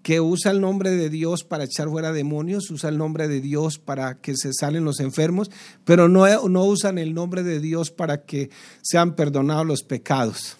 que 0.05 0.21
usa 0.21 0.51
el 0.51 0.61
nombre 0.61 0.91
de 0.91 1.09
Dios 1.09 1.43
para 1.43 1.63
echar 1.63 1.89
fuera 1.89 2.11
demonios, 2.11 2.69
usa 2.69 2.91
el 2.91 2.97
nombre 2.99 3.27
de 3.27 3.41
Dios 3.41 3.79
para 3.79 4.21
que 4.21 4.35
se 4.37 4.53
salen 4.53 4.85
los 4.85 4.99
enfermos, 4.99 5.49
pero 5.83 6.07
no, 6.07 6.27
no 6.47 6.63
usan 6.63 6.99
el 6.99 7.15
nombre 7.15 7.41
de 7.41 7.59
Dios 7.59 7.89
para 7.89 8.23
que 8.23 8.51
sean 8.83 9.15
perdonados 9.15 9.65
los 9.65 9.81
pecados. 9.81 10.57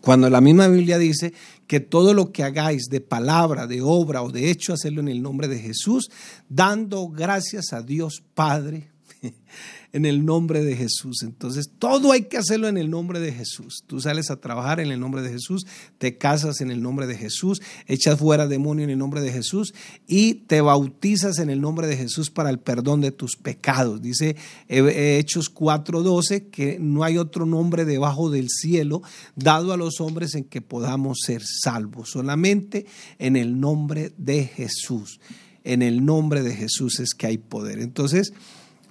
Cuando 0.00 0.28
la 0.28 0.40
misma 0.40 0.66
Biblia 0.66 0.98
dice 0.98 1.32
que 1.68 1.78
todo 1.78 2.14
lo 2.14 2.32
que 2.32 2.42
hagáis 2.42 2.86
de 2.90 3.00
palabra, 3.00 3.68
de 3.68 3.80
obra 3.80 4.24
o 4.24 4.32
de 4.32 4.50
hecho, 4.50 4.72
hacerlo 4.72 5.02
en 5.02 5.08
el 5.08 5.22
nombre 5.22 5.46
de 5.46 5.60
Jesús, 5.60 6.10
dando 6.48 7.06
gracias 7.10 7.72
a 7.72 7.82
Dios 7.82 8.24
Padre 8.34 8.90
en 9.92 10.06
el 10.06 10.24
nombre 10.24 10.64
de 10.64 10.76
Jesús. 10.76 11.22
Entonces, 11.22 11.70
todo 11.78 12.12
hay 12.12 12.22
que 12.22 12.38
hacerlo 12.38 12.68
en 12.68 12.78
el 12.78 12.90
nombre 12.90 13.20
de 13.20 13.32
Jesús. 13.32 13.84
Tú 13.86 14.00
sales 14.00 14.30
a 14.30 14.40
trabajar 14.40 14.80
en 14.80 14.90
el 14.90 14.98
nombre 14.98 15.22
de 15.22 15.30
Jesús, 15.30 15.66
te 15.98 16.16
casas 16.16 16.60
en 16.60 16.70
el 16.70 16.82
nombre 16.82 17.06
de 17.06 17.16
Jesús, 17.16 17.60
echas 17.86 18.18
fuera 18.18 18.46
demonio 18.46 18.84
en 18.84 18.90
el 18.90 18.98
nombre 18.98 19.20
de 19.20 19.32
Jesús 19.32 19.74
y 20.06 20.34
te 20.34 20.60
bautizas 20.60 21.38
en 21.38 21.50
el 21.50 21.60
nombre 21.60 21.86
de 21.86 21.96
Jesús 21.96 22.30
para 22.30 22.50
el 22.50 22.58
perdón 22.58 23.00
de 23.02 23.12
tus 23.12 23.36
pecados. 23.36 24.00
Dice 24.00 24.36
Hechos 24.68 25.52
4:12 25.52 26.50
que 26.50 26.78
no 26.80 27.04
hay 27.04 27.18
otro 27.18 27.46
nombre 27.46 27.84
debajo 27.84 28.30
del 28.30 28.48
cielo 28.48 29.02
dado 29.36 29.72
a 29.72 29.76
los 29.76 30.00
hombres 30.00 30.34
en 30.34 30.44
que 30.44 30.62
podamos 30.62 31.18
ser 31.24 31.42
salvos, 31.44 32.10
solamente 32.10 32.86
en 33.18 33.36
el 33.36 33.60
nombre 33.60 34.12
de 34.16 34.44
Jesús. 34.46 35.20
En 35.64 35.82
el 35.82 36.04
nombre 36.04 36.42
de 36.42 36.56
Jesús 36.56 36.98
es 36.98 37.14
que 37.14 37.26
hay 37.28 37.38
poder. 37.38 37.78
Entonces, 37.78 38.32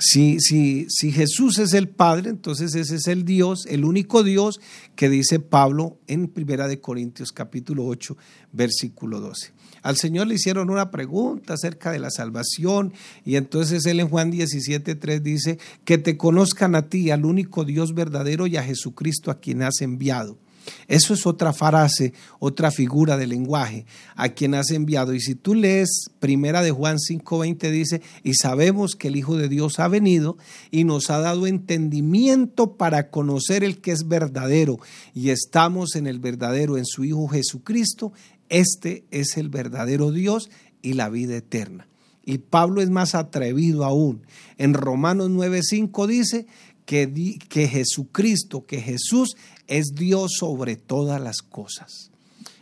si, 0.02 0.40
si, 0.40 0.88
si 0.90 1.12
Jesús 1.12 1.60
es 1.60 1.74
el 1.74 1.88
Padre, 1.88 2.32
entonces 2.32 2.74
ese 2.74 2.96
es 2.96 3.08
el 3.08 3.24
Dios, 3.24 3.68
el 3.68 3.86
único 3.86 4.24
Dios 4.24 4.60
que 4.96 5.10
dice 5.10 5.40
Pablo 5.40 6.00
en 6.08 6.28
Primera 6.28 6.68
de 6.68 6.82
Corintios 6.82 7.32
capítulo 7.32 7.86
8, 7.86 8.18
versículo 8.52 9.20
12. 9.20 9.54
Al 9.84 9.98
Señor 9.98 10.26
le 10.26 10.36
hicieron 10.36 10.72
una 10.72 10.90
pregunta 10.90 11.54
acerca 11.54 11.92
de 11.92 12.00
la 12.00 12.10
salvación 12.10 12.94
y 13.26 13.36
entonces 13.36 13.86
él 13.86 14.00
en 14.00 14.10
Juan 14.10 14.32
17, 14.32 14.96
3 14.96 15.24
dice, 15.24 15.60
que 15.86 16.00
te 16.00 16.18
conozcan 16.18 16.74
a 16.76 16.90
ti, 16.90 17.12
al 17.12 17.24
único 17.24 17.64
Dios 17.64 17.94
verdadero 17.94 18.48
y 18.48 18.58
a 18.58 18.64
Jesucristo 18.64 19.30
a 19.30 19.40
quien 19.40 19.62
has 19.62 19.82
enviado. 19.82 20.40
Eso 20.88 21.14
es 21.14 21.26
otra 21.26 21.54
frase, 21.54 22.14
otra 22.40 22.72
figura 22.72 23.18
de 23.18 23.28
lenguaje 23.28 23.86
a 24.16 24.30
quien 24.30 24.54
has 24.54 24.72
enviado. 24.72 25.14
Y 25.14 25.22
si 25.22 25.36
tú 25.36 25.56
lees 25.56 26.10
primera 26.20 26.62
de 26.62 26.72
Juan 26.72 26.98
5:20 26.98 27.72
dice, 27.72 28.02
y 28.24 28.34
sabemos 28.36 28.96
que 28.96 29.08
el 29.08 29.16
Hijo 29.16 29.38
de 29.38 29.50
Dios 29.50 29.80
ha 29.80 29.88
venido 29.88 30.38
y 30.70 30.84
nos 30.84 31.10
ha 31.10 31.20
dado 31.20 31.48
entendimiento 31.48 32.78
para 32.78 33.10
conocer 33.10 33.64
el 33.64 33.82
que 33.82 33.92
es 33.92 34.08
verdadero. 34.08 34.80
Y 35.14 35.30
estamos 35.30 35.96
en 35.96 36.08
el 36.08 36.20
verdadero, 36.20 36.78
en 36.78 36.86
su 36.86 37.04
Hijo 37.04 37.28
Jesucristo. 37.28 38.14
Este 38.50 39.06
es 39.12 39.38
el 39.38 39.50
verdadero 39.50 40.12
Dios 40.12 40.50
y 40.82 40.94
la 40.94 41.10
vida 41.10 41.38
eterna. 41.38 41.88
Y 42.24 42.40
Pablo 42.40 42.82
es 42.82 42.90
más 42.90 43.16
atrevido 43.16 43.84
aún. 43.84 44.24
En 44.58 44.74
Romanos 44.74 45.30
9:5 45.30 46.08
dice 46.08 46.46
que, 46.86 47.38
que 47.50 47.68
Jesucristo, 47.68 48.66
que 48.66 48.82
Jesús 48.82 49.36
es 49.72 49.96
Dios 49.96 50.34
sobre 50.38 50.76
todas 50.76 51.22
las 51.22 51.42
cosas. 51.42 52.12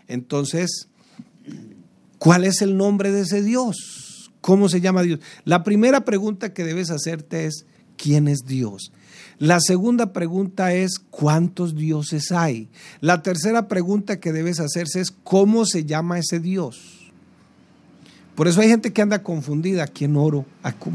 Entonces, 0.07 0.87
¿cuál 2.19 2.45
es 2.45 2.61
el 2.61 2.77
nombre 2.77 3.11
de 3.11 3.21
ese 3.21 3.41
Dios? 3.41 4.31
¿Cómo 4.41 4.69
se 4.69 4.79
llama 4.79 5.01
Dios? 5.01 5.19
La 5.43 5.63
primera 5.63 6.05
pregunta 6.05 6.53
que 6.53 6.63
debes 6.63 6.91
hacerte 6.91 7.45
es, 7.45 7.65
¿quién 7.97 8.27
es 8.27 8.41
Dios? 8.45 8.91
La 9.39 9.59
segunda 9.59 10.13
pregunta 10.13 10.73
es, 10.73 10.99
¿cuántos 10.99 11.75
dioses 11.75 12.31
hay? 12.31 12.69
La 13.01 13.23
tercera 13.23 13.67
pregunta 13.67 14.19
que 14.19 14.31
debes 14.31 14.59
hacerse 14.59 15.01
es, 15.01 15.09
¿cómo 15.09 15.65
se 15.65 15.85
llama 15.85 16.19
ese 16.19 16.39
Dios? 16.39 16.98
Por 18.39 18.47
eso 18.47 18.61
hay 18.61 18.69
gente 18.69 18.93
que 18.93 19.01
anda 19.01 19.21
confundida, 19.21 19.83
a 19.83 19.87
quién 19.87 20.15
oro, 20.15 20.45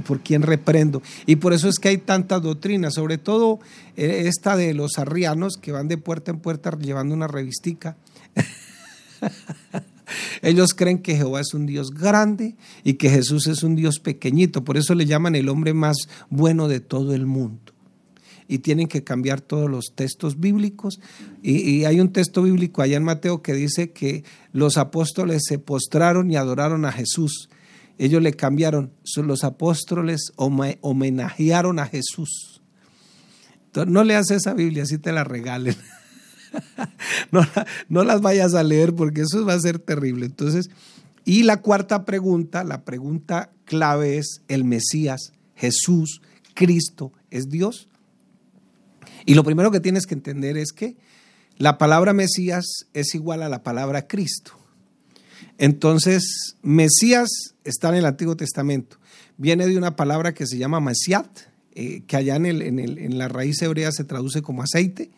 por 0.06 0.20
quién 0.20 0.40
reprendo. 0.40 1.02
Y 1.26 1.36
por 1.36 1.52
eso 1.52 1.68
es 1.68 1.78
que 1.78 1.90
hay 1.90 1.98
tantas 1.98 2.40
doctrinas, 2.40 2.94
sobre 2.94 3.18
todo 3.18 3.60
eh, 3.98 4.22
esta 4.28 4.56
de 4.56 4.72
los 4.72 4.96
arrianos 4.96 5.58
que 5.60 5.70
van 5.70 5.86
de 5.86 5.98
puerta 5.98 6.30
en 6.30 6.38
puerta 6.38 6.70
llevando 6.78 7.14
una 7.14 7.26
revistica. 7.26 7.98
Ellos 10.40 10.72
creen 10.72 11.02
que 11.02 11.16
Jehová 11.16 11.42
es 11.42 11.52
un 11.52 11.66
Dios 11.66 11.90
grande 11.90 12.56
y 12.82 12.94
que 12.94 13.10
Jesús 13.10 13.46
es 13.46 13.62
un 13.62 13.76
Dios 13.76 13.98
pequeñito. 13.98 14.64
Por 14.64 14.78
eso 14.78 14.94
le 14.94 15.04
llaman 15.04 15.34
el 15.34 15.50
hombre 15.50 15.74
más 15.74 15.96
bueno 16.30 16.66
de 16.66 16.80
todo 16.80 17.14
el 17.14 17.26
mundo. 17.26 17.73
Y 18.46 18.58
tienen 18.58 18.88
que 18.88 19.04
cambiar 19.04 19.40
todos 19.40 19.70
los 19.70 19.92
textos 19.94 20.38
bíblicos. 20.38 21.00
Y, 21.42 21.84
hay 21.84 22.00
un 22.00 22.12
texto 22.12 22.42
bíblico 22.42 22.82
allá 22.82 22.96
en 22.96 23.04
Mateo 23.04 23.42
que 23.42 23.54
dice 23.54 23.92
que 23.92 24.24
los 24.52 24.76
apóstoles 24.76 25.42
se 25.46 25.58
postraron 25.58 26.30
y 26.30 26.36
adoraron 26.36 26.84
a 26.84 26.92
Jesús. 26.92 27.48
Ellos 27.98 28.22
le 28.22 28.34
cambiaron. 28.34 28.92
Los 29.16 29.44
apóstoles 29.44 30.32
homenajearon 30.36 31.78
a 31.78 31.86
Jesús. 31.86 32.60
Entonces, 33.66 33.92
no 33.92 34.04
leas 34.04 34.30
esa 34.30 34.54
Biblia, 34.54 34.84
así 34.84 34.98
te 34.98 35.12
la 35.12 35.24
regalen. 35.24 35.76
no, 37.88 38.04
las 38.04 38.20
vayas 38.20 38.54
a 38.54 38.62
leer 38.62 38.94
porque 38.94 39.22
eso 39.22 39.44
va 39.44 39.54
a 39.54 39.60
ser 39.60 39.78
terrible. 39.78 40.26
Entonces, 40.26 40.70
y 41.24 41.42
la 41.42 41.60
cuarta 41.60 42.04
pregunta, 42.04 42.64
la 42.64 42.84
pregunta 42.84 43.50
clave 43.64 44.18
es, 44.18 44.42
¿el 44.48 44.64
Mesías, 44.64 45.32
Jesús, 45.54 46.20
Cristo, 46.54 47.12
es 47.30 47.48
Dios? 47.48 47.88
Y 49.26 49.34
lo 49.34 49.44
primero 49.44 49.70
que 49.70 49.80
tienes 49.80 50.06
que 50.06 50.14
entender 50.14 50.56
es 50.56 50.72
que 50.72 50.96
la 51.56 51.78
palabra 51.78 52.12
Mesías 52.12 52.64
es 52.92 53.14
igual 53.14 53.42
a 53.42 53.48
la 53.48 53.62
palabra 53.62 54.06
Cristo. 54.06 54.52
Entonces, 55.58 56.56
Mesías 56.62 57.28
está 57.64 57.90
en 57.90 57.96
el 57.96 58.06
Antiguo 58.06 58.36
Testamento. 58.36 58.98
Viene 59.36 59.66
de 59.66 59.78
una 59.78 59.96
palabra 59.96 60.34
que 60.34 60.46
se 60.46 60.58
llama 60.58 60.80
Mesiat, 60.80 61.28
eh, 61.74 62.02
que 62.06 62.16
allá 62.16 62.36
en, 62.36 63.18
la 63.18 63.28
raíz 63.28 63.62
hebrea 63.62 63.90
se 63.92 64.04
traduce 64.04 64.42
como 64.42 64.62
aceite 64.62 65.10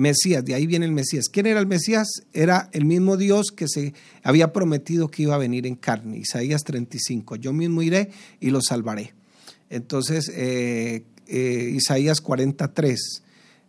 Mesías, 0.00 0.44
de 0.44 0.54
ahí 0.54 0.66
viene 0.66 0.86
el 0.86 0.92
Mesías. 0.92 1.28
¿Quién 1.28 1.46
era 1.46 1.60
el 1.60 1.66
Mesías? 1.66 2.08
Era 2.32 2.70
el 2.72 2.84
mismo 2.84 3.16
Dios 3.16 3.48
que 3.54 3.66
se 3.68 3.92
había 4.22 4.52
prometido 4.52 5.08
que 5.08 5.24
iba 5.24 5.34
a 5.34 5.38
venir 5.38 5.66
en 5.66 5.74
carne. 5.74 6.18
Isaías 6.18 6.62
35, 6.64 7.36
yo 7.36 7.52
mismo 7.52 7.82
iré 7.82 8.10
y 8.40 8.50
lo 8.50 8.60
salvaré. 8.62 9.12
Entonces, 9.68 10.30
eh, 10.34 11.04
eh, 11.26 11.72
Isaías 11.74 12.20
43, 12.20 13.22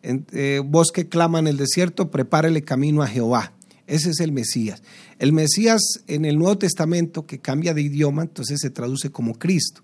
eh, 0.03 0.61
que 0.93 1.07
clama 1.07 1.39
en 1.39 1.47
el 1.47 1.57
desierto, 1.57 2.11
prepárele 2.11 2.63
camino 2.63 3.01
a 3.01 3.07
Jehová. 3.07 3.53
Ese 3.87 4.11
es 4.11 4.19
el 4.19 4.31
Mesías. 4.31 4.81
El 5.19 5.33
Mesías 5.33 5.81
en 6.07 6.25
el 6.25 6.37
Nuevo 6.37 6.57
Testamento, 6.57 7.25
que 7.25 7.39
cambia 7.39 7.73
de 7.73 7.81
idioma, 7.81 8.23
entonces 8.23 8.59
se 8.61 8.69
traduce 8.69 9.11
como 9.11 9.37
Cristo. 9.37 9.81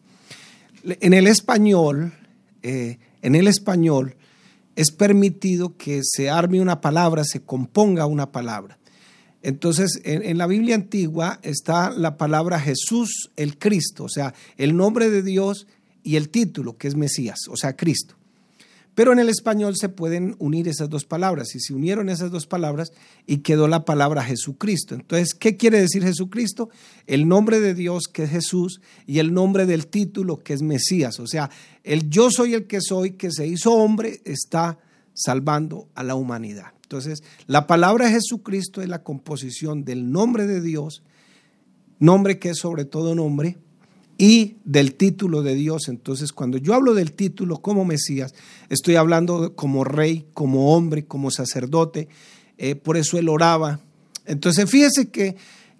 En 0.84 1.14
el 1.14 1.28
español, 1.28 2.14
en 2.62 3.36
el 3.36 3.48
español, 3.48 4.16
es 4.78 4.92
permitido 4.92 5.76
que 5.76 6.02
se 6.04 6.30
arme 6.30 6.62
una 6.62 6.80
palabra, 6.82 7.24
se 7.26 7.42
componga 7.42 8.06
una 8.06 8.32
palabra. 8.32 8.78
Entonces, 9.42 10.02
en, 10.04 10.38
la 10.38 10.46
Biblia 10.46 10.76
antigua 10.76 11.40
está 11.42 11.90
la 11.90 12.16
palabra 12.16 12.60
Jesús 12.60 13.32
el 13.36 13.58
Cristo, 13.58 14.04
o 14.04 14.10
sea, 14.10 14.34
el 14.56 14.76
nombre 14.76 15.10
de 15.10 15.24
Dios 15.24 15.68
y 16.04 16.16
el 16.16 16.30
título, 16.30 16.78
que 16.78 16.88
es 16.88 16.96
Mesías, 16.96 17.40
o 17.50 17.56
sea, 17.58 17.76
Cristo. 17.76 18.17
Pero 18.98 19.14
en 19.14 19.20
el 19.20 19.30
español 19.30 19.76
se 19.78 19.90
pueden 19.90 20.36
unir 20.40 20.68
esas 20.68 20.90
dos 20.90 21.06
palabras 21.06 21.54
y 21.54 21.60
se 21.60 21.72
unieron 21.72 22.10
esas 22.10 22.32
dos 22.32 22.48
palabras 22.48 22.94
y 23.28 23.44
quedó 23.44 23.68
la 23.68 23.86
palabra 23.86 24.24
Jesucristo. 24.24 24.96
Entonces, 24.96 25.36
¿qué 25.36 25.56
quiere 25.56 25.80
decir 25.80 26.04
Jesucristo? 26.04 26.72
El 27.06 27.28
nombre 27.28 27.60
de 27.60 27.76
Dios 27.76 28.06
que 28.12 28.24
es 28.24 28.32
Jesús 28.32 28.82
y 29.06 29.20
el 29.20 29.36
nombre 29.36 29.68
del 29.68 29.86
título 29.86 30.38
que 30.38 30.54
es 30.54 30.64
Mesías. 30.64 31.20
O 31.20 31.28
sea, 31.28 31.52
el 31.84 32.10
yo 32.10 32.32
soy 32.32 32.56
el 32.56 32.66
que 32.66 32.82
soy, 32.82 33.12
que 33.12 33.30
se 33.32 33.46
hizo 33.46 33.72
hombre, 33.72 34.20
está 34.26 34.80
salvando 35.14 35.90
a 35.94 36.02
la 36.02 36.16
humanidad. 36.16 36.74
Entonces, 36.82 37.22
la 37.46 37.68
palabra 37.68 38.10
Jesucristo 38.10 38.82
es 38.82 38.90
la 38.90 39.04
composición 39.04 39.86
del 39.86 40.12
nombre 40.12 40.48
de 40.48 40.60
Dios, 40.60 41.04
nombre 42.00 42.40
que 42.40 42.50
es 42.50 42.58
sobre 42.58 42.86
todo 42.86 43.14
nombre, 43.14 43.60
y 44.18 44.58
del 44.64 44.96
título 44.96 45.44
de 45.44 45.56
Dios. 45.56 45.88
Entonces, 45.88 46.32
cuando 46.32 46.58
yo 46.58 46.74
hablo 46.74 46.94
del 46.94 47.14
título 47.14 47.58
como 47.58 47.86
Mesías, 47.86 48.34
estoy 48.70 48.96
hablando 48.96 49.56
como 49.56 49.84
rey, 49.84 50.26
como 50.34 50.74
hombre, 50.74 51.06
como 51.06 51.32
sacerdote. 51.32 52.08
Eh, 52.58 52.76
por 52.76 52.98
eso 52.98 53.18
él 53.18 53.30
oraba. 53.30 53.80
Entonces, 54.26 54.70
fíjese 54.70 55.10
que, 55.10 55.36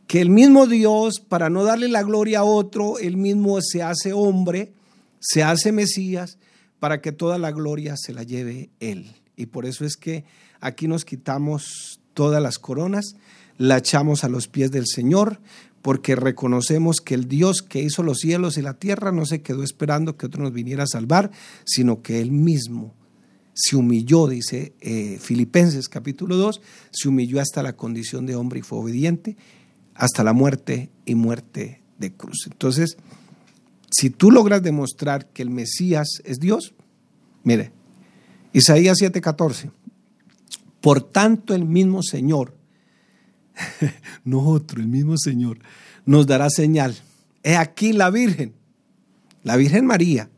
que 0.06 0.22
el 0.22 0.30
mismo 0.30 0.68
Dios, 0.68 1.20
para 1.20 1.50
no 1.50 1.64
darle 1.64 1.88
la 1.88 2.04
gloria 2.04 2.40
a 2.40 2.44
otro, 2.44 3.00
él 3.00 3.18
mismo 3.18 3.60
se 3.62 3.82
hace 3.82 4.14
hombre, 4.14 4.72
se 5.20 5.44
hace 5.44 5.72
Mesías, 5.72 6.38
para 6.80 7.02
que 7.02 7.12
toda 7.12 7.38
la 7.40 7.52
gloria 7.52 7.96
se 7.98 8.14
la 8.14 8.24
lleve 8.24 8.70
él. 8.80 9.16
Y 9.36 9.48
por 9.48 9.66
eso 9.66 9.84
es 9.84 9.98
que 9.98 10.26
aquí 10.60 10.88
nos 10.88 11.06
quitamos 11.06 12.00
todas 12.14 12.42
las 12.42 12.60
coronas, 12.60 13.16
la 13.58 13.78
echamos 13.78 14.24
a 14.24 14.30
los 14.30 14.48
pies 14.48 14.72
del 14.72 14.86
Señor, 14.86 15.40
porque 15.88 16.18
reconocemos 16.18 16.98
que 17.00 17.14
el 17.14 17.30
Dios 17.30 17.62
que 17.62 17.82
hizo 17.82 18.04
los 18.04 18.18
cielos 18.18 18.58
y 18.58 18.62
la 18.62 18.74
tierra 18.74 19.14
no 19.14 19.26
se 19.26 19.42
quedó 19.42 19.64
esperando 19.64 20.18
que 20.18 20.26
otro 20.26 20.44
nos 20.44 20.52
viniera 20.52 20.84
a 20.84 20.88
salvar, 20.88 21.32
sino 21.64 22.02
que 22.02 22.20
Él 22.20 22.34
mismo 22.34 22.94
se 23.54 23.78
humilló, 23.78 24.28
dice 24.28 24.74
eh, 24.82 25.18
Filipenses 25.18 25.88
capítulo 25.88 26.36
2, 26.36 26.60
se 26.92 27.08
humilló 27.08 27.40
hasta 27.40 27.64
la 27.64 27.78
condición 27.78 28.26
de 28.26 28.36
hombre 28.36 28.60
y 28.60 28.64
fue 28.64 28.80
obediente 28.80 29.38
hasta 29.96 30.26
la 30.26 30.34
muerte 30.34 30.90
y 31.06 31.16
muerte 31.16 31.82
de 31.98 32.12
cruz. 32.12 32.48
Entonces, 32.52 32.98
si 33.90 34.10
tú 34.10 34.30
logras 34.30 34.62
demostrar 34.62 35.28
que 35.28 35.42
el 35.42 35.52
Mesías 35.52 36.22
es 36.26 36.40
Dios, 36.40 36.74
mire, 37.46 37.72
Isaías 38.52 38.98
7:14, 39.00 39.72
por 40.82 41.02
tanto 41.02 41.56
el 41.56 41.64
mismo 41.64 42.04
Señor 42.04 42.57
no 44.24 44.42
otro, 44.42 44.82
el 44.82 44.88
mismo 44.88 45.18
Señor, 45.18 45.60
nos 46.06 46.28
dará 46.28 46.50
señal. 46.50 46.96
He 47.44 47.56
aquí 47.56 47.94
la 47.94 48.10
Virgen, 48.10 48.54
la 49.44 49.56
Virgen 49.58 49.86
María, 49.86 50.30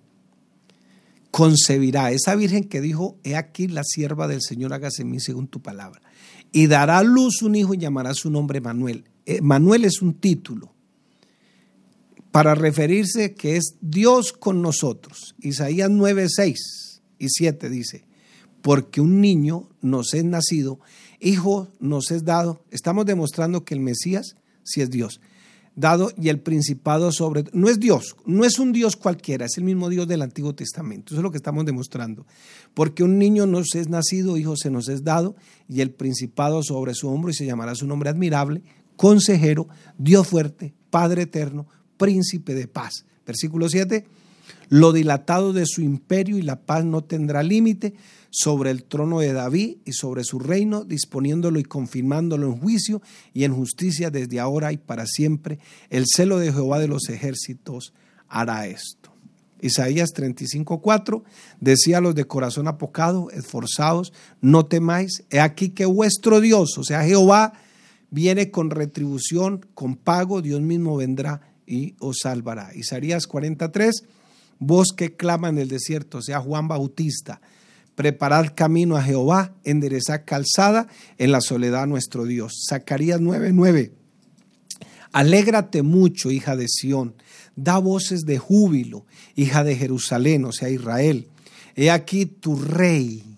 concebirá, 1.32 2.12
esa 2.12 2.36
Virgen 2.36 2.64
que 2.66 2.82
dijo, 2.82 3.18
he 3.24 3.36
aquí 3.36 3.68
la 3.68 3.84
sierva 3.84 4.28
del 4.28 4.42
Señor, 4.42 4.74
hágase 4.74 5.04
en 5.04 5.12
mí 5.12 5.20
según 5.20 5.48
tu 5.48 5.62
palabra, 5.62 6.02
y 6.52 6.68
dará 6.68 7.00
a 7.00 7.04
luz 7.04 7.42
un 7.42 7.56
hijo 7.56 7.74
y 7.74 7.78
llamará 7.78 8.14
su 8.14 8.30
nombre 8.30 8.62
Manuel. 8.62 9.06
Eh, 9.26 9.42
Manuel 9.42 9.86
es 9.86 10.02
un 10.02 10.16
título 10.16 10.74
para 12.32 12.56
referirse 12.56 13.34
que 13.34 13.58
es 13.58 13.76
Dios 13.82 14.34
con 14.34 14.62
nosotros. 14.62 15.36
Isaías 15.40 15.90
9, 15.90 16.28
6 16.30 17.02
y 17.20 17.30
7 17.30 17.70
dice, 17.70 18.06
porque 18.62 19.02
un 19.02 19.22
niño 19.22 19.70
nos 19.82 20.14
es 20.14 20.24
nacido 20.24 20.80
Hijo 21.20 21.68
nos 21.80 22.12
es 22.12 22.24
dado. 22.24 22.62
Estamos 22.72 23.06
demostrando 23.06 23.66
que 23.66 23.74
el 23.74 23.82
Mesías 23.82 24.38
sí 24.64 24.82
es 24.82 24.90
Dios. 24.90 25.20
Dado 25.76 26.12
y 26.18 26.30
el 26.30 26.40
principado 26.40 27.12
sobre... 27.12 27.46
No 27.54 27.70
es 27.70 27.80
Dios, 27.80 28.16
no 28.26 28.44
es 28.44 28.60
un 28.60 28.72
Dios 28.72 28.96
cualquiera, 28.96 29.46
es 29.46 29.58
el 29.58 29.64
mismo 29.64 29.90
Dios 29.90 30.08
del 30.08 30.22
Antiguo 30.22 30.56
Testamento. 30.56 31.14
Eso 31.14 31.18
es 31.18 31.24
lo 31.24 31.32
que 31.32 31.38
estamos 31.38 31.66
demostrando. 31.66 32.26
Porque 32.74 33.04
un 33.04 33.18
niño 33.18 33.46
nos 33.46 33.76
es 33.76 33.88
nacido, 33.90 34.38
hijo 34.38 34.56
se 34.58 34.72
nos 34.72 34.90
es 34.90 35.04
dado, 35.04 35.36
y 35.68 35.82
el 35.82 35.92
principado 35.92 36.64
sobre 36.64 36.94
su 36.96 37.10
hombro, 37.10 37.32
y 37.32 37.34
se 37.34 37.46
llamará 37.46 37.76
su 37.76 37.88
nombre 37.88 38.10
admirable, 38.10 38.62
consejero, 38.96 39.68
Dios 39.98 40.28
fuerte, 40.28 40.74
Padre 40.90 41.24
eterno, 41.24 41.68
príncipe 41.98 42.56
de 42.56 42.68
paz. 42.68 43.06
Versículo 43.26 43.70
7. 43.70 44.06
Lo 44.70 44.92
dilatado 44.92 45.54
de 45.54 45.66
su 45.66 45.82
imperio 45.82 46.38
y 46.38 46.42
la 46.42 46.60
paz 46.60 46.84
no 46.84 47.04
tendrá 47.04 47.44
límite 47.44 47.94
sobre 48.30 48.72
el 48.72 48.84
trono 48.84 49.20
de 49.20 49.34
David 49.34 49.78
y 49.86 49.94
sobre 49.94 50.24
su 50.24 50.40
reino, 50.40 50.84
disponiéndolo 50.84 51.60
y 51.60 51.64
confirmándolo 51.64 52.48
en 52.48 52.60
juicio 52.60 53.02
y 53.34 53.44
en 53.44 53.56
justicia 53.56 54.10
desde 54.12 54.40
ahora 54.40 54.72
y 54.72 54.78
para 54.78 55.06
siempre. 55.06 55.60
El 55.90 56.06
celo 56.08 56.40
de 56.40 56.52
Jehová 56.52 56.80
de 56.80 56.88
los 56.88 57.10
ejércitos 57.10 57.94
hará 58.28 58.68
esto. 58.68 59.12
Isaías 59.62 60.14
35:4 60.14 61.24
decía 61.60 61.98
a 61.98 62.02
los 62.02 62.16
de 62.16 62.26
corazón 62.26 62.68
apocado, 62.68 63.30
esforzados, 63.32 64.14
no 64.42 64.66
temáis, 64.66 65.24
he 65.30 65.40
aquí 65.40 65.70
que 65.70 65.86
vuestro 65.86 66.40
Dios, 66.40 66.78
o 66.78 66.84
sea, 66.84 67.04
Jehová, 67.04 67.54
viene 68.12 68.52
con 68.52 68.70
retribución, 68.70 69.66
con 69.74 69.96
pago, 69.96 70.42
Dios 70.42 70.62
mismo 70.62 70.96
vendrá 70.96 71.42
y 71.68 71.96
os 72.00 72.20
salvará. 72.24 72.74
Isaías 72.74 73.28
43, 73.28 74.04
voz 74.60 74.94
que 74.96 75.16
clama 75.16 75.50
en 75.50 75.58
el 75.58 75.68
desierto, 75.68 76.20
o 76.20 76.22
sea, 76.22 76.40
Juan 76.40 76.68
Bautista, 76.68 77.42
preparad 78.00 78.54
camino 78.56 78.96
a 78.96 79.04
Jehová, 79.04 79.54
enderezad 79.66 80.24
calzada 80.26 80.88
en 81.18 81.34
la 81.34 81.42
soledad 81.42 81.86
nuestro 81.86 82.24
Dios. 82.24 82.64
Zacarías 82.70 83.20
9:9. 83.20 83.92
Alégrate 85.12 85.82
mucho, 85.82 86.32
hija 86.32 86.56
de 86.56 86.70
Sión, 86.70 87.16
da 87.58 87.78
voces 87.78 88.22
de 88.22 88.38
júbilo, 88.38 89.06
hija 89.36 89.66
de 89.66 89.76
Jerusalén, 89.76 90.46
o 90.46 90.54
sea, 90.54 90.70
Israel. 90.70 91.28
He 91.76 91.92
aquí 91.92 92.26
tu 92.26 92.56
rey. 92.56 93.38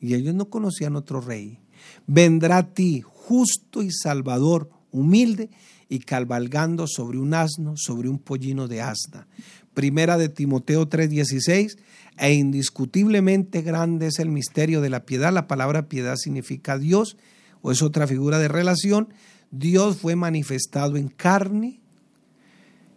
Y 0.00 0.14
ellos 0.14 0.34
no 0.34 0.50
conocían 0.50 0.96
otro 0.96 1.20
rey. 1.20 1.60
Vendrá 2.08 2.58
a 2.58 2.74
ti, 2.74 3.00
justo 3.04 3.84
y 3.84 3.92
salvador, 3.92 4.70
humilde 4.90 5.50
y 5.88 6.00
cabalgando 6.00 6.88
sobre 6.88 7.18
un 7.18 7.32
asno, 7.32 7.74
sobre 7.76 8.08
un 8.08 8.18
pollino 8.18 8.66
de 8.66 8.80
asna. 8.80 9.28
Primera 9.72 10.18
de 10.18 10.30
Timoteo 10.30 10.88
3:16 10.88 11.76
e 12.18 12.34
indiscutiblemente 12.34 13.62
grande 13.62 14.06
es 14.06 14.18
el 14.18 14.28
misterio 14.28 14.80
de 14.80 14.90
la 14.90 15.04
piedad. 15.04 15.32
La 15.32 15.46
palabra 15.46 15.88
piedad 15.88 16.16
significa 16.16 16.78
Dios 16.78 17.16
o 17.62 17.72
es 17.72 17.82
otra 17.82 18.06
figura 18.06 18.38
de 18.38 18.48
relación. 18.48 19.08
Dios 19.50 19.96
fue 19.98 20.16
manifestado 20.16 20.96
en 20.96 21.08
carne, 21.08 21.80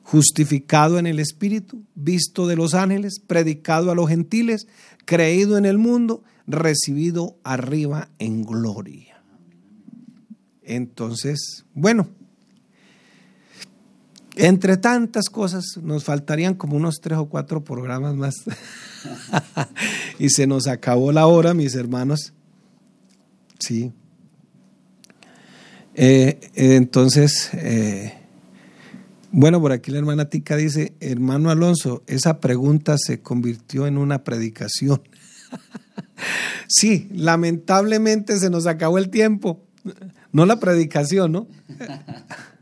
justificado 0.04 1.00
en 1.00 1.08
el 1.08 1.20
Espíritu, 1.20 1.84
visto 1.96 2.48
de 2.48 2.56
los 2.56 2.74
ángeles, 2.74 3.20
predicado 3.26 3.92
a 3.92 3.96
los 3.96 4.10
gentiles, 4.10 4.68
creído 5.06 5.58
en 5.58 5.66
el 5.66 5.78
mundo, 5.78 6.24
recibido 6.48 7.38
arriba 7.44 8.10
en 8.20 8.44
gloria. 8.44 9.22
Entonces, 10.64 11.66
bueno, 11.74 12.10
entre 14.42 14.78
tantas 14.78 15.30
cosas, 15.30 15.66
nos 15.84 16.06
faltarían 16.06 16.54
como 16.54 16.78
unos 16.78 17.02
tres 17.02 17.18
o 17.18 17.26
cuatro 17.26 17.62
programas 17.62 18.16
más. 18.16 18.36
y 20.20 20.30
se 20.30 20.48
nos 20.48 20.68
acabó 20.68 21.12
la 21.12 21.28
hora, 21.28 21.54
mis 21.54 21.76
hermanos. 21.76 22.32
Sí. 23.60 23.92
Eh, 25.94 26.40
entonces, 26.56 27.50
eh, 27.52 28.14
bueno, 29.32 29.60
por 29.60 29.74
aquí 29.74 29.92
la 29.92 29.98
hermana 29.98 30.30
Tica 30.30 30.56
dice, 30.56 30.94
hermano 31.02 31.50
Alonso, 31.50 32.04
esa 32.08 32.40
pregunta 32.40 32.96
se 32.98 33.22
convirtió 33.22 33.88
en 33.88 33.98
una 33.98 34.24
predicación. 34.24 35.02
sí, 36.70 37.10
lamentablemente 37.12 38.40
se 38.40 38.50
nos 38.50 38.68
acabó 38.68 39.00
el 39.00 39.10
tiempo. 39.10 39.66
No 40.32 40.46
la 40.46 40.62
predicación, 40.62 41.34
¿no? 41.34 41.48